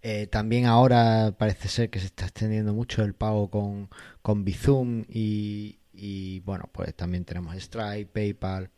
Eh, 0.00 0.26
también 0.26 0.64
ahora 0.64 1.34
parece 1.36 1.68
ser 1.68 1.90
que 1.90 2.00
se 2.00 2.06
está 2.06 2.24
extendiendo 2.24 2.72
mucho 2.72 3.04
el 3.04 3.12
pago 3.12 3.50
con, 3.50 3.90
con 4.22 4.46
Bizum 4.46 5.04
y, 5.10 5.80
y 5.92 6.40
bueno, 6.40 6.70
pues 6.72 6.94
también 6.94 7.26
tenemos 7.26 7.54
Stripe, 7.56 8.06
PayPal. 8.06 8.70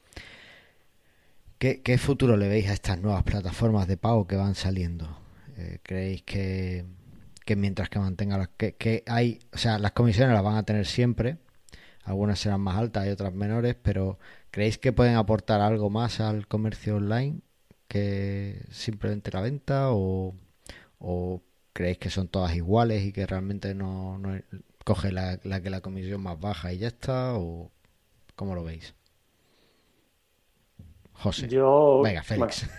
¿Qué, 1.58 1.82
¿Qué, 1.82 1.98
futuro 1.98 2.36
le 2.36 2.48
veis 2.48 2.68
a 2.68 2.72
estas 2.72 2.98
nuevas 3.00 3.22
plataformas 3.22 3.86
de 3.86 3.96
pago 3.96 4.26
que 4.26 4.34
van 4.34 4.56
saliendo? 4.56 5.20
Eh, 5.56 5.78
¿Creéis 5.84 6.22
que 6.22 6.84
que 7.50 7.56
mientras 7.56 7.88
que 7.88 7.98
mantenga 7.98 8.38
las 8.38 8.48
que, 8.48 9.02
hay, 9.08 9.40
o 9.52 9.58
sea, 9.58 9.80
las 9.80 9.90
comisiones 9.90 10.34
las 10.34 10.44
van 10.44 10.54
a 10.54 10.62
tener 10.62 10.86
siempre, 10.86 11.38
algunas 12.04 12.38
serán 12.38 12.60
más 12.60 12.76
altas 12.78 13.08
y 13.08 13.10
otras 13.10 13.34
menores, 13.34 13.74
pero 13.82 14.20
¿creéis 14.52 14.78
que 14.78 14.92
pueden 14.92 15.16
aportar 15.16 15.60
algo 15.60 15.90
más 15.90 16.20
al 16.20 16.46
comercio 16.46 16.94
online 16.98 17.40
que 17.88 18.62
simplemente 18.70 19.32
la 19.32 19.40
venta 19.40 19.88
o, 19.90 20.32
creéis 21.72 21.98
que 21.98 22.08
son 22.08 22.28
todas 22.28 22.54
iguales 22.54 23.02
y 23.02 23.12
que 23.12 23.26
realmente 23.26 23.74
no, 23.74 24.16
no 24.18 24.40
coge 24.84 25.10
la, 25.10 25.38
que 25.38 25.70
la 25.70 25.80
comisión 25.80 26.22
más 26.22 26.38
baja 26.38 26.72
y 26.72 26.78
ya 26.78 26.86
está 26.86 27.34
o 27.34 27.72
cómo 28.36 28.54
lo 28.54 28.62
veis? 28.62 28.94
José. 31.14 31.48
Yo... 31.48 32.00
Venga, 32.04 32.22
Félix. 32.22 32.70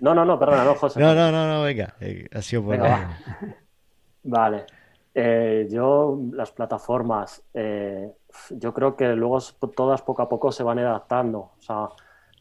No, 0.00 0.14
no, 0.14 0.24
no, 0.24 0.38
perdona, 0.38 0.62
no, 0.62 0.76
José. 0.76 1.00
No, 1.02 1.12
no, 1.12 1.32
no, 1.32 1.48
no, 1.48 1.62
venga. 1.64 1.96
Eh, 2.00 2.28
ha 2.32 2.40
sido 2.40 2.62
por 2.62 2.76
Vale. 4.24 4.66
Eh, 5.14 5.66
yo, 5.70 6.18
las 6.32 6.52
plataformas, 6.52 7.44
eh, 7.52 8.10
yo 8.50 8.72
creo 8.72 8.96
que 8.96 9.14
luego 9.14 9.38
todas 9.76 10.00
poco 10.02 10.22
a 10.22 10.28
poco 10.28 10.50
se 10.52 10.62
van 10.62 10.78
adaptando. 10.78 11.52
O 11.58 11.60
sea, 11.60 11.88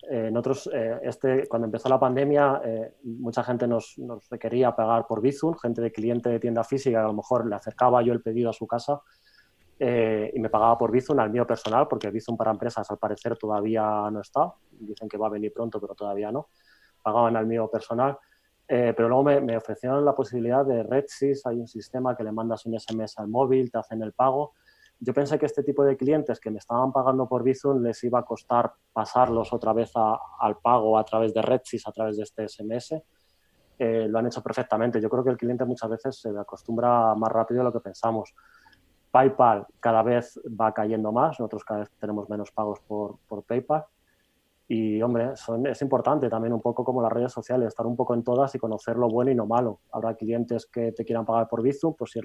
eh, 0.10 0.28
en 0.28 0.38
otros, 0.38 0.70
este, 1.02 1.48
cuando 1.48 1.66
empezó 1.66 1.90
la 1.90 2.00
pandemia, 2.00 2.62
mucha 3.04 3.44
gente 3.44 3.68
nos, 3.68 4.00
requería 4.30 4.76
pagar 4.76 5.06
por 5.08 5.22
Bizum, 5.22 5.56
gente 5.56 5.82
de 5.82 5.92
cliente 5.92 6.30
de 6.30 6.40
tienda 6.40 6.64
física, 6.64 7.02
a 7.02 7.08
lo 7.08 7.14
mejor 7.14 7.46
le 7.48 7.56
acercaba 7.56 8.02
yo 8.02 8.14
el 8.14 8.22
pedido 8.22 8.50
a 8.50 8.54
su 8.54 8.68
casa 8.68 9.02
y 9.80 10.40
me 10.40 10.50
pagaba 10.50 10.78
por 10.78 10.92
Bizum 10.92 11.20
al 11.20 11.32
mío 11.32 11.46
personal, 11.46 11.88
porque 11.88 12.12
Bizum 12.12 12.38
para 12.38 12.52
empresas 12.52 12.90
al 12.92 13.00
parecer 13.00 13.38
todavía 13.38 14.10
no 14.12 14.22
está. 14.22 14.54
Dicen 14.72 15.10
que 15.10 15.18
va 15.18 15.28
a 15.28 15.32
venir 15.32 15.52
pronto, 15.52 15.82
pero 15.82 15.96
todavía 15.96 16.32
no. 16.32 16.50
Pagaban 17.02 17.36
al 17.36 17.48
mío 17.48 17.70
personal 17.70 18.18
Eh, 18.68 18.94
pero 18.96 19.10
luego 19.10 19.24
me, 19.24 19.58
ofrecieron 19.58 20.06
la 20.06 20.16
posibilidad 20.16 20.66
de 20.66 20.84
RedSys, 20.84 21.46
hay 21.46 21.60
un 21.60 21.68
sistema 21.68 22.16
que 22.16 22.24
le 22.24 22.32
mandas 22.32 22.66
un 22.66 22.80
SMS 22.80 23.18
al 23.18 23.28
móvil, 23.28 23.70
te 23.70 23.78
hacen 23.78 24.02
el 24.02 24.14
pago. 24.14 24.54
Yo 25.00 25.14
pensé 25.14 25.38
que 25.40 25.46
este 25.46 25.64
tipo 25.64 25.84
de 25.84 25.98
clientes 25.98 26.40
que 26.40 26.52
me 26.52 26.60
estaban 26.60 26.92
pagando 26.92 27.28
por 27.28 27.44
Bizum 27.44 27.82
les 27.84 28.04
iba 28.04 28.20
a 28.20 28.24
costar 28.24 28.72
pasarlos 28.94 29.52
otra 29.52 29.74
vez 29.74 29.92
al 29.96 30.58
pago 30.60 30.98
a 30.98 31.04
través 31.04 31.34
de 31.34 31.42
RedSys, 31.42 31.88
a 31.88 31.92
través 31.92 32.18
de 32.18 32.24
este 32.24 32.48
SMS. 32.48 33.02
Eh, 33.80 34.08
lo 34.08 34.20
han 34.20 34.28
hecho 34.28 34.44
perfectamente. 34.44 35.02
Yo 35.02 35.10
creo 35.10 35.24
que 35.24 35.32
el 35.32 35.38
cliente 35.38 35.66
muchas 35.66 35.90
veces 35.90 36.20
se 36.20 36.30
acostumbra 36.30 37.16
más 37.16 37.32
rápido 37.32 37.60
de 37.60 37.64
lo 37.66 37.74
que 37.74 37.80
pensamos. 37.80 38.34
PayPal 39.10 39.66
cada 39.80 40.04
vez 40.04 40.40
va 40.48 40.72
cayendo 40.72 41.12
más, 41.12 41.40
nosotros 41.40 41.66
cada 41.66 41.82
vez 41.82 41.90
tenemos 42.00 42.30
menos 42.30 42.52
pagos 42.52 42.80
por, 42.82 43.18
por 43.28 43.44
PayPal 43.44 43.86
y, 44.74 45.02
hombre, 45.02 45.34
es 45.66 45.82
importante 45.82 46.30
también 46.30 46.54
un 46.54 46.62
poco 46.62 46.86
como 46.86 47.02
las 47.02 47.12
redes 47.12 47.34
sociales, 47.34 47.68
estar 47.68 47.86
un 47.86 47.98
poco 47.98 48.14
en 48.14 48.24
todas 48.24 48.56
y 48.56 48.58
conocer 48.58 48.96
lo 48.96 49.10
bueno 49.10 49.30
y 49.30 49.34
lo 49.34 49.46
malo. 49.46 49.82
Habrá 49.92 50.16
clientes 50.16 50.66
que 50.66 50.94
te 50.94 51.04
quieran 51.04 51.26
pagar 51.26 51.50
por 51.50 51.62
Bizum, 51.62 51.94
pues 51.94 52.12
si, 52.12 52.22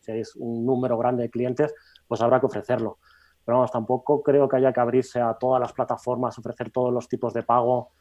si 0.00 0.10
es 0.10 0.34
un 0.34 0.66
número 0.66 0.98
grande 0.98 1.22
de 1.22 1.30
clientes, 1.30 1.72
pues 2.08 2.20
habrá 2.20 2.40
que 2.40 2.46
ofrecerlo. 2.46 2.98
Pero 3.44 3.58
vamos, 3.58 3.70
tampoco 3.70 4.24
creo 4.24 4.48
que 4.48 4.56
haya 4.56 4.72
que 4.72 4.80
abrirse 4.80 5.20
a 5.20 5.34
todas 5.34 5.60
las 5.60 5.72
plataformas, 5.72 6.36
ofrecer 6.36 6.72
todos 6.72 6.92
los 6.92 7.08
tipos 7.08 7.32
de 7.32 7.44
pago. 7.44 7.92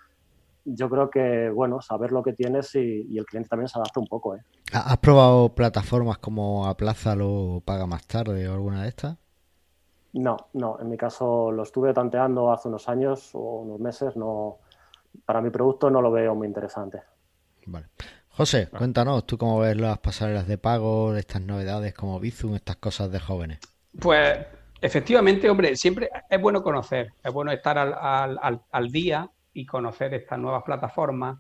Yo 0.66 0.90
creo 0.90 1.12
que, 1.12 1.52
bueno, 1.52 1.80
saber 1.80 2.12
lo 2.12 2.24
que 2.24 2.34
tienes 2.34 2.74
y, 2.74 3.16
el 3.16 3.26
cliente 3.26 3.50
también 3.50 3.68
se 3.68 3.78
adapta 3.78 4.00
un 4.00 4.08
poco. 4.08 4.36
¿eh? 4.36 4.42
¿Has 4.74 4.98
probado 4.98 5.54
plataformas 5.54 6.18
como 6.18 6.66
Aplázalo 6.66 7.32
o 7.32 7.62
Paga 7.62 7.86
Más 7.86 8.08
Tarde 8.08 8.50
o 8.50 8.54
alguna 8.54 8.82
de 8.82 8.88
estas? 8.88 9.23
No, 10.14 10.38
no, 10.54 10.80
en 10.80 10.90
mi 10.90 10.98
caso 10.98 11.52
lo 11.52 11.64
estuve 11.64 11.94
tanteando 11.94 12.52
hace 12.52 12.68
unos 12.68 12.88
años 12.88 13.32
o 13.34 13.62
unos 13.62 13.80
meses, 13.80 14.16
no, 14.16 14.60
para 15.26 15.42
mi 15.42 15.50
producto 15.50 15.90
no 15.90 16.02
lo 16.02 16.12
veo 16.12 16.36
muy 16.36 16.48
interesante. 16.48 17.02
Vale. 17.66 17.88
José, 18.30 18.68
cuéntanos, 18.68 19.26
¿tú 19.26 19.38
cómo 19.38 19.60
ves 19.60 19.78
las 19.78 20.00
pasarelas 20.00 20.48
de 20.48 20.58
pago, 20.58 21.16
estas 21.16 21.42
novedades 21.42 21.94
como 21.94 22.20
Bizum, 22.20 22.56
estas 22.56 22.78
cosas 22.78 23.12
de 23.12 23.20
jóvenes? 23.20 23.60
Pues 24.00 24.40
efectivamente, 24.82 25.50
hombre, 25.50 25.76
siempre 25.76 26.10
es 26.30 26.42
bueno 26.42 26.64
conocer, 26.64 27.14
es 27.24 27.32
bueno 27.32 27.52
estar 27.52 27.78
al, 27.78 28.92
día 28.92 29.30
y 29.54 29.66
conocer 29.66 30.14
estas 30.16 30.40
nuevas 30.40 30.64
plataformas. 30.64 31.40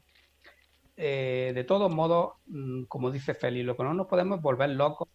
Eh, 0.96 1.52
de 1.56 1.64
todos 1.64 1.92
modos, 1.94 2.34
mm, 2.46 2.84
como 2.84 3.10
dice 3.10 3.34
Félix, 3.34 3.66
lo 3.66 3.76
que 3.76 3.84
no 3.84 3.96
nos 3.96 4.06
podemos 4.06 4.40
volver 4.40 4.70
locos 4.70 5.08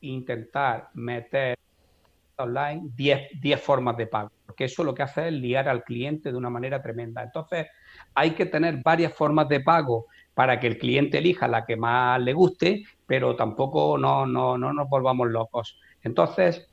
e 0.00 0.06
intentar 0.06 0.88
meter 0.94 1.58
online 2.38 2.90
10, 2.94 3.60
formas 3.60 3.96
de 3.96 4.06
pago, 4.06 4.30
porque 4.44 4.64
eso 4.64 4.84
lo 4.84 4.94
que 4.94 5.02
hace 5.02 5.28
es 5.28 5.32
liar 5.32 5.68
al 5.68 5.84
cliente 5.84 6.30
de 6.30 6.36
una 6.36 6.50
manera 6.50 6.82
tremenda. 6.82 7.22
Entonces, 7.22 7.66
hay 8.14 8.32
que 8.32 8.46
tener 8.46 8.82
varias 8.82 9.12
formas 9.14 9.48
de 9.48 9.60
pago 9.60 10.06
para 10.34 10.60
que 10.60 10.66
el 10.66 10.78
cliente 10.78 11.18
elija 11.18 11.48
la 11.48 11.64
que 11.64 11.76
más 11.76 12.20
le 12.20 12.32
guste, 12.32 12.84
pero 13.06 13.36
tampoco 13.36 13.96
no, 13.96 14.26
no, 14.26 14.58
no 14.58 14.72
nos 14.72 14.88
volvamos 14.88 15.28
locos. 15.28 15.78
Entonces, 16.02 16.68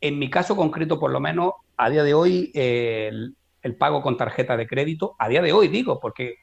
en 0.00 0.18
mi 0.18 0.28
caso 0.28 0.54
concreto, 0.54 1.00
por 1.00 1.10
lo 1.10 1.20
menos, 1.20 1.52
a 1.76 1.88
día 1.88 2.02
de 2.02 2.14
hoy, 2.14 2.50
el, 2.54 3.34
pago 3.78 4.02
con 4.02 4.16
tarjeta 4.16 4.56
de 4.56 4.66
crédito, 4.66 5.16
a 5.18 5.28
día 5.28 5.42
de 5.42 5.52
hoy 5.52 5.68
digo, 5.68 5.98
porque 5.98 6.36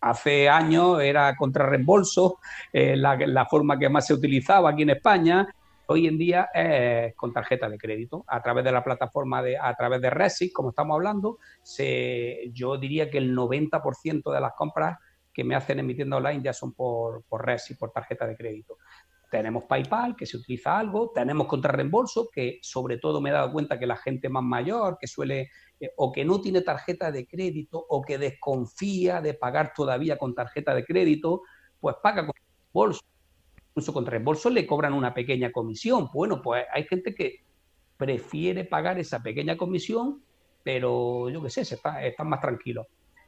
hace 0.00 0.48
años 0.48 1.00
era 1.00 1.34
contra 1.34 1.66
reembolso, 1.66 2.38
eh, 2.72 2.96
la, 2.96 3.16
la, 3.16 3.46
forma 3.46 3.78
que 3.78 3.88
más 3.88 4.06
se 4.06 4.14
utilizaba 4.14 4.70
aquí 4.70 4.82
en 4.82 4.90
España, 4.90 5.48
hoy 5.90 6.06
en 6.06 6.18
día 6.18 6.50
es 6.54 7.14
con 7.16 7.32
tarjeta 7.32 7.68
de 7.68 7.78
crédito. 7.78 8.24
A 8.26 8.42
través 8.42 8.64
de 8.64 8.72
la 8.72 8.84
plataforma, 8.84 9.42
de, 9.42 9.56
a 9.56 9.74
través 9.74 10.00
de 10.00 10.10
Resix, 10.10 10.52
como 10.52 10.70
estamos 10.70 10.94
hablando, 10.94 11.38
se, 11.62 12.50
yo 12.52 12.76
diría 12.76 13.10
que 13.10 13.18
el 13.18 13.34
90% 13.34 14.32
de 14.32 14.40
las 14.40 14.52
compras 14.52 14.98
que 15.32 15.44
me 15.44 15.54
hacen 15.54 15.78
en 15.78 15.86
mi 15.86 15.94
tienda 15.94 16.18
online 16.18 16.42
ya 16.42 16.52
son 16.52 16.74
por, 16.74 17.24
por 17.24 17.44
Resix, 17.44 17.78
por 17.78 17.90
tarjeta 17.90 18.26
de 18.26 18.36
crédito. 18.36 18.76
Tenemos 19.30 19.64
PayPal, 19.64 20.14
que 20.14 20.26
se 20.26 20.36
utiliza 20.36 20.78
algo, 20.78 21.10
tenemos 21.14 21.46
contrarreembolso, 21.46 22.28
que 22.32 22.58
sobre 22.62 22.98
todo 22.98 23.20
me 23.20 23.30
he 23.30 23.32
dado 23.32 23.52
cuenta 23.52 23.78
que 23.78 23.86
la 23.86 23.96
gente 23.96 24.28
más 24.28 24.42
mayor, 24.42 24.98
que 25.00 25.06
suele, 25.06 25.50
eh, 25.80 25.92
o 25.96 26.12
que 26.12 26.24
no 26.24 26.40
tiene 26.40 26.60
tarjeta 26.60 27.10
de 27.10 27.26
crédito, 27.26 27.82
o 27.88 28.02
que 28.02 28.18
desconfía 28.18 29.22
de 29.22 29.34
pagar 29.34 29.72
todavía 29.74 30.18
con 30.18 30.34
tarjeta 30.34 30.74
de 30.74 30.84
crédito, 30.84 31.42
pues 31.80 31.96
paga 32.02 32.26
con 32.26 32.34
bolso 32.72 33.00
incluso 33.78 33.92
con 33.92 34.06
reembolso 34.06 34.50
le 34.50 34.66
cobran 34.66 34.92
una 34.92 35.14
pequeña 35.14 35.52
comisión. 35.52 36.08
Bueno, 36.12 36.42
pues 36.42 36.64
hay 36.72 36.82
gente 36.82 37.14
que 37.14 37.44
prefiere 37.96 38.64
pagar 38.64 38.98
esa 38.98 39.22
pequeña 39.22 39.56
comisión, 39.56 40.20
pero 40.64 41.30
yo 41.30 41.40
qué 41.40 41.48
sé, 41.48 41.60
está, 41.60 42.04
están 42.04 42.28
más 42.28 42.40
tranquilos. 42.40 42.86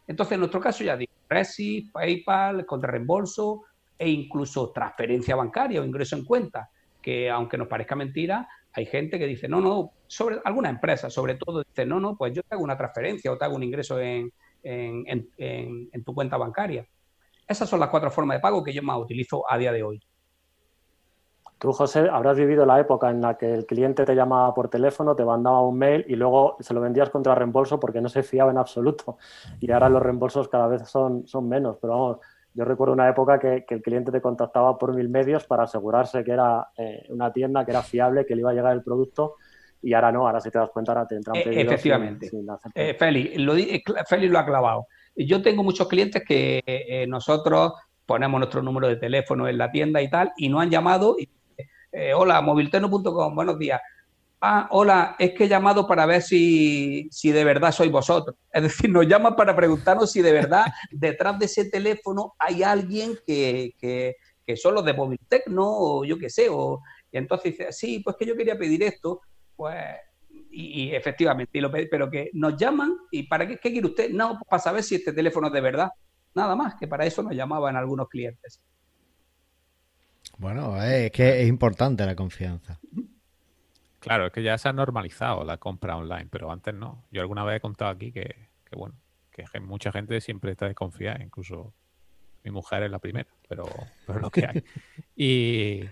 Entonces, 0.08 0.32
en 0.32 0.40
nuestro 0.40 0.60
caso 0.60 0.82
ya 0.82 0.96
digo, 0.96 1.12
Resi, 1.28 1.88
PayPal, 1.92 2.66
contra 2.66 2.90
reembolso 2.90 3.62
e 3.96 4.08
incluso 4.10 4.72
transferencia 4.72 5.36
bancaria 5.36 5.80
o 5.80 5.84
ingreso 5.84 6.16
en 6.16 6.24
cuenta, 6.24 6.68
que 7.00 7.30
aunque 7.30 7.56
nos 7.56 7.68
parezca 7.68 7.94
mentira, 7.94 8.48
hay 8.72 8.86
gente 8.86 9.16
que 9.16 9.28
dice, 9.28 9.46
no, 9.46 9.60
no, 9.60 9.92
sobre 10.08 10.40
alguna 10.44 10.70
empresa 10.70 11.10
sobre 11.10 11.36
todo, 11.36 11.62
dice, 11.62 11.86
no, 11.86 12.00
no, 12.00 12.16
pues 12.16 12.34
yo 12.34 12.42
te 12.42 12.56
hago 12.56 12.64
una 12.64 12.76
transferencia 12.76 13.30
o 13.30 13.38
te 13.38 13.44
hago 13.44 13.54
un 13.54 13.62
ingreso 13.62 14.00
en, 14.00 14.32
en 14.64 16.04
tu 16.04 16.12
cuenta 16.12 16.36
bancaria. 16.36 16.84
Esas 17.46 17.68
son 17.68 17.78
las 17.78 17.88
cuatro 17.88 18.10
formas 18.10 18.36
de 18.38 18.40
pago 18.40 18.64
que 18.64 18.72
yo 18.72 18.82
más 18.82 18.98
utilizo 18.98 19.44
a 19.48 19.56
día 19.56 19.70
de 19.70 19.84
hoy. 19.84 20.00
Tú, 21.60 21.72
José, 21.72 22.08
habrás 22.10 22.38
vivido 22.38 22.64
la 22.64 22.80
época 22.80 23.10
en 23.10 23.20
la 23.20 23.36
que 23.36 23.52
el 23.52 23.66
cliente 23.66 24.06
te 24.06 24.14
llamaba 24.14 24.54
por 24.54 24.70
teléfono, 24.70 25.14
te 25.14 25.26
mandaba 25.26 25.60
un 25.60 25.76
mail 25.76 26.06
y 26.08 26.16
luego 26.16 26.56
se 26.58 26.72
lo 26.72 26.80
vendías 26.80 27.10
contra 27.10 27.34
reembolso 27.34 27.78
porque 27.78 28.00
no 28.00 28.08
se 28.08 28.22
fiaba 28.22 28.50
en 28.50 28.56
absoluto. 28.56 29.18
Y 29.60 29.70
ahora 29.70 29.90
los 29.90 30.02
reembolsos 30.02 30.48
cada 30.48 30.68
vez 30.68 30.88
son, 30.88 31.28
son 31.28 31.50
menos. 31.50 31.76
Pero 31.78 31.92
vamos, 31.92 32.16
yo 32.54 32.64
recuerdo 32.64 32.94
una 32.94 33.10
época 33.10 33.38
que, 33.38 33.66
el 33.68 33.82
cliente 33.82 34.10
te 34.10 34.22
contactaba 34.22 34.78
por 34.78 34.94
mil 34.94 35.10
medios 35.10 35.44
para 35.44 35.64
asegurarse 35.64 36.24
que 36.24 36.30
era 36.30 36.68
eh, 36.78 37.04
una 37.10 37.30
tienda, 37.30 37.62
que 37.66 37.72
era 37.72 37.82
fiable, 37.82 38.24
que 38.24 38.34
le 38.34 38.40
iba 38.40 38.52
a 38.52 38.54
llegar 38.54 38.72
el 38.72 38.82
producto. 38.82 39.34
Y 39.82 39.92
ahora 39.92 40.12
no, 40.12 40.26
ahora 40.26 40.40
si 40.40 40.50
te 40.50 40.58
das 40.58 40.70
cuenta, 40.70 40.92
ahora 40.92 41.06
te 41.06 41.16
entran 41.16 41.36
eh, 41.36 41.44
pedidos. 41.44 41.74
efectivamente. 41.74 42.30
Eh, 42.74 42.96
Félix, 42.98 43.36
lo, 43.36 43.52
Félix 44.06 44.32
lo 44.32 44.38
ha 44.38 44.46
clavado. 44.46 44.86
Yo 45.14 45.42
tengo 45.42 45.62
muchos 45.62 45.86
clientes 45.88 46.22
que 46.26 47.04
nosotros 47.06 47.74
ponemos 48.06 48.40
nuestro 48.40 48.62
número 48.62 48.88
de 48.88 48.96
teléfono 48.96 49.46
en 49.46 49.58
la 49.58 49.70
tienda 49.70 50.00
y 50.00 50.08
tal, 50.08 50.32
y 50.38 50.48
no 50.48 50.58
han 50.58 50.70
llamado 50.70 51.16
y 51.18 51.28
eh, 51.92 52.14
hola, 52.14 52.40
movilteno.com, 52.40 53.34
buenos 53.34 53.58
días. 53.58 53.80
Ah, 54.40 54.68
hola, 54.70 55.16
es 55.18 55.32
que 55.32 55.44
he 55.44 55.48
llamado 55.48 55.86
para 55.86 56.06
ver 56.06 56.22
si, 56.22 57.08
si 57.10 57.30
de 57.30 57.44
verdad 57.44 57.72
sois 57.72 57.90
vosotros. 57.90 58.36
Es 58.52 58.62
decir, 58.62 58.90
nos 58.90 59.06
llaman 59.06 59.36
para 59.36 59.54
preguntarnos 59.54 60.10
si 60.10 60.22
de 60.22 60.32
verdad 60.32 60.64
detrás 60.90 61.38
de 61.38 61.46
ese 61.46 61.68
teléfono 61.68 62.34
hay 62.38 62.62
alguien 62.62 63.18
que, 63.26 63.74
que, 63.78 64.16
que 64.46 64.56
son 64.56 64.74
los 64.74 64.84
de 64.84 64.94
Moviltecno 64.94 65.64
o 65.66 66.04
yo 66.04 66.18
qué 66.18 66.30
sé. 66.30 66.48
O, 66.50 66.80
y 67.12 67.18
entonces 67.18 67.52
dice, 67.52 67.72
sí, 67.72 68.00
pues 68.00 68.16
que 68.16 68.26
yo 68.26 68.36
quería 68.36 68.56
pedir 68.56 68.82
esto. 68.82 69.20
Pues 69.56 69.76
y, 70.52 70.90
efectivamente, 70.94 71.58
y 71.58 71.60
lo, 71.60 71.70
pero 71.70 72.10
que 72.10 72.30
nos 72.32 72.56
llaman 72.56 72.96
y 73.10 73.24
¿para 73.24 73.46
qué, 73.46 73.58
qué 73.58 73.70
quiere 73.70 73.86
usted? 73.86 74.10
No, 74.10 74.30
pues 74.30 74.48
para 74.48 74.62
saber 74.62 74.82
si 74.82 74.96
este 74.96 75.12
teléfono 75.12 75.48
es 75.48 75.52
de 75.52 75.60
verdad. 75.60 75.90
Nada 76.34 76.56
más, 76.56 76.74
que 76.76 76.88
para 76.88 77.04
eso 77.04 77.22
nos 77.22 77.34
llamaban 77.34 77.76
algunos 77.76 78.08
clientes. 78.08 78.60
Bueno, 80.40 80.82
es 80.82 81.12
que 81.12 81.42
es 81.42 81.48
importante 81.48 82.06
la 82.06 82.16
confianza. 82.16 82.80
Claro, 83.98 84.26
es 84.26 84.32
que 84.32 84.42
ya 84.42 84.56
se 84.56 84.70
ha 84.70 84.72
normalizado 84.72 85.44
la 85.44 85.58
compra 85.58 85.98
online, 85.98 86.28
pero 86.30 86.50
antes 86.50 86.74
no. 86.74 87.04
Yo 87.10 87.20
alguna 87.20 87.44
vez 87.44 87.58
he 87.58 87.60
contado 87.60 87.90
aquí 87.90 88.10
que, 88.10 88.48
bueno, 88.72 88.94
que 89.30 89.44
mucha 89.60 89.92
gente 89.92 90.18
siempre 90.22 90.52
está 90.52 90.66
desconfiada, 90.66 91.22
incluso 91.22 91.74
mi 92.42 92.50
mujer 92.50 92.84
es 92.84 92.90
la 92.90 92.98
primera, 92.98 93.28
pero, 93.50 93.66
pero 94.06 94.18
lo 94.18 94.30
que 94.30 94.46
hay. 94.46 94.64
Y 95.14 95.84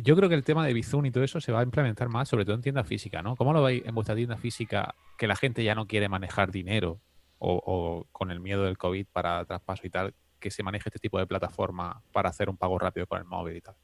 yo 0.00 0.14
creo 0.14 0.28
que 0.28 0.36
el 0.36 0.44
tema 0.44 0.64
de 0.64 0.72
Bizum 0.72 1.04
y 1.04 1.10
todo 1.10 1.24
eso 1.24 1.40
se 1.40 1.50
va 1.50 1.58
a 1.58 1.64
implementar 1.64 2.08
más, 2.08 2.28
sobre 2.28 2.44
todo 2.44 2.54
en 2.54 2.62
tienda 2.62 2.84
física, 2.84 3.20
¿no? 3.20 3.34
¿Cómo 3.34 3.52
lo 3.52 3.64
veis 3.64 3.84
en 3.84 3.96
vuestra 3.96 4.14
tienda 4.14 4.36
física 4.36 4.94
que 5.18 5.26
la 5.26 5.34
gente 5.34 5.64
ya 5.64 5.74
no 5.74 5.88
quiere 5.88 6.08
manejar 6.08 6.52
dinero 6.52 7.00
o, 7.40 7.60
o 7.66 8.06
con 8.12 8.30
el 8.30 8.38
miedo 8.38 8.62
del 8.62 8.78
COVID 8.78 9.06
para 9.12 9.44
traspaso 9.44 9.84
y 9.88 9.90
tal? 9.90 10.14
Que 10.38 10.50
se 10.50 10.62
maneje 10.62 10.88
este 10.88 10.98
tipo 10.98 11.18
de 11.18 11.26
plataforma 11.26 12.02
para 12.12 12.30
hacer 12.30 12.48
un 12.48 12.56
pago 12.56 12.78
rápido 12.78 13.06
con 13.06 13.18
el 13.18 13.24
móvil 13.24 13.56
y 13.56 13.60
tal? 13.60 13.74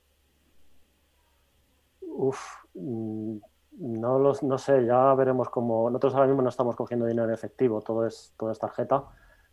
Uf, 2.00 2.38
mm, 2.74 3.36
no, 3.78 4.18
los, 4.18 4.42
no 4.42 4.58
sé, 4.58 4.84
ya 4.84 5.14
veremos 5.14 5.48
cómo. 5.48 5.88
Nosotros 5.88 6.14
ahora 6.14 6.26
mismo 6.26 6.42
no 6.42 6.50
estamos 6.50 6.76
cogiendo 6.76 7.06
dinero 7.06 7.28
en 7.28 7.34
efectivo, 7.34 7.80
todo 7.80 8.06
es, 8.06 8.34
todo 8.36 8.50
es 8.50 8.58
tarjeta 8.58 9.04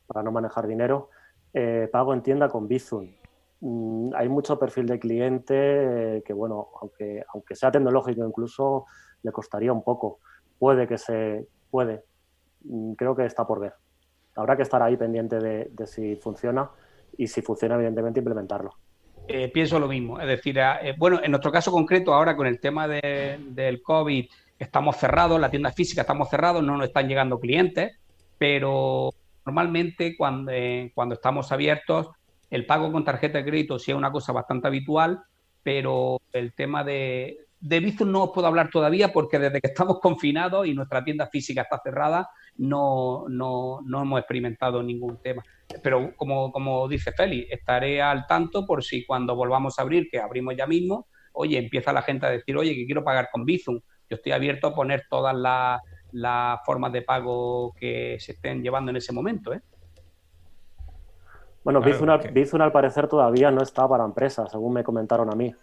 para 0.08 0.24
no 0.24 0.32
manejar 0.32 0.68
dinero. 0.68 1.10
Eh, 1.54 1.90
pago 1.92 2.14
en 2.14 2.22
tienda 2.22 2.50
con 2.50 2.68
Bizum. 2.68 3.10
Mm, 3.62 4.12
hay 4.16 4.30
mucho 4.30 4.60
perfil 4.60 4.88
de 4.88 5.00
cliente 5.00 6.18
eh, 6.18 6.24
que, 6.24 6.34
bueno, 6.34 6.68
aunque, 6.82 7.24
aunque 7.34 7.56
sea 7.56 7.72
tecnológico 7.72 8.26
incluso, 8.26 8.86
le 9.24 9.32
costaría 9.32 9.72
un 9.72 9.84
poco. 9.84 10.20
Puede 10.58 10.88
que 10.88 10.98
se. 10.98 11.48
Puede. 11.72 12.04
Mm, 12.66 12.94
creo 12.94 13.16
que 13.16 13.26
está 13.26 13.48
por 13.48 13.60
ver. 13.60 13.74
Habrá 14.36 14.56
que 14.56 14.64
estar 14.64 14.82
ahí 14.82 14.96
pendiente 14.98 15.40
de 15.40 15.88
si 15.88 16.16
funciona 16.16 16.70
y 17.20 17.28
si 17.28 17.42
funciona, 17.42 17.76
evidentemente, 17.76 18.22
implementarlo. 18.22 18.76
Eh, 19.28 19.50
pienso 19.50 19.78
lo 19.78 19.90
mismo. 19.90 20.22
Es 20.22 20.28
decir, 20.28 20.58
eh, 20.58 20.96
bueno, 20.98 21.20
en 21.22 21.32
nuestro 21.32 21.52
caso 21.52 21.70
concreto, 21.70 22.14
ahora 22.14 22.36
con 22.36 22.48
el 22.48 22.62
tema 22.62 22.88
del 22.88 23.82
COVID, 23.84 24.26
estamos 24.58 24.96
cerrados, 24.96 25.40
la 25.40 25.52
tienda 25.52 25.72
física 25.74 26.02
estamos 26.02 26.30
cerrados, 26.30 26.64
no 26.64 26.78
nos 26.78 26.88
están 26.88 27.10
llegando 27.10 27.38
clientes, 27.38 28.00
pero 28.38 29.14
normalmente 29.46 30.16
cuando, 30.18 30.52
eh, 30.54 30.92
cuando 30.96 31.16
estamos 31.16 31.52
abiertos, 31.52 32.10
El 32.52 32.66
pago 32.66 32.92
con 32.92 33.06
tarjeta 33.06 33.38
de 33.38 33.46
crédito 33.46 33.78
sí 33.78 33.92
es 33.92 33.98
una 33.98 34.12
cosa 34.12 34.32
bastante 34.32 34.68
habitual, 34.68 35.22
pero 35.62 36.20
el 36.34 36.54
tema 36.54 36.84
de, 36.84 37.46
de 37.60 37.80
Bizum 37.80 38.12
no 38.12 38.24
os 38.24 38.32
puedo 38.34 38.48
hablar 38.48 38.72
todavía 38.72 39.14
porque 39.14 39.38
desde 39.38 39.62
que 39.62 39.68
estamos 39.68 40.00
confinados 40.02 40.66
y 40.66 40.74
nuestra 40.74 41.04
tienda 41.04 41.28
física 41.28 41.62
está 41.62 41.80
cerrada, 41.84 42.28
no, 42.60 43.26
no, 43.30 43.80
no 43.86 44.02
hemos 44.02 44.20
experimentado 44.20 44.84
ningún 44.84 45.18
tema. 45.22 45.44
Pero 45.82 46.16
como, 46.16 46.52
como 46.52 46.88
dice 46.88 47.12
Félix, 47.12 47.52
estaré 47.52 48.02
al 48.02 48.28
tanto 48.28 48.66
por 48.66 48.84
si 48.84 49.06
cuando 49.06 49.36
volvamos 49.36 49.80
a 49.80 49.82
abrir, 49.82 50.10
que 50.10 50.20
abrimos 50.20 50.56
ya 50.58 50.68
mismo, 50.68 51.08
oye, 51.34 51.58
empieza 51.58 51.94
la 51.94 52.02
gente 52.02 52.26
a 52.26 52.32
decir, 52.32 52.58
oye, 52.58 52.76
que 52.76 52.86
quiero 52.86 53.04
pagar 53.04 53.30
con 53.32 53.46
Bizum. 53.46 53.80
Yo 54.10 54.16
estoy 54.16 54.34
abierto 54.34 54.68
a 54.68 54.76
poner 54.76 55.04
todas 55.10 55.36
las, 55.36 56.60
formas 56.66 56.92
de 56.92 57.02
pago 57.02 57.74
que 57.80 58.18
se 58.20 58.34
estén 58.34 58.62
llevando 58.62 58.92
en 58.92 58.98
ese 58.98 59.14
momento. 59.14 59.54
¿eh? 59.54 59.62
Bueno, 61.64 61.82
Bizum, 61.82 62.62
al 62.62 62.72
parecer 62.72 63.08
todavía 63.08 63.52
no 63.52 63.62
está 63.62 63.88
para 63.88 64.04
empresas, 64.04 64.52
según 64.52 64.74
me 64.74 64.84
comentaron 64.84 65.32
a 65.32 65.36
mí. 65.36 65.54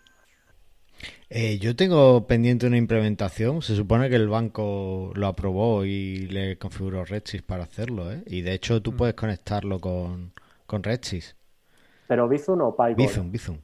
Eh, 1.28 1.58
yo 1.58 1.74
tengo 1.74 2.26
pendiente 2.26 2.66
una 2.66 2.76
implementación. 2.76 3.62
Se 3.62 3.74
supone 3.74 4.08
que 4.08 4.16
el 4.16 4.28
banco 4.28 5.12
lo 5.14 5.26
aprobó 5.26 5.84
y 5.84 6.26
le 6.28 6.56
configuró 6.58 7.04
Redsys 7.04 7.42
para 7.42 7.64
hacerlo, 7.64 8.12
¿eh? 8.12 8.22
Y 8.26 8.42
de 8.42 8.54
hecho 8.54 8.80
tú 8.80 8.92
mm. 8.92 8.96
puedes 8.96 9.14
conectarlo 9.14 9.80
con, 9.80 10.32
con 10.66 10.82
Redsys. 10.82 11.36
¿Pero 12.06 12.28
Bizum 12.28 12.60
o 12.60 12.76
PyCon? 12.76 12.96
Bizum, 12.96 13.32
Bizum. 13.32 13.58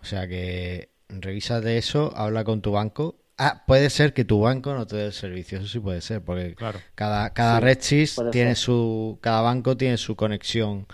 O 0.00 0.04
sea 0.04 0.28
que 0.28 0.90
revisa 1.08 1.60
de 1.60 1.78
eso, 1.78 2.12
habla 2.16 2.44
con 2.44 2.62
tu 2.62 2.72
banco. 2.72 3.16
Ah, 3.36 3.64
puede 3.66 3.90
ser 3.90 4.14
que 4.14 4.24
tu 4.24 4.40
banco 4.40 4.74
no 4.74 4.86
te 4.86 4.96
dé 4.96 5.06
el 5.06 5.12
servicio, 5.12 5.58
eso 5.58 5.68
sí 5.68 5.78
puede 5.78 6.00
ser, 6.00 6.22
porque 6.22 6.56
cada, 6.94 7.32
cada 7.32 7.60
Redsys 7.60 8.20
tiene 8.32 8.56
su, 8.56 9.18
cada 9.20 9.42
banco 9.42 9.76
tiene 9.76 9.96
su 9.96 10.16
conexión 10.16 10.86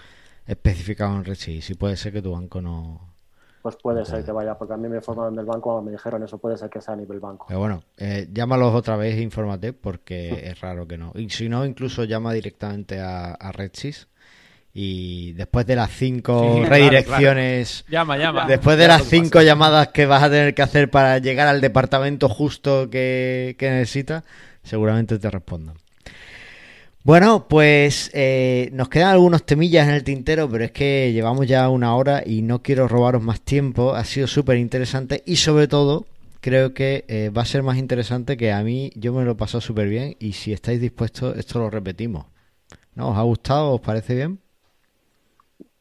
específica 0.47 1.07
con 1.07 1.25
Redsys 1.25 1.71
y 1.71 1.75
puede 1.75 1.97
ser 1.97 2.13
que 2.13 2.21
tu 2.21 2.33
banco 2.33 2.61
no, 2.61 3.14
pues 3.65 3.77
puede 3.77 4.05
ser 4.05 4.23
que 4.23 4.31
vaya, 4.31 4.59
porque 4.59 4.75
a 4.75 4.77
mí 4.77 4.87
me 4.91 4.97
informaron 4.97 5.35
del 5.35 5.47
banco, 5.47 5.81
me 5.81 5.91
dijeron 5.91 6.23
eso, 6.23 6.37
puede 6.37 6.59
ser 6.59 6.69
que 6.69 6.83
sea 6.83 6.93
a 6.93 6.97
nivel 6.99 7.19
banco. 7.19 7.47
Pero 7.49 7.61
bueno, 7.61 7.83
eh, 7.97 8.29
llámalos 8.31 8.75
otra 8.75 8.95
vez 8.97 9.17
e 9.17 9.23
infórmate, 9.23 9.73
porque 9.73 10.49
es 10.51 10.61
raro 10.61 10.87
que 10.87 10.99
no. 10.99 11.13
Y 11.15 11.31
si 11.31 11.49
no, 11.49 11.65
incluso 11.65 12.05
llama 12.05 12.35
directamente 12.35 13.01
a, 13.01 13.33
a 13.33 13.53
Redsys 13.53 14.07
y 14.75 15.33
después 15.33 15.65
de 15.65 15.77
las 15.77 15.91
cinco 15.93 16.61
redirecciones, 16.67 17.87
Llama, 17.89 18.19
llama. 18.19 18.45
después 18.47 18.77
de 18.77 18.87
las 18.87 19.05
cinco 19.05 19.41
llamadas 19.41 19.89
que 19.89 20.05
vas 20.05 20.23
a 20.23 20.29
tener 20.29 20.53
que 20.55 20.61
hacer 20.61 20.91
para 20.91 21.17
llegar 21.17 21.49
al 21.49 21.63
departamento 21.63 22.29
justo 22.29 22.91
que, 22.91 23.57
que 23.59 23.71
necesitas, 23.71 24.25
seguramente 24.63 25.19
te 25.19 25.31
respondan. 25.31 25.77
Bueno, 27.05 27.49
pues 27.49 28.11
eh, 28.15 28.71
nos 28.73 28.89
quedan 28.89 29.11
algunos 29.11 29.45
temillas 29.45 29.87
en 29.87 29.95
el 29.95 30.05
tintero, 30.05 30.49
pero 30.49 30.65
es 30.65 30.73
que 30.73 31.13
llevamos 31.13 31.47
ya 31.47 31.69
una 31.69 31.95
hora 31.97 32.23
y 32.25 32.41
no 32.41 32.63
quiero 32.63 32.89
robaros 32.89 33.23
más 33.23 33.43
tiempo. 33.43 33.93
Ha 33.95 34.05
sido 34.05 34.27
súper 34.27 34.57
interesante 34.57 35.23
y 35.27 35.37
sobre 35.37 35.69
todo 35.69 36.07
creo 36.41 36.73
que 36.73 37.05
eh, 37.09 37.29
va 37.29 37.43
a 37.43 37.45
ser 37.45 37.63
más 37.63 37.77
interesante 37.77 38.39
que 38.39 38.53
a 38.53 38.63
mí 38.63 38.91
yo 38.95 39.13
me 39.13 39.23
lo 39.23 39.33
he 39.33 39.35
pasado 39.35 39.61
súper 39.61 39.87
bien 39.91 40.17
y 40.19 40.33
si 40.33 40.55
estáis 40.55 40.81
dispuestos 40.81 41.37
esto 41.37 41.59
lo 41.59 41.69
repetimos. 41.69 42.25
¿No? 42.95 43.11
¿Os 43.11 43.19
ha 43.19 43.23
gustado? 43.23 43.75
¿Os 43.75 43.83
parece 43.83 44.15
bien? 44.15 44.39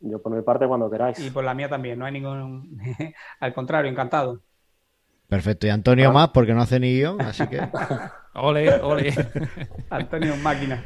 Yo 0.01 0.21
por 0.21 0.35
mi 0.35 0.41
parte 0.41 0.67
cuando 0.67 0.91
queráis. 0.91 1.17
Y 1.19 1.29
por 1.29 1.45
la 1.45 1.53
mía 1.53 1.69
también, 1.69 1.99
no 1.99 2.05
hay 2.05 2.11
ningún... 2.11 2.81
Al 3.39 3.53
contrario, 3.53 3.89
encantado. 3.89 4.41
Perfecto, 5.29 5.67
y 5.67 5.69
Antonio 5.69 6.11
más 6.11 6.31
porque 6.31 6.53
no 6.53 6.61
hace 6.61 6.81
ni 6.81 6.93
guion, 6.95 7.21
así 7.21 7.47
que... 7.47 7.61
ole, 8.33 8.73
ole. 8.81 9.13
Antonio 9.89 10.35
máquina. 10.37 10.83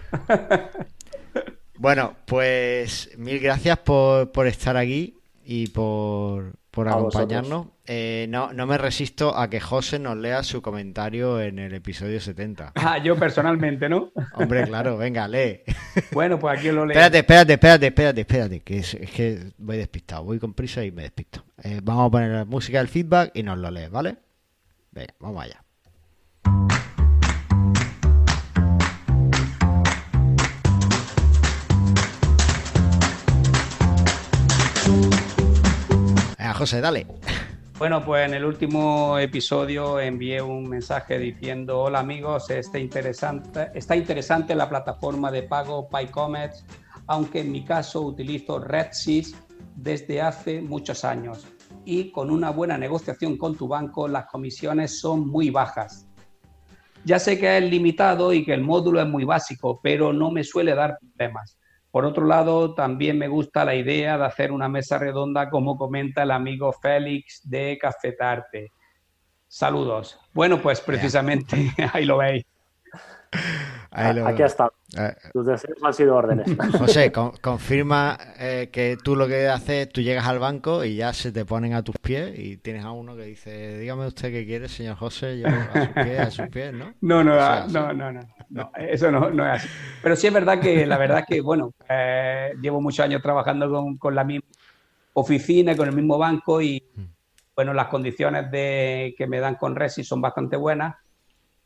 bueno, 1.77 2.15
pues 2.25 3.11
mil 3.17 3.39
gracias 3.39 3.77
por, 3.79 4.31
por 4.31 4.47
estar 4.47 4.77
aquí 4.77 5.17
y 5.43 5.67
por, 5.67 6.53
por 6.71 6.89
acompañarnos. 6.89 7.67
Eh, 7.85 8.27
no, 8.29 8.51
no 8.51 8.67
me 8.67 8.77
resisto 8.77 9.37
a 9.37 9.49
que 9.49 9.61
José 9.61 9.97
nos 9.97 10.17
lea 10.17 10.43
su 10.43 10.61
comentario 10.61 11.39
en 11.39 11.57
el 11.57 11.73
episodio 11.73 12.19
70. 12.19 12.73
Ah, 12.75 12.97
yo 12.97 13.15
personalmente, 13.15 13.87
¿no? 13.87 14.11
Hombre, 14.33 14.63
claro, 14.67 14.97
venga, 14.97 15.27
lee. 15.27 15.61
Bueno, 16.11 16.37
pues 16.37 16.59
aquí 16.59 16.67
lo 16.67 16.85
leo. 16.85 16.91
Espérate, 16.91 17.19
espérate, 17.19 17.53
espérate, 17.53 17.87
espérate, 17.87 18.21
espérate, 18.21 18.59
que 18.59 18.77
es, 18.79 18.97
que 19.15 19.53
voy 19.57 19.77
despistado, 19.77 20.25
voy 20.25 20.37
con 20.37 20.53
prisa 20.53 20.83
y 20.83 20.91
me 20.91 21.03
despisto. 21.03 21.45
Eh, 21.63 21.79
vamos 21.81 22.07
a 22.07 22.11
poner 22.11 22.31
la 22.31 22.45
música 22.45 22.79
del 22.79 22.89
feedback 22.89 23.31
y 23.33 23.41
nos 23.41 23.57
lo 23.57 23.71
lees, 23.71 23.89
¿vale? 23.89 24.17
Venga, 24.91 25.13
vamos 25.19 25.43
allá. 25.43 25.63
José, 36.57 36.81
dale. 36.81 37.05
Bueno, 37.77 38.03
pues 38.03 38.25
en 38.25 38.33
el 38.33 38.43
último 38.43 39.19
episodio 39.19 39.99
envié 39.99 40.41
un 40.41 40.67
mensaje 40.67 41.19
diciendo, 41.19 41.81
hola 41.81 41.99
amigos, 41.99 42.49
está 42.49 42.79
interesante, 42.79 43.69
está 43.75 43.95
interesante 43.95 44.55
la 44.55 44.67
plataforma 44.67 45.29
de 45.29 45.43
pago 45.43 45.87
PyComet, 45.87 46.53
aunque 47.05 47.41
en 47.41 47.51
mi 47.51 47.63
caso 47.63 48.01
utilizo 48.01 48.57
RedSys 48.57 49.35
desde 49.75 50.19
hace 50.19 50.59
muchos 50.59 51.05
años 51.05 51.45
y 51.85 52.09
con 52.09 52.31
una 52.31 52.49
buena 52.49 52.75
negociación 52.75 53.37
con 53.37 53.55
tu 53.55 53.67
banco 53.67 54.07
las 54.07 54.25
comisiones 54.25 54.99
son 54.99 55.27
muy 55.27 55.51
bajas. 55.51 56.07
Ya 57.05 57.19
sé 57.19 57.37
que 57.37 57.55
es 57.55 57.63
limitado 57.63 58.33
y 58.33 58.43
que 58.43 58.55
el 58.55 58.61
módulo 58.61 58.99
es 58.99 59.07
muy 59.07 59.25
básico, 59.25 59.79
pero 59.83 60.11
no 60.11 60.31
me 60.31 60.43
suele 60.43 60.73
dar 60.73 60.97
problemas. 60.99 61.59
Por 61.97 62.05
otro 62.05 62.27
lado, 62.27 62.75
también 62.75 63.17
me 63.17 63.27
gusta 63.27 63.65
la 63.65 63.73
idea 63.73 64.19
de 64.19 64.25
hacer 64.25 64.51
una 64.51 64.69
mesa 64.69 64.99
redonda, 64.99 65.49
como 65.49 65.75
comenta 65.75 66.21
el 66.21 66.29
amigo 66.29 66.71
Félix 66.71 67.41
de 67.43 67.75
Cafetarte. 67.81 68.71
Saludos. 69.47 70.19
Bueno, 70.31 70.61
pues 70.61 70.79
precisamente 70.79 71.57
ahí 71.93 72.05
lo 72.05 72.17
veis. 72.17 72.45
Aquí 73.97 74.43
está. 74.43 74.71
Eh, 74.95 75.15
Tus 75.33 75.45
deseos 75.45 75.77
han 75.83 75.93
sido 75.93 76.15
órdenes. 76.15 76.47
José, 76.77 77.11
confirma 77.11 78.17
eh, 78.37 78.69
que 78.71 78.95
tú 79.03 79.15
lo 79.15 79.27
que 79.27 79.47
haces, 79.47 79.89
tú 79.89 80.01
llegas 80.01 80.27
al 80.27 80.37
banco 80.37 80.83
y 80.83 80.97
ya 80.97 81.13
se 81.13 81.31
te 81.31 81.45
ponen 81.45 81.73
a 81.73 81.81
tus 81.81 81.97
pies 81.97 82.37
y 82.37 82.57
tienes 82.57 82.85
a 82.85 82.91
uno 82.91 83.15
que 83.15 83.23
dice, 83.23 83.79
dígame 83.79 84.05
usted 84.05 84.31
qué 84.31 84.45
quiere, 84.45 84.69
señor 84.69 84.97
José, 84.97 85.39
yo 85.39 85.47
a 85.47 85.73
sus 85.73 85.87
pies, 85.89 86.19
a 86.19 86.31
sus 86.31 86.47
pies, 86.49 86.73
¿no? 86.73 86.93
No, 87.01 87.23
no, 87.23 87.67
no, 87.67 87.93
no, 87.93 88.11
no, 88.49 88.71
eso 88.77 89.11
no, 89.11 89.31
no, 89.31 89.45
es 89.45 89.63
así. 89.63 89.69
Pero 90.03 90.15
sí 90.15 90.27
es 90.27 90.33
verdad 90.33 90.59
que, 90.59 90.85
la 90.85 90.97
verdad 90.97 91.23
que, 91.27 91.41
bueno, 91.41 91.73
eh, 91.89 92.53
llevo 92.61 92.79
muchos 92.79 93.03
años 93.03 93.21
trabajando 93.21 93.69
con, 93.69 93.97
con 93.97 94.13
la 94.13 94.23
misma 94.23 94.47
oficina, 95.13 95.75
con 95.75 95.87
el 95.89 95.95
mismo 95.95 96.19
banco 96.19 96.61
y, 96.61 96.83
mm. 96.95 97.03
bueno, 97.55 97.73
las 97.73 97.87
condiciones 97.87 98.51
de, 98.51 99.15
que 99.17 99.25
me 99.25 99.39
dan 99.39 99.55
con 99.55 99.75
Resi 99.75 100.03
son 100.03 100.21
bastante 100.21 100.55
buenas 100.55 100.95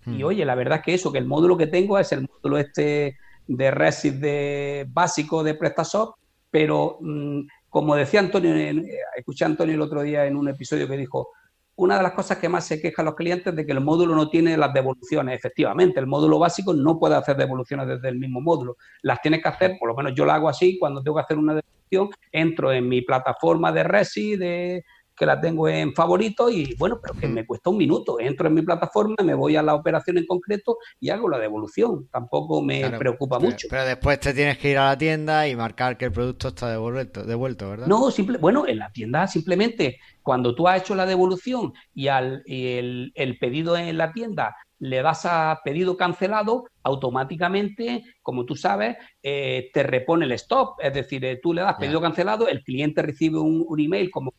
y 0.05 0.09
hmm. 0.09 0.25
oye, 0.25 0.45
la 0.45 0.55
verdad 0.55 0.79
es 0.79 0.83
que 0.83 0.93
eso, 0.93 1.11
que 1.11 1.19
el 1.19 1.25
módulo 1.25 1.57
que 1.57 1.67
tengo 1.67 1.99
es 1.99 2.11
el 2.11 2.27
módulo 2.27 2.57
este 2.57 3.17
de 3.47 3.71
Resis 3.71 4.19
de 4.19 4.87
básico 4.89 5.43
de 5.43 5.55
PrestaShop, 5.55 6.15
pero 6.49 6.97
mm, 7.01 7.41
como 7.69 7.95
decía 7.95 8.19
Antonio, 8.19 8.53
escuché 9.15 9.45
a 9.45 9.47
Antonio 9.47 9.75
el 9.75 9.81
otro 9.81 10.01
día 10.01 10.25
en 10.25 10.35
un 10.35 10.49
episodio 10.49 10.87
que 10.87 10.97
dijo, 10.97 11.29
una 11.75 11.97
de 11.97 12.03
las 12.03 12.11
cosas 12.11 12.37
que 12.37 12.49
más 12.49 12.65
se 12.65 12.81
quejan 12.81 13.05
los 13.05 13.15
clientes 13.15 13.47
es 13.47 13.55
de 13.55 13.65
que 13.65 13.71
el 13.71 13.81
módulo 13.81 14.15
no 14.15 14.29
tiene 14.29 14.57
las 14.57 14.73
devoluciones. 14.73 15.35
Efectivamente, 15.35 15.99
el 15.99 16.05
módulo 16.05 16.37
básico 16.37 16.73
no 16.73 16.99
puede 16.99 17.15
hacer 17.15 17.37
devoluciones 17.37 17.87
desde 17.87 18.09
el 18.09 18.19
mismo 18.19 18.41
módulo. 18.41 18.77
Las 19.01 19.21
tienes 19.21 19.41
que 19.41 19.49
hacer, 19.49 19.77
por 19.79 19.89
lo 19.89 19.95
menos 19.95 20.13
yo 20.13 20.25
lo 20.25 20.31
hago 20.31 20.49
así, 20.49 20.77
cuando 20.77 21.01
tengo 21.01 21.15
que 21.15 21.23
hacer 21.23 21.37
una 21.37 21.55
devolución, 21.55 22.09
entro 22.31 22.71
en 22.71 22.87
mi 22.87 23.01
plataforma 23.01 23.71
de 23.71 23.83
Resi, 23.83 24.35
de, 24.35 24.83
que 25.21 25.27
la 25.27 25.39
tengo 25.39 25.69
en 25.69 25.93
favorito 25.93 26.49
y 26.49 26.73
bueno, 26.79 26.99
pero 26.99 27.13
que 27.13 27.27
me 27.27 27.45
cuesta 27.45 27.69
un 27.69 27.77
minuto. 27.77 28.19
Entro 28.19 28.47
en 28.47 28.55
mi 28.55 28.63
plataforma, 28.63 29.17
me 29.23 29.35
voy 29.35 29.55
a 29.55 29.61
la 29.61 29.75
operación 29.75 30.17
en 30.17 30.25
concreto 30.25 30.79
y 30.99 31.11
hago 31.11 31.29
la 31.29 31.37
devolución. 31.37 32.07
Tampoco 32.11 32.59
me 32.63 32.89
preocupa 32.97 33.37
mucho. 33.37 33.67
Pero 33.69 33.85
después 33.85 34.19
te 34.19 34.33
tienes 34.33 34.57
que 34.57 34.71
ir 34.71 34.79
a 34.79 34.85
la 34.85 34.97
tienda 34.97 35.47
y 35.47 35.55
marcar 35.55 35.95
que 35.95 36.05
el 36.05 36.11
producto 36.11 36.47
está 36.47 36.71
devuelto, 36.71 37.23
devuelto 37.23 37.69
¿verdad? 37.69 37.85
No, 37.85 38.09
simple, 38.09 38.39
bueno, 38.39 38.65
en 38.65 38.79
la 38.79 38.91
tienda 38.91 39.27
simplemente 39.27 39.99
cuando 40.23 40.55
tú 40.55 40.67
has 40.67 40.81
hecho 40.81 40.95
la 40.95 41.05
devolución 41.05 41.71
y 41.93 42.07
al 42.07 42.41
el, 42.47 43.37
pedido 43.39 43.77
en 43.77 43.99
la 43.99 44.13
tienda 44.13 44.55
le 44.79 45.03
das 45.03 45.27
a 45.27 45.61
pedido 45.63 45.95
cancelado, 45.97 46.65
automáticamente, 46.81 48.03
como 48.23 48.43
tú 48.43 48.55
sabes, 48.55 48.97
eh, 49.21 49.69
te 49.71 49.83
repone 49.83 50.25
el 50.25 50.31
stop. 50.31 50.79
Es 50.81 50.95
decir, 50.95 51.23
eh, 51.25 51.39
tú 51.39 51.53
le 51.53 51.61
das 51.61 51.75
pedido 51.75 52.01
cancelado, 52.01 52.47
el 52.47 52.63
cliente 52.63 53.03
recibe 53.03 53.37
un, 53.37 53.63
un 53.67 53.79
email 53.79 54.09
como 54.09 54.33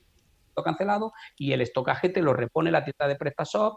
cancelado 0.63 1.13
y 1.37 1.53
el 1.53 1.63
estocaje 1.63 2.09
te 2.09 2.21
lo 2.21 2.35
repone 2.35 2.71
la 2.71 2.85
tienda 2.85 3.09
de 3.09 3.17
PrestaShop. 3.17 3.77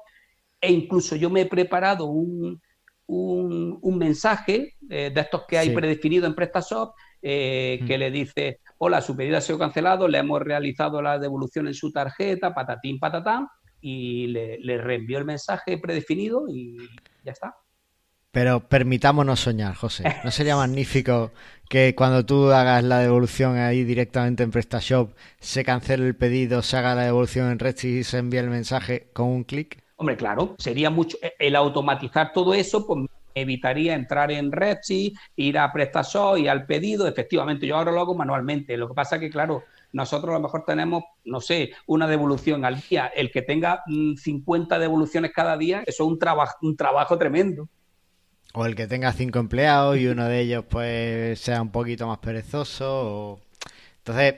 E 0.60 0.72
incluso 0.72 1.16
yo 1.16 1.30
me 1.30 1.42
he 1.42 1.46
preparado 1.46 2.06
un, 2.06 2.60
un, 3.08 3.98
mensaje 3.98 4.76
eh, 4.90 5.12
de 5.14 5.22
estos 5.22 5.44
que 5.48 5.58
hay 5.58 5.70
predefinido 5.70 6.26
en 6.26 6.36
PrestaShop 6.36 6.96
eh, 7.22 7.80
que 7.86 7.98
le 7.98 8.12
dice, 8.12 8.60
hola, 8.78 9.02
su 9.02 9.16
pedido 9.16 9.38
ha 9.38 9.42
sido 9.42 9.60
cancelado, 9.60 10.08
le 10.08 10.18
hemos 10.18 10.42
realizado 10.42 11.02
la 11.02 11.20
devolución 11.20 11.68
en 11.68 11.74
su 11.74 11.92
tarjeta, 11.92 12.54
patatín, 12.54 13.00
patatán, 13.00 13.48
y 13.80 14.28
le, 14.28 14.60
le 14.60 14.78
reenvió 14.80 15.18
el 15.18 15.26
mensaje 15.26 15.78
predefinido 15.78 16.46
y 16.48 16.78
ya 17.24 17.32
está. 17.32 17.56
Pero 18.36 18.68
permitámonos 18.68 19.40
soñar, 19.40 19.76
José. 19.76 20.04
¿No 20.26 20.30
sería 20.30 20.58
magnífico 20.58 21.32
que 21.70 21.96
cuando 21.96 22.26
tú 22.26 22.52
hagas 22.52 22.84
la 22.84 23.00
devolución 23.00 23.56
ahí 23.56 23.86
directamente 23.86 24.44
en 24.44 24.52
PrestaShop, 24.52 25.14
se 25.40 25.64
cancele 25.64 26.06
el 26.06 26.18
pedido, 26.18 26.62
se 26.62 26.76
haga 26.76 26.96
la 26.96 27.04
devolución 27.04 27.50
en 27.50 27.60
Redshift 27.60 27.98
y 27.98 28.04
se 28.04 28.18
envíe 28.18 28.40
el 28.40 28.50
mensaje 28.50 29.08
con 29.14 29.28
un 29.28 29.46
clic? 29.46 29.82
Hombre, 29.96 30.18
claro, 30.18 30.56
sería 30.58 30.90
mucho. 30.90 31.18
El 31.40 31.56
automatizar 31.56 32.34
todo 32.34 32.54
eso, 32.54 32.86
pues 32.86 33.08
evitaría 33.34 33.96
entrar 33.96 34.30
en 34.34 34.52
Redshift, 34.52 35.18
ir 35.38 35.58
a 35.58 35.72
PrestaShop 35.72 36.38
y 36.38 36.50
al 36.50 36.66
pedido. 36.66 37.08
Efectivamente, 37.08 37.66
yo 37.66 37.78
ahora 37.78 37.94
lo 37.94 38.02
hago 38.02 38.16
manualmente. 38.16 38.76
Lo 38.76 38.90
que 38.90 38.96
pasa 38.96 39.18
que, 39.18 39.30
claro, 39.30 39.64
nosotros 39.94 40.32
a 40.32 40.40
lo 40.40 40.42
mejor 40.42 40.66
tenemos, 40.66 41.06
no 41.24 41.40
sé, 41.40 41.72
una 41.88 42.06
devolución 42.06 42.66
al 42.66 42.82
día. 42.82 43.08
El 43.16 43.32
que 43.32 43.44
tenga 43.44 43.82
50 43.88 44.76
mm, 44.76 44.82
devoluciones 44.82 45.32
cada 45.32 45.56
día, 45.56 45.84
eso 45.86 46.04
es 46.04 46.10
un, 46.10 46.20
trabajo 46.20 46.58
un 46.64 46.76
trabajo 46.76 47.18
tremendo. 47.18 47.70
O 48.58 48.66
el 48.66 48.74
que 48.74 48.88
tenga 48.88 49.12
cinco 49.12 49.40
empleados 49.40 49.98
y 49.98 50.08
uno 50.08 50.30
de 50.30 50.40
ellos 50.40 50.64
pues 50.70 51.40
sea 51.42 51.62
un 51.62 51.72
poquito 51.72 52.08
más 52.08 52.20
perezoso. 52.20 53.42
Entonces, 53.98 54.36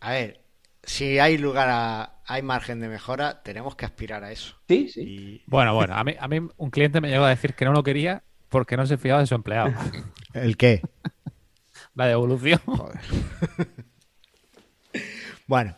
a 0.00 0.12
ver, 0.12 0.40
si 0.84 1.18
hay 1.18 1.36
lugar 1.36 1.68
a, 1.68 2.20
hay 2.26 2.42
margen 2.42 2.78
de 2.78 2.88
mejora, 2.88 3.42
tenemos 3.42 3.74
que 3.74 3.84
aspirar 3.84 4.22
a 4.22 4.30
eso. 4.30 4.54
Sí, 4.68 4.88
sí. 4.88 5.42
Bueno, 5.46 5.74
bueno, 5.74 5.96
a 5.96 6.04
mí, 6.04 6.14
a 6.18 6.28
mí 6.28 6.40
un 6.56 6.70
cliente 6.70 7.00
me 7.00 7.10
llegó 7.10 7.24
a 7.24 7.30
decir 7.30 7.54
que 7.54 7.64
no 7.64 7.72
lo 7.72 7.82
quería 7.82 8.22
porque 8.48 8.76
no 8.76 8.86
se 8.86 8.98
fiaba 8.98 9.18
de 9.18 9.26
su 9.26 9.34
empleado. 9.34 9.72
¿El 10.32 10.56
qué? 10.56 10.80
La 11.96 12.06
devolución. 12.06 12.60
bueno. 15.48 15.74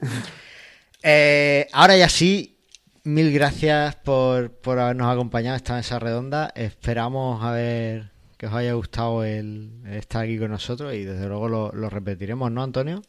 Eh, 1.02 1.66
ahora 1.72 1.96
ya 1.96 2.10
sí, 2.10 2.58
mil 3.04 3.32
gracias 3.32 3.96
por, 3.96 4.52
habernos 4.66 5.12
acompañado 5.12 5.56
esta 5.56 5.74
mesa 5.74 5.98
redonda. 5.98 6.52
Esperamos 6.54 7.42
a 7.42 7.52
ver 7.52 8.12
que 8.36 8.46
os 8.46 8.54
haya 8.54 8.72
gustado 8.74 9.24
el, 9.24 9.82
estar 9.86 10.24
aquí 10.24 10.38
con 10.38 10.50
nosotros 10.50 10.94
y 10.94 11.04
desde 11.04 11.28
luego 11.28 11.48
lo, 11.48 11.72
lo 11.72 11.90
repetiremos, 11.90 12.50
¿no, 12.50 12.62
Antonio? 12.62 13.02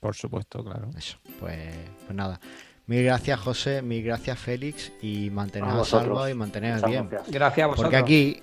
Por 0.00 0.14
supuesto, 0.14 0.62
claro. 0.62 0.90
Eso, 0.96 1.18
pues, 1.40 1.74
pues 2.04 2.14
nada. 2.14 2.40
Mil 2.86 3.02
gracias, 3.02 3.40
José, 3.40 3.82
mil 3.82 4.04
gracias, 4.04 4.38
Félix, 4.38 4.92
y 5.02 5.30
manteneros 5.30 5.92
a 5.92 5.98
salvo 5.98 6.28
y 6.28 6.34
manteneros 6.34 6.82
bien. 6.88 7.08
Gracias. 7.28 7.64
a 7.64 7.66
vosotros. 7.66 7.76
Porque 7.76 7.96
aquí, 7.96 8.40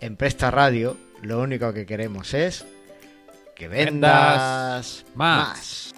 en 0.00 0.16
Presta 0.16 0.50
Radio, 0.50 0.96
lo 1.22 1.40
único 1.40 1.72
que 1.72 1.86
queremos 1.86 2.34
es 2.34 2.66
que 3.56 3.68
vendas, 3.68 5.06
más. 5.14 5.94